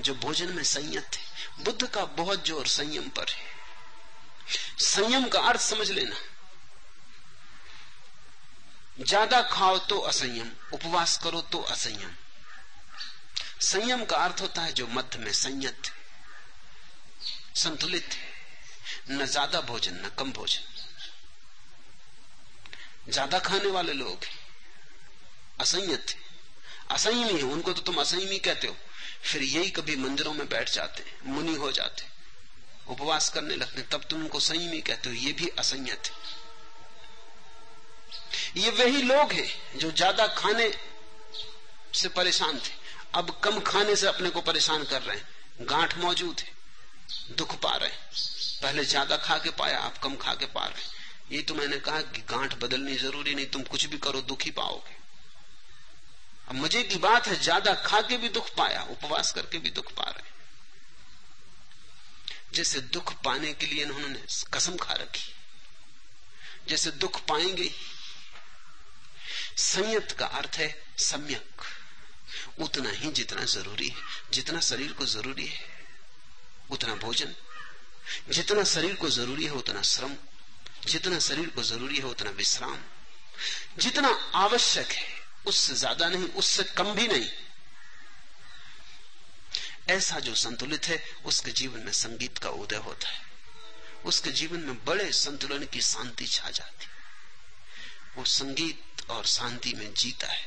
[0.00, 3.46] जो भोजन में संयत है। बुद्ध का बहुत ज़ोर संयम पर है।
[4.84, 6.16] संयम का अर्थ समझ लेना।
[8.98, 12.14] ज़्यादा खाओ तो असंयम, उपवास करो तो असंयम।
[13.62, 15.92] संयम का अर्थ होता है जो मध्य में संयत है,
[17.54, 18.36] संतुलित है।
[19.10, 20.62] न ज़्यादा भोजन, न कम भोजन।
[23.08, 24.24] ज़्यादा खाने वाले लोग
[25.60, 26.27] असंयत है।
[26.90, 28.76] असंयमी है, उनको तो तुम असंयमी कहते हो।
[29.22, 32.04] फिर यही कभी मंदिरों में बैठ जाते, मुनि हो जाते,
[32.86, 36.36] उपवास करने लगते, तब तुम उनको संयमी कहते हो, ये भी असंयत है
[38.56, 40.70] ये वही लोग हैं जो ज़्यादा खाने
[41.94, 42.72] से परेशान थे,
[43.14, 46.48] अब कम खाने से अपने को परेशान कर रहे हैं। गांठ मौजूद है,
[47.32, 47.98] दुख पा रहे हैं।
[48.62, 50.90] पहले ज़्यादा खा के पाया, अब कम खा के पा रहे हैं।
[51.32, 54.96] ये तो मैंने कहा कि गांठ बदलनी ज़रूरी नहीं, तुम कुछ भी करो, दुखी पाओगे।
[56.48, 59.92] अब मज़े की बात है, ज़्यादा खा के भी दुख पाया, उपवास करके भी दुख
[59.92, 60.30] पा रहे
[62.54, 64.22] जैसे दुख पाने के लिए उन्होंने
[64.54, 65.34] कसम खा रखी
[66.68, 67.74] जैसे दुख पाएँगे
[69.56, 71.62] संयत का अर्थ है सम्यक।
[72.58, 73.96] उतना ही जितना ज़रूरी है,
[74.32, 75.60] जितना शरीर को ज़रूरी है,
[76.70, 77.34] उतना भोजन।
[78.28, 80.16] जितना शरीर को ज़रूरी है, उतना श्रम।
[80.86, 82.78] जितना शरीर को ज़रूरी है, उतना विश्राम।
[83.78, 85.17] जितना आवश्यक है
[85.48, 87.28] उससे ज़्यादा नहीं, उससे कम भी नहीं।
[89.88, 93.26] ऐसा जो संतुलित है, उसके जीवन में संगीत का उदय होता है।
[94.04, 96.86] उसके जीवन में बड़े संतुलन की शांति छा जाती
[98.16, 100.46] वो संगीत और शांति में जीता है।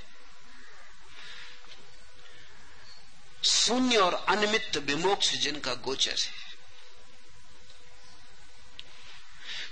[3.43, 6.39] शून्य और अनिमित विमोक्ष जिनका गोचर है।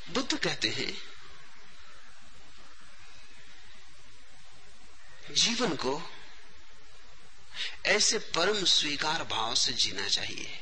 [0.10, 0.91] बुद्ध कहते हैं
[5.30, 6.01] जीवन को
[7.85, 10.60] ऐसे परम स्वीकार भाव से जीना चाहिए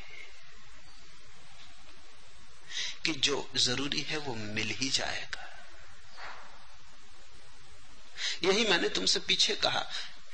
[3.06, 5.44] कि जो ज़रूरी है वो मिल ही जाएगा।
[8.44, 9.86] यही मैंने तुमसे पीछे कहा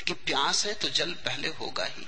[0.07, 2.07] कि प्यास है तो जल पहले होगा ही।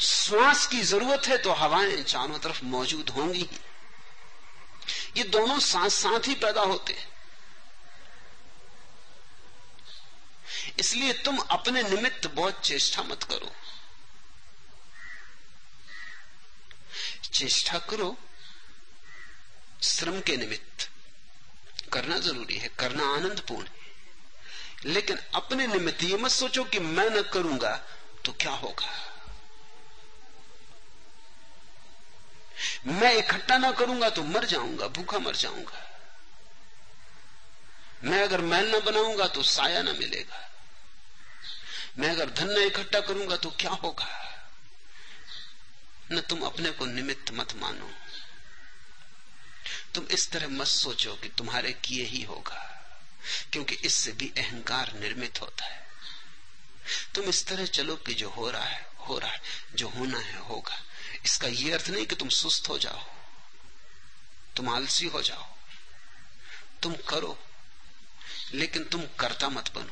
[0.00, 3.48] श्वास की ज़रूरत है तो हवाएँ चारों तरफ़ मौजूद होंगी
[5.16, 7.13] ये दोनों साथ साथ ही पैदा होते हैं।
[10.78, 13.52] इसलिए तुम अपने निमित्त बहुत चेष्टा मत करो।
[17.32, 18.16] चेष्टा करो,
[19.82, 20.90] श्रम के निमित्त।
[21.92, 23.82] करना ज़रूरी है, करना आनंदपूर्ण है।
[24.84, 27.76] लेकिन अपने निमित्त ये मत सोचो कि मैं न करूँगा
[28.24, 28.88] तो क्या होगा?
[32.86, 35.93] मैं इकट्ठा ना करूँगा तो मर जाऊँगा, भूखा मर जाऊँगा।
[38.04, 40.40] मैं अगर महल ना बनाऊँगा तो साया ना मिलेगा।
[41.98, 44.08] मैं अगर धन न इकट्ठा करूँगा तो क्या होगा?
[46.12, 47.90] न तुम अपने को निमित्त मत मानो।
[49.94, 52.60] तुम इस तरह मत सोचो कि तुम्हारे किए ही होगा,
[53.52, 55.82] क्योंकि इससे भी अहंकार निर्मित होता है।
[57.14, 59.40] तुम इस तरह चलो कि जो हो रहा है, हो रहा है,
[59.74, 60.82] जो होना है, होगा।
[61.24, 63.02] इसका यह अर्थ नहीं कि तुम सुस्त हो जाओ,
[64.56, 65.46] तुम आलसी हो जाओ।
[66.82, 67.38] तुम करो।
[68.54, 69.90] लेकिन तुम करता मत बनो।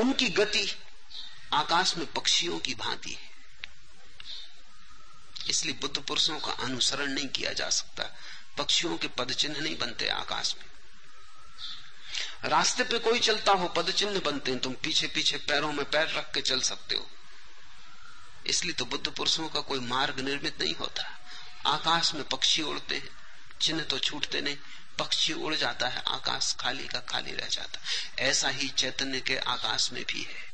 [0.00, 0.76] उनकी गति
[1.52, 3.28] आकाश में पक्षियों की भांति है।
[5.48, 8.16] इसलिए बुद्ध पुरुषों का अनुसरण नहीं किया जा सकता।
[8.58, 10.64] पक्षियों के पद चिन्ह नहीं बनते आकाश में।
[12.50, 16.08] रास्ते पे कोई चलता हो पद चिन्ह बनते हैं। तुम पीछे पीछे पैरों में पैर
[16.08, 17.10] रख के चल सकते हो।
[18.46, 21.20] इसलिए तो बुद्ध पुरुषों का कोई मार्ग निर्मित नहीं होता।
[21.66, 23.08] आकाश में पक्षी उड़ते हैं,
[23.60, 24.56] चिन्ह तो छूटते नहीं।
[24.98, 27.80] पक्षी उड़ जाता है, आकाश खाली का खाली रह जाता
[28.18, 30.48] ऐसा ही चैतन्य के आकाश में भी है।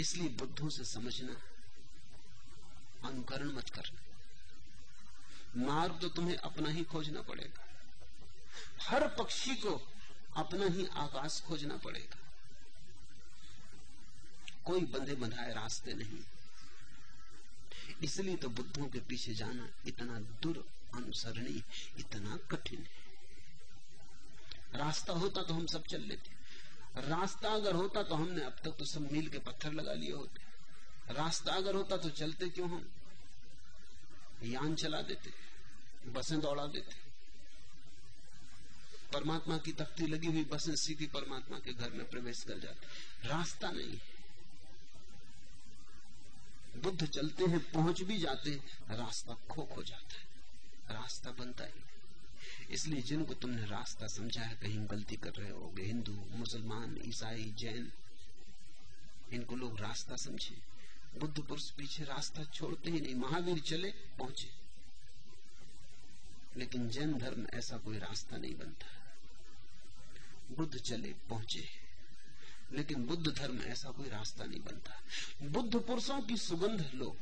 [0.00, 1.36] इसलिए बुद्धों से समझना,
[3.08, 4.00] अनुकरण मत करना।
[5.66, 7.66] मार्ग तो तुम्हें अपना ही खोजना पड़ेगा।
[8.82, 9.92] हर पक्षी को
[10.36, 12.18] अपना ही आकाश खोजना पड़ेगा।
[14.64, 16.18] कोई बंधे बंधाए रास्ते नहीं।
[18.02, 21.62] इसलिए तो बुद्धों के पीछे जाना इतना दूर अनुसरणी
[21.98, 23.08] इतना कठिन है।
[24.74, 26.38] रास्ता होता तो हम सब चल लेते।
[27.00, 31.12] रास्ता अगर होता तो हमने अब तक तो सब मील के पत्थर लगा लिए होते।
[31.14, 32.88] रास्ता अगर होता तो चलते क्यों हम?
[34.44, 35.30] यान चला देते,
[36.10, 36.94] बसें दौड़ा देते।
[39.12, 43.70] परमात्मा की तख्ती लगी हुई बसें सीधी परमात्मा के घर में प्रवेश कर जाती। रास्ता
[43.70, 43.98] नहीं
[46.76, 50.28] बुद्ध चलते हैं, पहुँच भी जाते हैं रास्ता खो खो जाता है।
[50.90, 51.84] रास्ता बनता ही
[52.70, 57.92] इसलिए जिनको तुमने रास्ता समझा है, कहीं गलती कर रहे हो हिंदू, मुसलमान, ईसाई, जैन,
[59.32, 60.62] इनको लोग रास्ता समझे।
[61.18, 64.50] बुद्ध पुरुष पीछे रास्ता छोड़ते ही नहीं, महावीर चले, पहुँचे।
[66.56, 68.86] लेकिन जैन धर्म ऐसा कोई रास्ता नहीं बनता।
[70.56, 71.68] बुद्ध चले, पहुँचे।
[72.72, 75.02] लेकिन बुद्ध धर्म ऐसा कोई रास्ता नहीं बनता।
[75.42, 77.16] बुद्ध पुरुषों की सुगंध लो।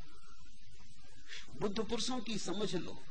[1.60, 3.02] बुद्ध पुरुषों की समझ लो।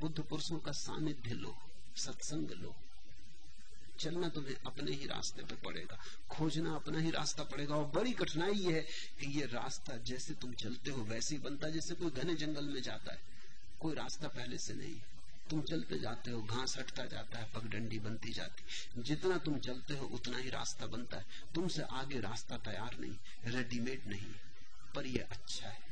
[0.00, 1.56] बुद्ध पुरुषों का सानिध्य लो,
[1.96, 2.74] सत्संग लो।
[4.00, 5.98] चलना तुम्हें अपने ही रास्ते पे पड़ेगा,
[6.30, 8.82] खोजना अपना ही रास्ता पड़ेगा और बड़ी कठिनाई यह है
[9.20, 12.82] कि ये रास्ता जैसे तुम चलते हो, वैसे ही बनता जैसे कोई घने जंगल में
[12.82, 13.20] जाता है।
[13.80, 15.00] कोई रास्ता पहले से नहीं।
[15.50, 20.06] तुम चलते जाते हो, घास हटता जाता है, पगडंडी बनती जाती जितना तुम चलते हो,
[20.06, 24.34] उतना ही रास्ता बनता है। तुमसे आगे रास्ता तैयार नहीं, रेडीमेड नहीं,
[24.94, 25.85] पर यह अच्छा है।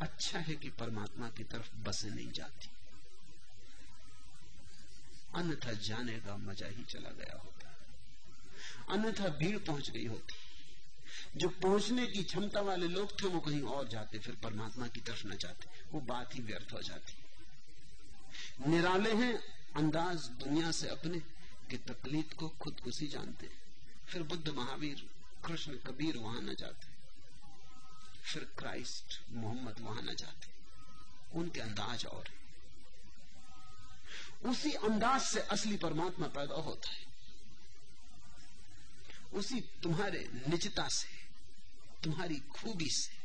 [0.00, 2.68] अच्छा है कि परमात्मा की तरफ़ बसे नहीं जाती।
[5.34, 7.76] अन्यथा जाने का मज़ा ही चला गया होता।
[8.94, 10.34] अन्यथा भीड़ पहुँच गई होती।
[11.36, 15.26] जो पहुँचने की क्षमता वाले लोग थे, वो कहीं और जाते, फिर परमात्मा की तरफ़
[15.26, 17.12] न जाते। वो बात ही व्यर्थ हो जाती।
[18.70, 19.42] निराले हैं,
[19.76, 21.18] अंदाज दुनिया से अपने
[21.70, 23.50] कि तकलीफ़ को खुद खुदकुशी जानते
[24.08, 25.10] फिर बुद्ध महावीर,
[25.46, 26.89] कृष्ण कबीर वहाँ न जाते।
[28.24, 30.48] फिर क्राइस्ट मोहम्मद वहाँ न जाते
[31.38, 32.38] उनके अंदाज और है।
[34.50, 37.08] उसी अंदाज से असली परमात्मा पैदा होता है।
[39.32, 41.08] उसी तुम्हारे निजता से,
[42.04, 43.18] तुम्हारी खूबी से,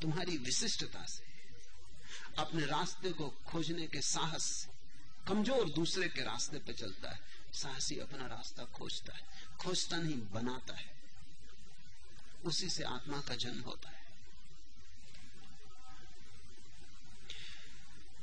[0.00, 1.24] तुम्हारी विशिष्टता से,
[2.38, 4.68] अपने रास्ते को खोजने के साहस
[5.28, 7.20] कमज़ोर दूसरे के रास्ते पर चलता है।
[7.54, 9.22] साहसी अपना रास्ता खोजता है,
[9.60, 10.90] खोजता नहीं, बनाता है।
[12.44, 14.01] उसी से आत्मा का जन्म होता है।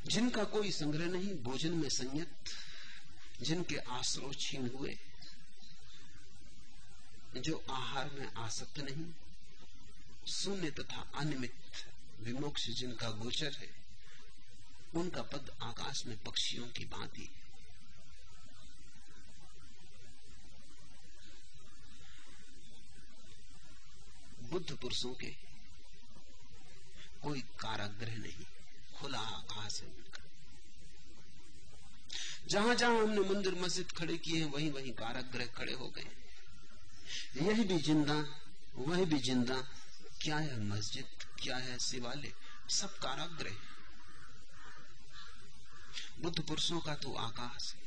[0.07, 2.35] जिनका कोई संग्रह नहीं, भोजन में संयत,
[3.41, 4.97] जिनके आश्रो छीन हुए,
[7.38, 9.13] जो आहार में आसक्त नहीं,
[10.27, 11.53] शून्य तथा अनिमित
[12.19, 13.69] विमोक्ष जिनका गोचर है,
[14.95, 17.30] उनका पद आकाश में पक्षियों की भांति
[24.51, 25.35] बुद्ध पुरुषों के
[27.23, 28.45] कोई काराग्रह नहीं।
[28.99, 29.97] खुला आकाश है
[32.47, 36.07] जहाँ जहाँ हमने मंदिर मस्जिद खड़े किए हैं वहीं वहीं काराग्रह खड़े हो गए।
[37.38, 38.13] यही भी ज़िंदा,
[38.77, 39.55] वही भी ज़िंदा।
[40.21, 41.05] क्या है मस्जिद?
[41.41, 42.31] क्या है शिवालय?
[42.69, 43.55] सब काराग्रह
[46.21, 47.81] बुद्ध पुरुषों का तो आकाश है।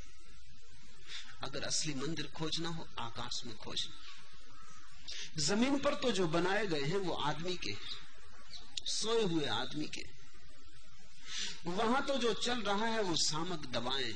[1.43, 3.95] अगर असली मंदिर खोजना हो, आकाश में खोजना।
[5.43, 7.77] ज़मीन पर तो जो बनाए गए हैं, वो आदमी के
[8.87, 10.05] सोए हुए आदमी के
[11.67, 14.15] वहाँ तो जो चल रहा है वो सामक दवाएँ।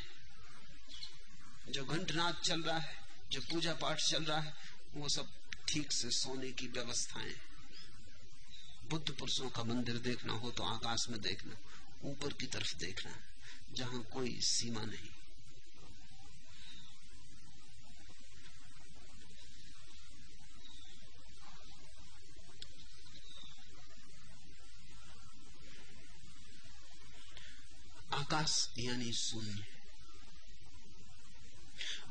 [1.71, 2.97] जो घंटनाथ चल रहा है,
[3.31, 4.55] जो पूजा पाठ चल रहा है,
[4.95, 5.29] वो सब
[5.69, 7.35] ठीक से सोने की व्यवस्थाएँ
[8.91, 11.55] बुद्ध पुरुषों का मंदिर देखना हो तो आकाश में देखना,
[12.05, 13.13] ऊपर की तरफ़ देखना,
[13.73, 15.16] जहाँ कोई सीमा नहीं।
[28.17, 29.65] आकाश यानी शून्य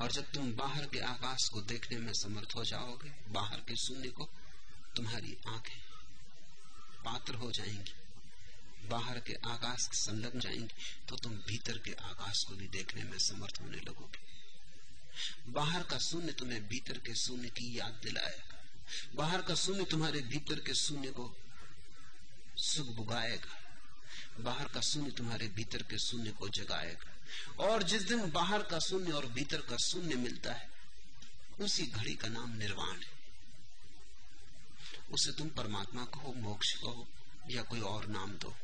[0.02, 4.10] और जब तुम बाहर के आकाश को देखने में समर्थ हो जाओगे, बाहर के शून्य
[4.10, 4.30] को
[4.96, 5.80] तुम्हारी आँखें
[7.06, 7.94] पात्र हो जाएँगी।
[8.90, 13.18] बाहर के आकाश के संलग्न जाएँगी तो तुम भीतर के आकाश को भी देखने में
[13.20, 14.24] समर्थ होने लगोगे।
[15.52, 18.64] बाहर का शून्य तुम्हें भीतर के शून्य की याद दिलाएगा।
[19.16, 21.34] बाहर का शून्य तुम्हारे भीतर के शून्य को
[22.58, 23.65] सुख बुगाएगा
[24.40, 27.16] बाहर का शून्य तुम्हारे भीतर के शून्य को जगाएगा।
[27.64, 30.70] और जिस दिन बाहर का शून्य और भीतर का शून्य मिलता है,
[31.60, 33.16] उसी घड़ी का नाम निर्वाण है।
[35.12, 37.08] उसे तुम परमात्मा कहो, मोक्ष कहो,
[37.50, 38.56] या कोई और नाम दो।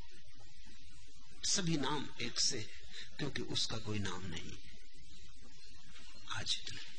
[1.44, 2.70] सभी नाम एक से
[3.18, 4.58] क्योंकि उसका कोई नाम नहीं
[6.32, 6.91] आज इतना।